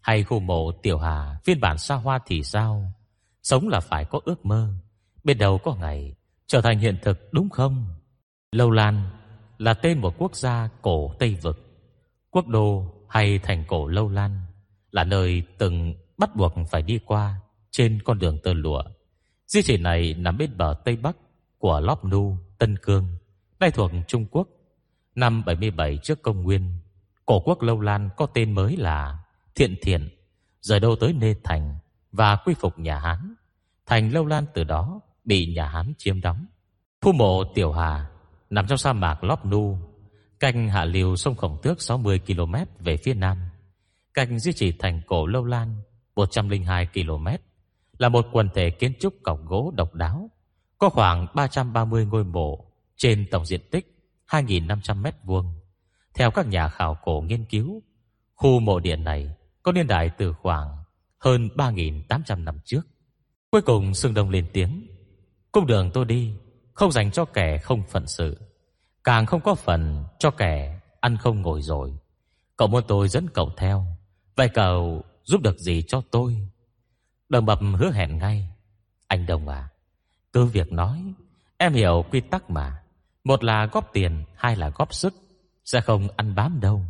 Hay 0.00 0.24
khu 0.24 0.40
mộ 0.40 0.72
tiểu 0.72 0.98
hà 0.98 1.38
Phiên 1.44 1.60
bản 1.60 1.78
xa 1.78 1.94
hoa 1.94 2.18
thì 2.26 2.42
sao? 2.42 2.92
Sống 3.42 3.68
là 3.68 3.80
phải 3.80 4.04
có 4.04 4.20
ước 4.24 4.46
mơ. 4.46 4.74
Biết 5.24 5.34
đâu 5.34 5.58
có 5.58 5.74
ngày 5.74 6.14
trở 6.46 6.60
thành 6.60 6.78
hiện 6.78 6.98
thực 7.02 7.32
đúng 7.32 7.50
không? 7.50 7.84
Lâu 8.52 8.70
Lan 8.70 9.10
là 9.58 9.74
tên 9.74 9.98
một 9.98 10.14
quốc 10.18 10.36
gia 10.36 10.68
cổ 10.82 11.14
Tây 11.18 11.36
Vực. 11.42 11.58
Quốc 12.30 12.46
đô 12.46 12.86
hay 13.08 13.38
thành 13.38 13.64
cổ 13.68 13.86
Lâu 13.86 14.08
Lan 14.08 14.40
Là 14.90 15.04
nơi 15.04 15.42
từng 15.58 15.94
bắt 16.18 16.36
buộc 16.36 16.52
phải 16.70 16.82
đi 16.82 16.98
qua 17.06 17.40
Trên 17.70 18.02
con 18.04 18.18
đường 18.18 18.38
tơ 18.42 18.52
lụa. 18.52 18.82
Di 19.46 19.62
chỉ 19.62 19.76
này 19.76 20.14
nằm 20.14 20.38
bên 20.38 20.56
bờ 20.56 20.74
Tây 20.84 20.96
Bắc 20.96 21.16
của 21.58 21.80
Lop 21.80 22.04
Nu, 22.04 22.36
Tân 22.58 22.78
Cương, 22.78 23.06
nay 23.62 23.70
thuộc 23.70 23.90
Trung 24.08 24.26
Quốc. 24.30 24.48
Năm 25.14 25.44
77 25.46 25.98
trước 26.02 26.22
công 26.22 26.42
nguyên, 26.42 26.78
cổ 27.26 27.40
quốc 27.40 27.62
Lâu 27.62 27.80
Lan 27.80 28.08
có 28.16 28.26
tên 28.26 28.52
mới 28.52 28.76
là 28.76 29.18
Thiện 29.54 29.76
Thiện, 29.82 30.08
rời 30.60 30.80
đâu 30.80 30.96
tới 31.00 31.12
Nê 31.12 31.34
Thành 31.44 31.78
và 32.12 32.36
quy 32.36 32.54
phục 32.54 32.78
nhà 32.78 32.98
Hán. 32.98 33.34
Thành 33.86 34.12
Lâu 34.12 34.26
Lan 34.26 34.44
từ 34.54 34.64
đó 34.64 35.00
bị 35.24 35.54
nhà 35.54 35.68
Hán 35.68 35.92
chiếm 35.98 36.20
đóng. 36.20 36.46
Khu 37.00 37.12
mộ 37.12 37.44
Tiểu 37.54 37.72
Hà 37.72 38.06
nằm 38.50 38.66
trong 38.66 38.78
sa 38.78 38.92
mạc 38.92 39.24
Lop 39.24 39.44
Nu, 39.44 39.78
cạnh 40.40 40.68
hạ 40.68 40.84
liều 40.84 41.16
sông 41.16 41.34
Khổng 41.34 41.58
Tước 41.62 41.82
60 41.82 42.20
km 42.26 42.54
về 42.78 42.96
phía 42.96 43.14
nam, 43.14 43.38
cạnh 44.14 44.38
di 44.38 44.52
chỉ 44.52 44.72
thành 44.78 45.00
cổ 45.06 45.26
Lâu 45.26 45.44
Lan 45.44 45.82
102 46.16 46.86
km 46.94 47.26
là 47.98 48.08
một 48.08 48.26
quần 48.32 48.48
thể 48.54 48.70
kiến 48.70 48.92
trúc 49.00 49.14
cọc 49.22 49.44
gỗ 49.44 49.72
độc 49.76 49.94
đáo, 49.94 50.30
có 50.78 50.88
khoảng 50.88 51.26
330 51.34 52.06
ngôi 52.06 52.24
mộ 52.24 52.71
trên 53.02 53.26
tổng 53.30 53.46
diện 53.46 53.60
tích 53.70 54.12
2.500 54.30 55.02
mét 55.02 55.14
vuông. 55.24 55.54
Theo 56.14 56.30
các 56.30 56.46
nhà 56.46 56.68
khảo 56.68 56.98
cổ 57.04 57.20
nghiên 57.20 57.44
cứu, 57.44 57.82
khu 58.34 58.60
mộ 58.60 58.80
điện 58.80 59.04
này 59.04 59.34
có 59.62 59.72
niên 59.72 59.86
đại 59.86 60.10
từ 60.18 60.32
khoảng 60.32 60.76
hơn 61.18 61.48
3.800 61.56 62.44
năm 62.44 62.58
trước. 62.64 62.82
Cuối 63.50 63.62
cùng 63.62 63.94
Sương 63.94 64.14
Đông 64.14 64.30
lên 64.30 64.46
tiếng, 64.52 64.86
cung 65.52 65.66
đường 65.66 65.90
tôi 65.94 66.04
đi 66.04 66.34
không 66.72 66.92
dành 66.92 67.10
cho 67.10 67.24
kẻ 67.24 67.58
không 67.58 67.82
phận 67.88 68.06
sự, 68.06 68.40
càng 69.04 69.26
không 69.26 69.40
có 69.40 69.54
phần 69.54 70.04
cho 70.18 70.30
kẻ 70.30 70.80
ăn 71.00 71.16
không 71.16 71.42
ngồi 71.42 71.62
rồi. 71.62 71.98
Cậu 72.56 72.68
muốn 72.68 72.84
tôi 72.88 73.08
dẫn 73.08 73.28
cậu 73.34 73.52
theo, 73.56 73.86
vậy 74.36 74.48
cậu 74.48 75.04
giúp 75.24 75.40
được 75.40 75.58
gì 75.58 75.82
cho 75.88 76.02
tôi? 76.10 76.48
Đồng 77.28 77.46
bập 77.46 77.58
hứa 77.78 77.90
hẹn 77.92 78.18
ngay 78.18 78.48
Anh 79.06 79.26
Đồng 79.26 79.48
à 79.48 79.68
Cứ 80.32 80.44
việc 80.44 80.72
nói 80.72 81.14
Em 81.58 81.72
hiểu 81.72 82.04
quy 82.10 82.20
tắc 82.20 82.50
mà 82.50 82.81
một 83.24 83.44
là 83.44 83.66
góp 83.66 83.90
tiền 83.92 84.24
Hai 84.36 84.56
là 84.56 84.70
góp 84.74 84.94
sức 84.94 85.14
Sẽ 85.64 85.80
không 85.80 86.08
ăn 86.16 86.34
bám 86.34 86.60
đâu. 86.60 86.82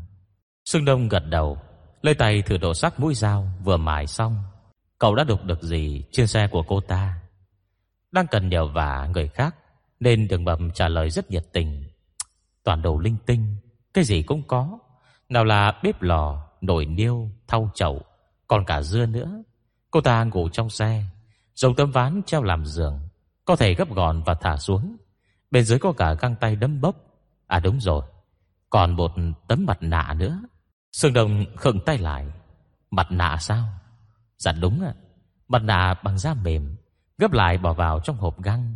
Sương 0.65 0.85
Đông 0.85 1.09
gật 1.09 1.23
đầu 1.29 1.59
Lấy 2.03 2.15
tay 2.15 2.43
thử 2.43 2.57
độ 2.57 2.75
sắc 2.75 3.01
mũi 3.01 3.15
dao 3.15 3.49
Vừa 3.65 3.77
mài 3.77 4.07
xong. 4.07 4.43
Cậu 4.99 5.15
đã 5.15 5.25
đục 5.25 5.45
được 5.45 5.63
gì 5.63 6.05
trên 6.13 6.27
xe 6.27 6.49
của 6.51 6.63
cô 6.63 6.81
ta? 6.81 7.21
Đang 8.13 8.27
cần 8.27 8.49
nhờ 8.49 8.67
vả 8.67 9.09
người 9.15 9.29
khác 9.29 9.57
Nên 10.01 10.29
đừng 10.29 10.45
bầm 10.45 10.71
trả 10.71 10.89
lời 10.89 11.11
rất 11.11 11.31
nhiệt 11.31 11.45
tình. 11.53 11.85
Toàn 12.65 12.83
đồ 12.83 12.99
linh 12.99 13.17
tinh 13.27 13.57
Cái 13.95 14.05
gì 14.05 14.23
cũng 14.23 14.43
có. 14.49 14.79
Nào 15.29 15.45
là 15.45 15.81
bếp 15.83 16.03
lò, 16.03 16.49
nồi 16.61 16.87
niêu, 16.87 17.31
thau 17.47 17.71
chậu 17.75 18.03
Còn 18.49 18.65
cả 18.65 18.83
dưa 18.83 19.07
nữa. 19.07 19.43
Cô 19.91 20.01
ta 20.01 20.25
ngủ 20.25 20.49
trong 20.49 20.71
xe 20.71 21.05
Dùng 21.55 21.75
tấm 21.75 21.91
ván 21.91 22.23
treo 22.27 22.43
làm 22.43 22.65
giường 22.65 23.01
Có 23.45 23.57
thể 23.57 23.75
gấp 23.75 23.91
gọn 23.91 24.23
và 24.23 24.35
thả 24.35 24.57
xuống. 24.57 24.97
Bên 25.53 25.65
dưới 25.65 25.79
có 25.79 25.93
cả 25.93 26.15
găng 26.15 26.37
tay 26.37 26.57
đấm 26.57 26.81
bốc. 26.81 26.97
À 27.47 27.61
đúng 27.61 27.81
rồi. 27.81 28.03
Còn 28.71 28.97
một 28.97 29.13
tấm 29.49 29.67
mặt 29.67 29.79
nạ 29.81 30.15
nữa. 30.19 30.41
Sương 30.93 31.13
Đồng 31.13 31.45
khựng 31.57 31.81
tay 31.87 31.99
lại. 31.99 32.27
Mặt 32.91 33.07
nạ 33.11 33.37
sao? 33.41 33.69
Dạ 34.39 34.53
đúng 34.53 34.85
ạ. 34.85 34.95
Mặt 35.49 35.63
nạ 35.63 35.95
bằng 36.05 36.19
da 36.19 36.35
mềm 36.35 36.77
Gấp 37.19 37.33
lại 37.33 37.59
bỏ 37.59 37.73
vào 37.73 38.01
trong 38.05 38.17
hộp 38.17 38.43
găng. 38.43 38.75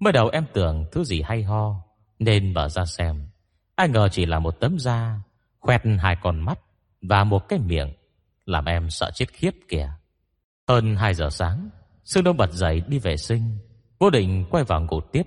Mới 0.00 0.12
đầu 0.12 0.28
em 0.28 0.46
tưởng 0.52 0.86
thứ 0.92 1.04
gì 1.04 1.22
hay 1.22 1.42
ho 1.42 1.74
Nên 2.18 2.54
mở 2.54 2.68
ra 2.68 2.84
xem. 2.84 3.28
Ai 3.74 3.88
ngờ 3.88 4.08
chỉ 4.08 4.26
là 4.26 4.38
một 4.38 4.60
tấm 4.60 4.78
da 4.78 5.20
Khoét 5.60 5.82
hai 5.98 6.16
con 6.22 6.40
mắt 6.40 6.58
Và 7.02 7.24
một 7.24 7.48
cái 7.48 7.58
miệng 7.58 7.94
Làm 8.46 8.64
em 8.64 8.90
sợ 8.90 9.10
chết 9.14 9.26
khiếp 9.32 9.52
kìa. 9.68 9.92
Hơn 10.68 10.96
2 10.96 11.14
giờ 11.14 11.30
sáng, 11.30 11.70
Sương 12.04 12.24
Đông 12.24 12.36
bật 12.36 12.52
dậy 12.52 12.82
đi 12.88 12.98
vệ 12.98 13.16
sinh, 13.16 13.58
vô 13.98 14.10
định 14.10 14.46
quay 14.50 14.64
vào 14.64 14.80
ngủ 14.80 15.00
tiếp, 15.00 15.22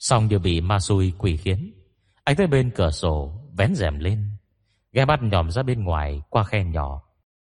xong 0.00 0.28
đều 0.28 0.38
bị 0.38 0.60
ma 0.60 0.78
xui 0.78 1.12
quỷ 1.18 1.36
khiến. 1.36 1.72
Anh 2.24 2.36
tới 2.36 2.46
bên 2.46 2.70
cửa 2.70 2.90
sổ, 2.90 3.32
vén 3.56 3.74
rèm 3.74 3.98
lên, 3.98 4.30
ghé 4.92 5.04
mắt 5.04 5.20
nhòm 5.22 5.50
ra 5.50 5.62
bên 5.62 5.84
ngoài 5.84 6.22
qua 6.30 6.44
khe 6.44 6.64
nhỏ. 6.64 7.02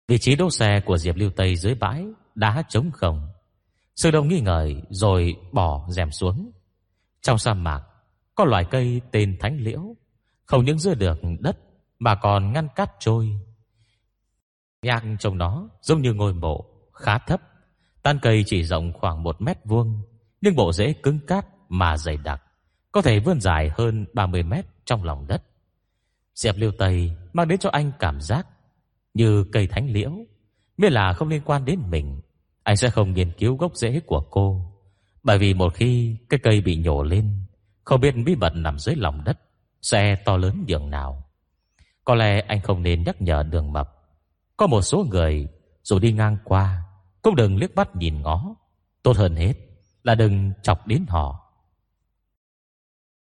Vị 0.07 0.17
trí 0.17 0.35
đỗ 0.35 0.49
xe 0.49 0.79
của 0.85 0.97
Diệp 0.97 1.15
Lưu 1.15 1.29
Tây 1.29 1.55
dưới 1.55 1.75
bãi 1.75 2.05
đá 2.35 2.63
trống 2.69 2.91
không. 2.91 3.27
Sư 3.95 4.11
Đông 4.11 4.27
nghi 4.27 4.39
ngờ 4.39 4.69
rồi 4.89 5.35
bỏ 5.51 5.85
rèm 5.89 6.11
xuống. 6.11 6.51
Trong 7.21 7.37
sa 7.37 7.53
mạc 7.53 7.81
có 8.35 8.45
loài 8.45 8.65
cây 8.71 9.01
tên 9.11 9.37
thánh 9.39 9.57
liễu, 9.59 9.95
không 10.45 10.65
những 10.65 10.79
giữ 10.79 10.93
được 10.93 11.19
đất 11.39 11.57
mà 11.99 12.15
còn 12.15 12.51
ngăn 12.51 12.67
cát 12.75 12.91
trôi. 12.99 13.39
Nhạc 14.81 15.03
trong 15.19 15.37
nó 15.37 15.69
giống 15.81 16.01
như 16.01 16.13
ngôi 16.13 16.33
mộ 16.33 16.65
khá 16.93 17.17
thấp. 17.17 17.41
Tan 18.03 18.19
cây 18.21 18.43
chỉ 18.45 18.63
rộng 18.63 18.93
khoảng 18.93 19.23
một 19.23 19.41
mét 19.41 19.57
vuông, 19.65 20.01
nhưng 20.41 20.55
bộ 20.55 20.71
rễ 20.71 20.93
cứng 20.93 21.19
cát 21.27 21.45
mà 21.69 21.97
dày 21.97 22.17
đặc, 22.17 22.43
có 22.95 23.01
thể 23.01 23.19
vươn 23.19 23.41
dài 23.41 23.71
hơn 23.77 24.05
30 24.13 24.43
mét 24.43 24.65
trong 24.85 25.03
lòng 25.03 25.27
đất. 25.27 25.43
Diệp 26.35 26.55
Liêu 26.57 26.71
Tây 26.77 27.11
mang 27.33 27.47
đến 27.47 27.59
cho 27.59 27.69
anh 27.69 27.91
cảm 27.99 28.21
giác 28.21 28.47
như 29.13 29.43
cây 29.51 29.67
thánh 29.67 29.89
liễu, 29.89 30.11
miễn 30.77 30.93
là 30.93 31.13
không 31.13 31.27
liên 31.27 31.41
quan 31.45 31.65
đến 31.65 31.79
mình, 31.89 32.21
anh 32.63 32.77
sẽ 32.77 32.89
không 32.89 33.13
nghiên 33.13 33.31
cứu 33.31 33.55
gốc 33.55 33.75
rễ 33.75 33.99
của 33.99 34.21
cô, 34.31 34.73
bởi 35.23 35.37
vì 35.37 35.53
một 35.53 35.73
khi 35.73 36.17
cái 36.29 36.39
cây 36.43 36.61
bị 36.61 36.77
nhổ 36.77 37.03
lên, 37.03 37.43
không 37.83 38.01
biết 38.01 38.15
bí 38.25 38.35
mật 38.35 38.53
nằm 38.55 38.79
dưới 38.79 38.95
lòng 38.95 39.23
đất 39.23 39.39
sẽ 39.81 40.15
to 40.15 40.37
lớn 40.37 40.65
nhường 40.67 40.89
nào. 40.89 41.23
Có 42.05 42.15
lẽ 42.15 42.41
anh 42.47 42.61
không 42.61 42.83
nên 42.83 43.03
nhắc 43.03 43.21
nhở 43.21 43.43
Đường 43.43 43.73
Mập. 43.73 43.93
Có 44.57 44.67
một 44.67 44.81
số 44.81 45.05
người 45.09 45.47
dù 45.83 45.99
đi 45.99 46.11
ngang 46.11 46.37
qua 46.43 46.83
cũng 47.21 47.35
đừng 47.35 47.57
liếc 47.57 47.75
mắt 47.75 47.95
nhìn 47.95 48.21
ngó. 48.21 48.55
Tốt 49.03 49.17
hơn 49.17 49.35
hết 49.35 49.53
là 50.03 50.15
đừng 50.15 50.53
chọc 50.61 50.87
đến 50.87 51.05
họ. 51.07 51.44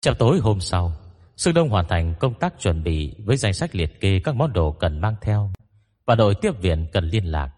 Chào 0.06 0.14
tối 0.14 0.40
hôm 0.40 0.60
sau, 0.60 0.94
Sương 1.38 1.54
Đông 1.54 1.70
hoàn 1.70 1.88
thành 1.88 2.16
công 2.20 2.34
tác 2.34 2.54
chuẩn 2.60 2.84
bị 2.84 3.16
với 3.26 3.38
danh 3.38 3.54
sách 3.54 3.76
liệt 3.76 4.02
kê 4.02 4.20
các 4.20 4.36
món 4.36 4.54
đồ 4.54 4.72
cần 4.72 5.02
mang 5.02 5.16
theo 5.22 5.52
và 6.06 6.16
đội 6.16 6.36
tiếp 6.36 6.62
viện 6.62 6.88
cần 6.94 7.10
liên 7.10 7.26
lạc. 7.26 7.52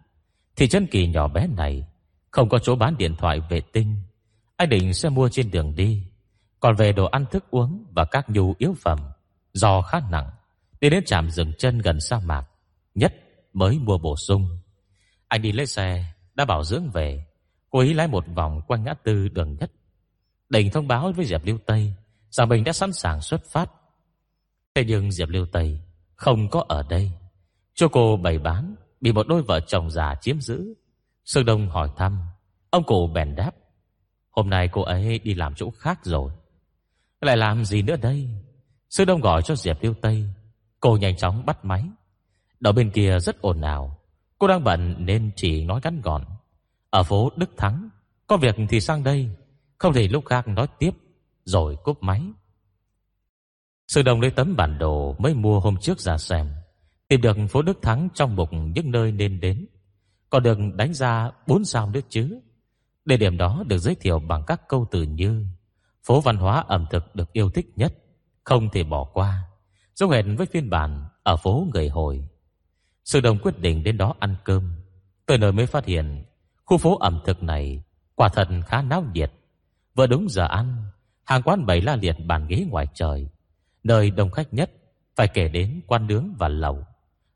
Thì 0.55 0.67
chân 0.67 0.87
kỳ 0.87 1.07
nhỏ 1.07 1.27
bé 1.27 1.47
này 1.47 1.87
Không 2.31 2.49
có 2.49 2.59
chỗ 2.59 2.75
bán 2.75 2.97
điện 2.97 3.15
thoại 3.15 3.41
vệ 3.49 3.61
tinh 3.61 3.95
Anh 4.57 4.69
định 4.69 4.93
sẽ 4.93 5.09
mua 5.09 5.29
trên 5.29 5.51
đường 5.51 5.75
đi 5.75 6.03
Còn 6.59 6.75
về 6.75 6.91
đồ 6.91 7.05
ăn 7.05 7.25
thức 7.31 7.45
uống 7.51 7.85
Và 7.91 8.05
các 8.05 8.29
nhu 8.29 8.53
yếu 8.57 8.75
phẩm 8.81 8.99
Do 9.53 9.81
khá 9.81 9.99
nặng 10.11 10.29
Đi 10.81 10.89
đến 10.89 11.05
trạm 11.05 11.29
dừng 11.29 11.53
chân 11.57 11.79
gần 11.79 11.99
sa 11.99 12.19
mạc 12.19 12.45
Nhất 12.95 13.13
mới 13.53 13.79
mua 13.79 13.97
bổ 13.97 14.15
sung 14.15 14.57
Anh 15.27 15.41
đi 15.41 15.51
lấy 15.51 15.65
xe 15.65 16.05
Đã 16.35 16.45
bảo 16.45 16.63
dưỡng 16.63 16.89
về 16.89 17.25
Cô 17.69 17.79
ý 17.79 17.93
lái 17.93 18.07
một 18.07 18.25
vòng 18.35 18.61
quanh 18.67 18.83
ngã 18.83 18.93
tư 18.93 19.27
đường 19.27 19.57
nhất 19.59 19.71
Định 20.49 20.69
thông 20.71 20.87
báo 20.87 21.11
với 21.11 21.25
Diệp 21.25 21.45
Lưu 21.45 21.57
Tây 21.65 21.93
Rằng 22.30 22.49
mình 22.49 22.63
đã 22.63 22.73
sẵn 22.73 22.93
sàng 22.93 23.21
xuất 23.21 23.41
phát. 23.51 23.71
Thế 24.75 24.84
nhưng 24.88 25.11
Diệp 25.11 25.30
Lưu 25.30 25.45
Tây 25.51 25.80
Không 26.15 26.49
có 26.49 26.65
ở 26.67 26.84
đây. 26.89 27.11
Cho 27.73 27.88
cô 27.88 28.17
bày 28.17 28.39
bán 28.39 28.75
Bị 29.01 29.11
một 29.11 29.28
đôi 29.28 29.41
vợ 29.41 29.59
chồng 29.59 29.89
già 29.89 30.15
chiếm 30.21 30.41
giữ. 30.41 30.73
Sương 31.25 31.45
Đông 31.45 31.69
hỏi 31.69 31.89
thăm, 31.97 32.19
Ông 32.69 32.84
cụ 32.84 33.07
bèn 33.07 33.36
đáp, 33.36 33.51
Hôm 34.32 34.49
nay 34.49 34.69
cô 34.71 34.82
ấy 34.82 35.19
đi 35.19 35.34
làm 35.34 35.55
chỗ 35.55 35.69
khác 35.78 35.99
rồi. 36.03 36.32
Lại 37.21 37.38
làm 37.38 37.65
gì 37.65 37.82
nữa 37.82 37.95
đây? 38.01 38.30
Sương 38.89 39.07
Đông 39.07 39.21
gọi 39.21 39.41
cho 39.41 39.55
Diệp 39.55 39.84
Lưu 39.84 39.93
Tây. 40.01 40.23
Cô 40.80 40.97
nhanh 40.97 41.17
chóng 41.17 41.45
bắt 41.45 41.65
máy. 41.65 41.84
Đầu 42.59 42.73
bên 42.73 42.91
kia 42.91 43.19
rất 43.19 43.41
ồn 43.41 43.61
ào. 43.61 43.97
Cô 44.39 44.47
đang 44.47 44.63
bận 44.63 44.95
nên 44.99 45.32
chỉ 45.36 45.63
nói 45.63 45.80
ngắn 45.84 46.01
gọn, 46.01 46.25
Ở 46.89 47.03
phố 47.03 47.32
Đức 47.36 47.49
Thắng, 47.57 47.89
Có 48.28 48.38
việc 48.38 48.55
thì 48.69 48.80
sang 48.80 49.03
đây, 49.03 49.30
Không 49.78 49.93
thể 49.93 50.07
lúc 50.07 50.25
khác 50.25 50.47
nói 50.47 50.67
tiếp. 50.80 50.91
Rồi 51.47 51.77
cúp 51.83 52.03
máy. 52.03 52.21
Sư 53.87 54.01
đồng 54.01 54.21
lấy 54.21 54.31
tấm 54.31 54.55
bản 54.55 54.77
đồ 54.77 55.15
Mới 55.19 55.33
mua 55.33 55.59
hôm 55.59 55.77
trước 55.77 55.99
ra 55.99 56.17
xem 56.17 56.51
Tìm 57.07 57.21
được 57.21 57.37
phố 57.49 57.61
Đức 57.61 57.81
Thắng 57.81 58.09
trong 58.13 58.35
mục 58.35 58.49
những 58.51 58.91
nơi 58.91 59.11
nên 59.11 59.39
đến. 59.39 59.65
Còn 60.29 60.43
được 60.43 60.57
đánh 60.75 60.93
ra 60.93 61.31
4 61.47 61.65
sao 61.65 61.89
nữa 61.89 61.99
chứ. 62.09 62.39
Địa 63.05 63.17
điểm 63.17 63.37
đó 63.37 63.63
được 63.67 63.77
giới 63.77 63.95
thiệu 63.95 64.19
bằng 64.19 64.43
các 64.47 64.61
câu 64.67 64.87
từ 64.91 65.03
như, 65.03 65.45
Phố 66.03 66.21
văn 66.21 66.37
hóa 66.37 66.63
ẩm 66.67 66.85
thực 66.89 67.15
được 67.15 67.33
yêu 67.33 67.49
thích 67.49 67.67
nhất, 67.75 67.93
Không 68.43 68.69
thể 68.69 68.83
bỏ 68.83 69.03
qua. 69.03 69.43
Giống 69.95 70.11
hẹn 70.11 70.35
với 70.35 70.45
phiên 70.45 70.69
bản 70.69 71.05
Ở 71.23 71.37
phố 71.37 71.67
Người 71.73 71.89
Hồi. 71.89 72.27
Sư 73.03 73.19
Đồng 73.19 73.39
quyết 73.39 73.59
định 73.59 73.83
đến 73.83 73.97
đó 73.97 74.13
ăn 74.19 74.35
cơm. 74.43 74.71
Tới 75.25 75.37
nơi 75.37 75.51
mới 75.51 75.65
phát 75.65 75.85
hiện, 75.85 76.25
Khu 76.65 76.77
phố 76.77 76.97
ẩm 76.97 77.21
thực 77.25 77.43
này 77.43 77.83
Quả 78.15 78.29
thật 78.29 78.47
khá 78.65 78.81
náo 78.81 79.03
nhiệt. 79.13 79.31
Vừa 79.95 80.07
đúng 80.07 80.29
giờ 80.29 80.47
ăn 80.47 80.83
Hàng 81.28 81.41
quán 81.41 81.65
bày 81.65 81.82
la 81.82 81.95
liệt 81.95 82.15
bàn 82.25 82.47
ghế 82.47 82.65
ngoài 82.69 82.88
trời. 82.93 83.28
Nơi 83.84 84.11
đông 84.11 84.32
khách 84.32 84.53
nhất, 84.53 84.71
Phải 85.15 85.28
kể 85.28 85.47
đến 85.47 85.82
quan 85.88 86.07
nướng 86.07 86.34
và 86.38 86.47
lẩu. 86.47 86.86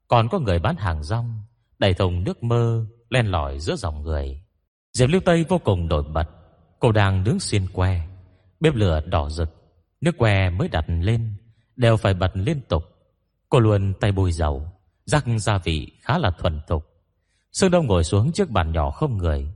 Còn 0.07 0.27
có 0.29 0.39
người 0.39 0.59
bán 0.59 0.75
hàng 0.75 1.03
rong, 1.03 1.41
đầy 1.79 1.93
thùng 1.93 2.23
nước 2.23 2.43
mơ, 2.43 2.85
Len 3.09 3.25
lỏi 3.25 3.59
giữa 3.59 3.75
dòng 3.75 4.03
người. 4.03 4.41
Diệp 4.93 5.09
Lưu 5.09 5.21
Tây 5.25 5.45
vô 5.49 5.57
cùng 5.57 5.87
nổi 5.87 6.03
bật. 6.03 6.29
Cô 6.79 6.91
đang 6.91 7.23
nướng 7.23 7.39
xiên 7.39 7.67
que. 7.73 8.07
Bếp 8.59 8.75
lửa 8.75 9.01
đỏ 9.05 9.29
rực, 9.29 9.49
Nước 10.01 10.17
que 10.17 10.49
mới 10.49 10.67
đặt 10.67 10.85
lên, 10.87 11.33
Đều 11.75 11.97
phải 11.97 12.13
bật 12.13 12.31
liên 12.33 12.61
tục. 12.69 12.83
Cô 13.49 13.59
luôn 13.59 13.93
tay 13.99 14.11
bôi 14.11 14.31
dầu, 14.31 14.71
Rắc 15.05 15.25
gia 15.37 15.57
vị 15.57 15.91
khá 16.01 16.17
là 16.17 16.31
thuần 16.31 16.61
thục. 16.67 16.85
Sương 17.51 17.71
Đông 17.71 17.87
ngồi 17.87 18.03
xuống 18.03 18.31
trước 18.31 18.49
bàn 18.49 18.71
nhỏ 18.71 18.91
không 18.91 19.17
người, 19.17 19.53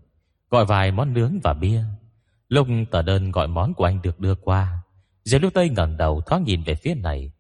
Gọi 0.50 0.66
vài 0.66 0.92
món 0.92 1.14
nướng 1.14 1.40
và 1.44 1.54
bia. 1.54 1.84
Lúc 2.50 2.68
tờ 2.92 3.02
đơn 3.02 3.32
gọi 3.32 3.48
món 3.48 3.74
của 3.74 3.86
anh 3.86 4.02
được 4.02 4.20
đưa 4.20 4.36
qua, 4.36 4.84
Diệp 5.24 5.42
Lưu 5.42 5.52
Tây 5.52 5.70
ngẩng 5.70 5.98
đầu 5.98 6.22
thoáng 6.22 6.44
nhìn 6.44 6.64
về 6.64 6.76
phía 6.76 6.96
này. 6.96 7.32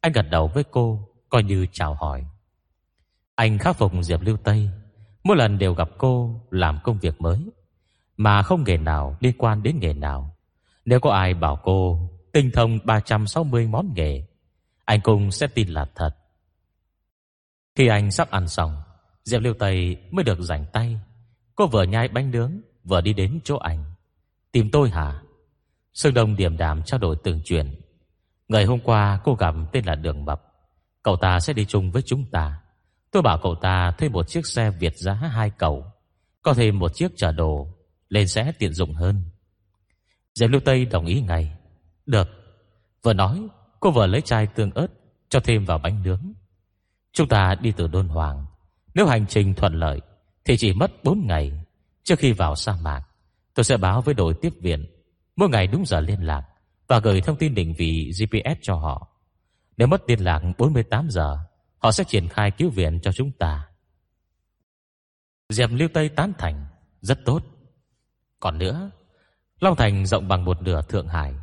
Anh 0.00 0.12
gật 0.12 0.26
đầu 0.30 0.48
với 0.48 0.64
cô, 0.70 1.08
Coi 1.28 1.42
như 1.42 1.66
chào 1.72 1.94
hỏi. 1.94 2.26
Anh 3.34 3.58
khắc 3.58 3.76
phục 3.76 3.92
Diệp 4.00 4.20
Lưu 4.20 4.36
Tây. 4.36 4.70
Mỗi 5.24 5.36
lần 5.36 5.58
đều 5.58 5.74
gặp 5.74 5.88
cô 5.98 6.40
làm 6.50 6.78
công 6.84 6.98
việc 6.98 7.20
mới, 7.20 7.50
Mà 8.16 8.42
không 8.42 8.64
nghề 8.64 8.76
nào 8.76 9.16
liên 9.20 9.34
quan 9.38 9.62
đến 9.62 9.78
nghề 9.80 9.92
nào. 9.92 10.36
Nếu 10.84 11.00
có 11.00 11.10
ai 11.10 11.34
bảo 11.34 11.60
cô 11.62 12.10
Tinh 12.32 12.50
thông 12.54 12.78
360 12.84 13.66
món 13.66 13.94
nghề, 13.94 14.26
Anh 14.84 15.00
cũng 15.00 15.30
sẽ 15.30 15.46
tin 15.46 15.68
là 15.68 15.86
thật. 15.94 16.10
Khi 17.74 17.86
anh 17.86 18.10
sắp 18.10 18.30
ăn 18.30 18.48
xong, 18.48 18.76
Diệp 19.24 19.42
Lưu 19.42 19.54
Tây 19.58 19.96
mới 20.10 20.24
được 20.24 20.40
rảnh 20.40 20.66
tay. 20.72 21.00
Cô 21.54 21.66
vừa 21.66 21.82
nhai 21.82 22.08
bánh 22.08 22.30
nướng, 22.30 22.60
Vừa 22.84 23.00
đi 23.00 23.12
đến 23.12 23.40
chỗ 23.44 23.56
anh. 23.56 23.93
Tìm 24.54 24.70
tôi 24.70 24.90
hả? 24.90 25.22
Sương 25.94 26.14
Đông 26.14 26.36
điềm 26.36 26.56
đạm 26.56 26.82
trao 26.82 26.98
đổi 26.98 27.16
từng 27.24 27.40
chuyện. 27.44 27.80
Ngày 28.48 28.64
hôm 28.64 28.80
qua 28.80 29.20
cô 29.24 29.34
gặp 29.34 29.54
tên 29.72 29.84
là 29.84 29.94
Đường 29.94 30.24
Mập 30.24 30.42
Cậu 31.02 31.16
ta 31.16 31.40
sẽ 31.40 31.52
đi 31.52 31.64
chung 31.64 31.90
với 31.90 32.02
chúng 32.02 32.24
ta. 32.30 32.60
Tôi 33.10 33.22
bảo 33.22 33.38
cậu 33.42 33.54
ta 33.54 33.92
thuê 33.98 34.08
một 34.08 34.28
chiếc 34.28 34.46
xe 34.46 34.70
Việt 34.70 34.96
giá 34.96 35.12
hai 35.12 35.50
cầu 35.50 35.92
Có 36.42 36.54
thêm 36.54 36.78
một 36.78 36.94
chiếc 36.94 37.08
chở 37.16 37.32
đồ, 37.32 37.68
Lên 38.08 38.28
sẽ 38.28 38.52
tiện 38.58 38.72
dụng 38.72 38.94
hơn. 38.94 39.22
Diệp 40.34 40.50
Lưu 40.50 40.60
Tây 40.64 40.84
đồng 40.84 41.06
ý 41.06 41.20
ngay. 41.20 41.56
Được. 42.06 42.28
Vừa 43.02 43.12
nói, 43.12 43.48
cô 43.80 43.90
vừa 43.90 44.06
lấy 44.06 44.20
chai 44.20 44.46
tương 44.46 44.70
ớt, 44.70 44.88
Cho 45.28 45.40
thêm 45.40 45.64
vào 45.64 45.78
bánh 45.78 46.02
nướng. 46.02 46.32
Chúng 47.12 47.28
ta 47.28 47.54
đi 47.60 47.72
từ 47.76 47.88
Đôn 47.88 48.08
Hoàng. 48.08 48.46
Nếu 48.94 49.06
hành 49.06 49.26
trình 49.26 49.54
thuận 49.54 49.74
lợi, 49.74 50.00
Thì 50.44 50.56
chỉ 50.56 50.72
mất 50.72 51.04
4 51.04 51.26
ngày 51.26 51.52
Trước 52.04 52.18
khi 52.18 52.32
vào 52.32 52.56
sa 52.56 52.76
mạc. 52.82 53.04
Tôi 53.54 53.64
sẽ 53.64 53.76
báo 53.76 54.00
với 54.00 54.14
đội 54.14 54.34
tiếp 54.42 54.52
viện. 54.60 54.86
Mỗi 55.36 55.48
ngày 55.48 55.66
đúng 55.66 55.86
giờ 55.86 56.00
liên 56.00 56.20
lạc 56.20 56.42
Và 56.88 56.98
gửi 56.98 57.20
thông 57.20 57.36
tin 57.36 57.54
định 57.54 57.74
vị 57.78 58.12
GPS 58.20 58.58
cho 58.62 58.74
họ. 58.74 59.08
Nếu 59.76 59.88
mất 59.88 60.02
liên 60.06 60.20
lạc 60.20 60.42
48 60.58 61.10
giờ, 61.10 61.38
Họ 61.78 61.92
sẽ 61.92 62.04
triển 62.04 62.28
khai 62.28 62.50
cứu 62.50 62.70
viện 62.70 63.00
cho 63.02 63.12
chúng 63.12 63.32
ta. 63.32 63.68
Diệp 65.48 65.70
Lưu 65.72 65.88
Tây 65.94 66.08
tán 66.08 66.32
thành. 66.38 66.66
Rất 67.00 67.18
tốt. 67.24 67.42
Còn 68.40 68.58
nữa, 68.58 68.90
Long 69.60 69.76
Thành 69.76 70.06
rộng 70.06 70.28
bằng 70.28 70.44
một 70.44 70.62
nửa 70.62 70.82
Thượng 70.82 71.08
Hải. 71.08 71.34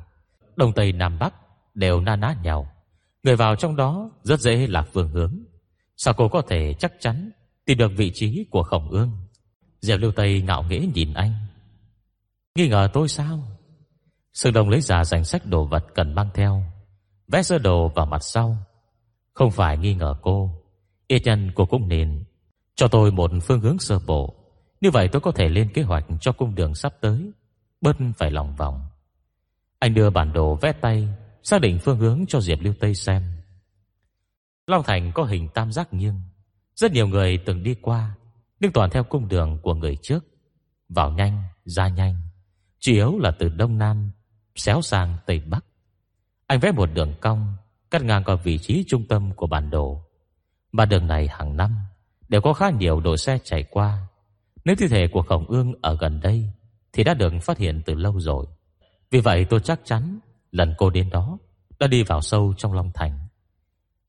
Đông 0.56 0.74
Tây 0.74 0.92
Nam 0.92 1.20
Bắc 1.20 1.34
đều 1.74 2.02
na 2.02 2.16
ná 2.16 2.36
nhau. 2.44 2.72
Người 3.24 3.36
vào 3.36 3.56
trong 3.56 3.76
đó 3.76 4.12
rất 4.24 4.40
dễ 4.40 4.68
lạc 4.68 4.88
phương 4.94 5.10
hướng. 5.10 5.44
Sao 5.98 6.14
cô 6.14 6.30
có 6.30 6.42
thể 6.42 6.74
chắc 6.74 6.94
chắn 7.00 7.32
Tìm 7.66 7.78
được 7.78 7.92
vị 7.98 8.12
trí 8.14 8.46
của 8.50 8.64
khổng 8.64 8.90
ương? 8.90 9.12
Diệp 9.82 10.00
Lưu 10.00 10.12
Tây 10.12 10.42
ngạo 10.42 10.64
nghễ 10.64 10.80
nhìn 10.80 11.14
anh. 11.14 11.34
Nghi 12.56 12.68
ngờ 12.68 12.90
tôi 12.94 13.08
sao? 13.08 13.44
Sương 14.34 14.54
Đông 14.54 14.70
lấy 14.70 14.82
ra 14.82 15.04
danh 15.04 15.24
sách 15.24 15.46
đồ 15.46 15.66
vật 15.66 15.86
cần 15.96 16.16
mang 16.16 16.30
theo 16.34 16.64
Vẽ 17.28 17.44
sơ 17.44 17.58
đồ 17.58 17.88
vào 17.88 18.06
mặt 18.06 18.22
sau. 18.22 18.58
Không 19.34 19.52
phải 19.52 19.78
nghi 19.78 19.96
ngờ 19.96 20.16
cô 20.22 20.64
Ít 21.08 21.22
nhân 21.26 21.52
cô 21.56 21.66
cũng 21.66 21.88
nên 21.88 22.24
Cho 22.76 22.88
tôi 22.88 23.12
một 23.12 23.32
phương 23.44 23.60
hướng 23.60 23.80
sơ 23.80 24.00
bộ. 24.08 24.36
Như 24.82 24.92
vậy 24.92 25.08
tôi 25.12 25.22
có 25.22 25.32
thể 25.32 25.50
lên 25.50 25.74
kế 25.74 25.82
hoạch 25.82 26.06
cho 26.22 26.32
cung 26.32 26.56
đường 26.56 26.76
sắp 26.76 26.94
tới 27.02 27.32
Bớt 27.82 27.96
phải 28.18 28.32
lòng 28.32 28.56
vòng. 28.56 28.82
Anh 29.80 29.94
đưa 29.94 30.10
bản 30.10 30.34
đồ 30.34 30.56
vẽ 30.56 30.72
tay 30.82 31.08
Xác 31.44 31.62
định 31.62 31.80
phương 31.80 32.00
hướng 32.00 32.26
cho 32.28 32.42
Diệp 32.42 32.60
Lưu 32.62 32.74
Tây 32.80 32.96
xem. 32.96 33.24
Long 34.68 34.84
Thành 34.84 35.12
có 35.16 35.24
hình 35.24 35.48
tam 35.54 35.72
giác 35.72 35.94
nghiêng. 35.94 36.22
Rất 36.76 36.92
nhiều 36.92 37.08
người 37.08 37.38
từng 37.46 37.64
đi 37.64 37.76
qua 37.82 38.16
Nhưng 38.60 38.72
toàn 38.72 38.90
theo 38.90 39.04
cung 39.04 39.28
đường 39.28 39.60
của 39.62 39.74
người 39.74 39.98
trước. 40.02 40.26
Vào 40.90 41.12
nhanh, 41.12 41.44
ra 41.66 41.88
nhanh. 41.88 42.31
Chủ 42.82 42.92
yếu 42.92 43.20
là 43.20 43.32
từ 43.32 43.50
Đông 43.50 43.78
Nam, 43.78 44.12
Xéo 44.56 44.82
sang 44.82 45.18
Tây 45.26 45.40
Bắc 45.40 45.66
Anh 46.48 46.60
vẽ 46.60 46.72
một 46.72 46.90
đường 46.94 47.14
cong, 47.22 47.56
cắt 47.92 48.04
ngang 48.04 48.24
qua 48.24 48.36
vị 48.36 48.58
trí 48.58 48.84
trung 48.88 49.08
tâm 49.08 49.32
của 49.36 49.48
bản 49.48 49.70
đồ. 49.70 50.04
Mà 50.72 50.86
đường 50.86 51.08
này 51.08 51.28
hàng 51.28 51.58
năm 51.58 51.76
đều 52.30 52.42
có 52.42 52.54
khá 52.54 52.70
nhiều 52.70 53.00
đội 53.00 53.18
xe 53.18 53.38
chạy 53.44 53.64
qua. 53.64 54.08
Nếu 54.66 54.76
thi 54.76 54.88
thể 54.88 55.08
của 55.08 55.22
Khổng 55.22 55.46
Ương 55.48 55.74
ở 55.82 55.98
gần 56.00 56.20
đây 56.20 56.50
thì 56.94 57.04
đã 57.04 57.14
được 57.14 57.34
phát 57.42 57.58
hiện 57.58 57.82
từ 57.86 57.94
lâu 57.94 58.20
rồi. 58.20 58.46
Vì 59.12 59.20
vậy 59.20 59.46
tôi 59.46 59.60
chắc 59.60 59.80
chắn 59.84 60.20
lần 60.52 60.74
cô 60.78 60.90
đến 60.90 61.10
đó 61.10 61.38
đã 61.80 61.88
đi 61.88 62.04
vào 62.04 62.22
sâu 62.22 62.54
trong 62.58 62.74
Long 62.74 62.92
Thành. 62.94 63.20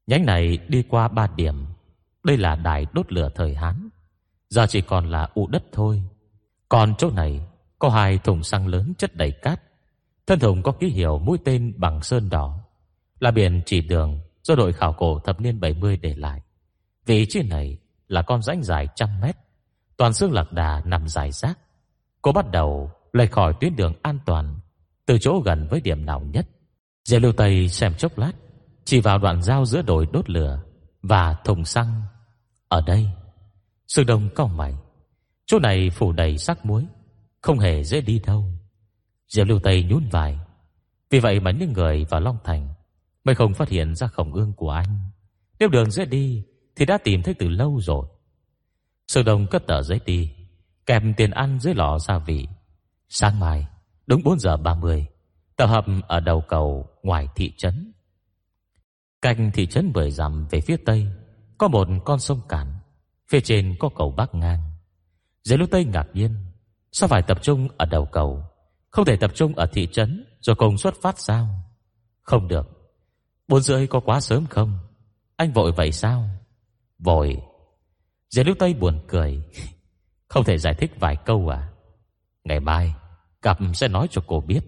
Nhánh 0.06 0.26
này 0.26 0.58
đi 0.68 0.82
qua 0.82 1.08
ba 1.08 1.28
điểm. 1.36 1.66
Đây 2.24 2.36
là 2.36 2.56
đài 2.56 2.86
đốt 2.92 3.12
lửa 3.12 3.28
thời 3.34 3.54
Hán. 3.54 3.88
Giờ 4.48 4.66
chỉ 4.68 4.80
còn 4.80 5.10
là 5.10 5.28
ụ 5.34 5.46
đất 5.46 5.62
thôi. 5.72 6.02
Còn 6.68 6.94
chỗ 6.98 7.10
này 7.10 7.40
có 7.82 7.88
hai 7.88 8.18
thùng 8.18 8.42
xăng 8.42 8.66
lớn 8.66 8.92
chất 8.98 9.16
đầy 9.16 9.32
cát. 9.32 9.62
Thân 10.26 10.38
thùng 10.38 10.62
có 10.62 10.72
ký 10.72 10.86
hiệu 10.86 11.18
mũi 11.18 11.38
tên 11.44 11.74
bằng 11.76 12.02
sơn 12.02 12.28
đỏ 12.30 12.60
là 13.20 13.30
biển 13.30 13.62
chỉ 13.66 13.80
đường 13.80 14.20
do 14.42 14.54
đội 14.54 14.72
khảo 14.72 14.92
cổ 14.92 15.18
thập 15.18 15.40
niên 15.40 15.60
70 15.60 15.96
để 15.96 16.14
lại. 16.14 16.40
Vị 17.06 17.26
trí 17.28 17.42
này 17.42 17.78
là 18.08 18.22
con 18.22 18.42
rãnh 18.42 18.62
dài 18.62 18.88
trăm 18.94 19.20
mét, 19.20 19.36
toàn 19.96 20.12
xương 20.12 20.32
lạc 20.32 20.52
đà 20.52 20.82
nằm 20.84 21.08
dài 21.08 21.32
rác. 21.32 21.58
Cô 22.22 22.32
bắt 22.32 22.50
đầu 22.50 22.90
lệch 23.12 23.32
khỏi 23.32 23.54
tuyến 23.60 23.76
đường 23.76 23.94
an 24.02 24.18
toàn 24.26 24.60
từ 25.06 25.18
chỗ 25.20 25.42
gần 25.44 25.68
với 25.70 25.80
điểm 25.80 26.06
nào 26.06 26.20
nhất. 26.20 26.46
Diệp 27.04 27.22
Lưu 27.22 27.32
Tây 27.32 27.68
xem 27.68 27.94
chốc 27.94 28.18
lát, 28.18 28.32
chỉ 28.84 29.00
vào 29.00 29.18
đoạn 29.18 29.42
giao 29.42 29.64
giữa 29.64 29.82
đồi 29.82 30.06
đốt 30.12 30.30
lửa 30.30 30.62
và 31.02 31.36
thùng 31.44 31.64
xăng. 31.64 32.02
Ở 32.68 32.82
đây, 32.86 33.08
Sương 33.88 34.06
Đông 34.06 34.28
cau 34.34 34.46
mày, 34.46 34.74
chỗ 35.46 35.58
này 35.58 35.90
phủ 35.90 36.12
đầy 36.12 36.38
sắc 36.38 36.66
muối, 36.66 36.86
không 37.42 37.58
hề 37.58 37.84
dễ 37.84 38.00
đi 38.00 38.18
đâu. 38.26 38.44
Diệp 39.28 39.46
Lưu 39.46 39.60
Tây 39.62 39.82
nhún 39.82 40.08
vai, 40.10 40.38
vì 41.10 41.20
vậy 41.20 41.40
mà 41.40 41.50
những 41.50 41.72
người 41.72 42.04
vào 42.04 42.20
Long 42.20 42.38
Thành 42.44 42.74
Mới 43.24 43.34
không 43.34 43.54
phát 43.54 43.68
hiện 43.68 43.94
ra 43.94 44.06
khổng 44.06 44.34
ương 44.34 44.52
của 44.52 44.70
anh. 44.70 44.98
Nếu 45.58 45.68
đường 45.68 45.90
dễ 45.90 46.04
đi 46.04 46.44
Thì 46.76 46.84
đã 46.84 46.98
tìm 46.98 47.22
thấy 47.22 47.34
từ 47.34 47.48
lâu 47.48 47.80
rồi. 47.80 48.06
Sơ 49.06 49.22
Đông 49.22 49.46
cất 49.46 49.66
tờ 49.66 49.82
giấy 49.82 50.00
đi 50.06 50.32
Kèm 50.86 51.14
tiền 51.14 51.30
ăn 51.30 51.60
dưới 51.60 51.74
lò 51.74 51.98
gia 51.98 52.18
vị. 52.18 52.48
Sáng 53.08 53.40
mai 53.40 53.66
Đúng 54.06 54.22
4 54.24 54.38
giờ 54.38 54.56
30 54.56 55.06
Tập 55.56 55.66
hợp 55.66 55.84
ở 56.08 56.20
đầu 56.20 56.44
cầu 56.48 56.88
ngoài 57.02 57.28
thị 57.34 57.52
trấn. 57.56 57.92
Cạnh 59.22 59.50
thị 59.54 59.66
trấn 59.66 59.92
bưởi 59.92 60.10
dặm 60.10 60.46
về 60.50 60.60
phía 60.60 60.76
tây 60.76 61.06
Có 61.58 61.68
một 61.68 61.88
con 62.04 62.18
sông 62.18 62.40
cản 62.48 62.78
Phía 63.28 63.40
trên 63.40 63.76
có 63.78 63.88
cầu 63.96 64.14
bắc 64.16 64.34
ngang. 64.34 64.60
Giới 65.42 65.58
lúc 65.58 65.70
tây 65.70 65.84
ngạc 65.84 66.06
nhiên 66.12 66.34
Sao 66.92 67.08
phải 67.08 67.22
tập 67.22 67.42
trung 67.42 67.68
ở 67.76 67.86
đầu 67.86 68.04
cầu? 68.04 68.44
Không 68.90 69.04
thể 69.04 69.16
tập 69.16 69.30
trung 69.34 69.54
ở 69.54 69.66
thị 69.66 69.88
trấn 69.92 70.24
Rồi 70.40 70.56
cùng 70.56 70.78
xuất 70.78 70.94
phát 71.02 71.18
sao? 71.18 71.48
Không 72.22 72.48
được. 72.48 72.66
Bốn 73.48 73.60
rưỡi 73.60 73.86
có 73.86 74.00
quá 74.00 74.20
sớm 74.20 74.46
không? 74.46 74.78
Anh 75.36 75.52
vội 75.52 75.72
vậy 75.72 75.92
sao? 75.92 76.28
Vội. 76.98 77.36
Diệp 78.30 78.46
Lưu 78.46 78.54
tây 78.58 78.74
buồn 78.74 79.00
cười. 79.08 79.44
Không 80.28 80.44
thể 80.44 80.58
giải 80.58 80.74
thích 80.74 80.90
vài 81.00 81.16
câu 81.16 81.48
à? 81.48 81.68
Ngày 82.44 82.60
mai, 82.60 82.94
Cặp 83.42 83.58
sẽ 83.74 83.88
nói 83.88 84.06
cho 84.10 84.22
cô 84.26 84.40
biết. 84.40 84.60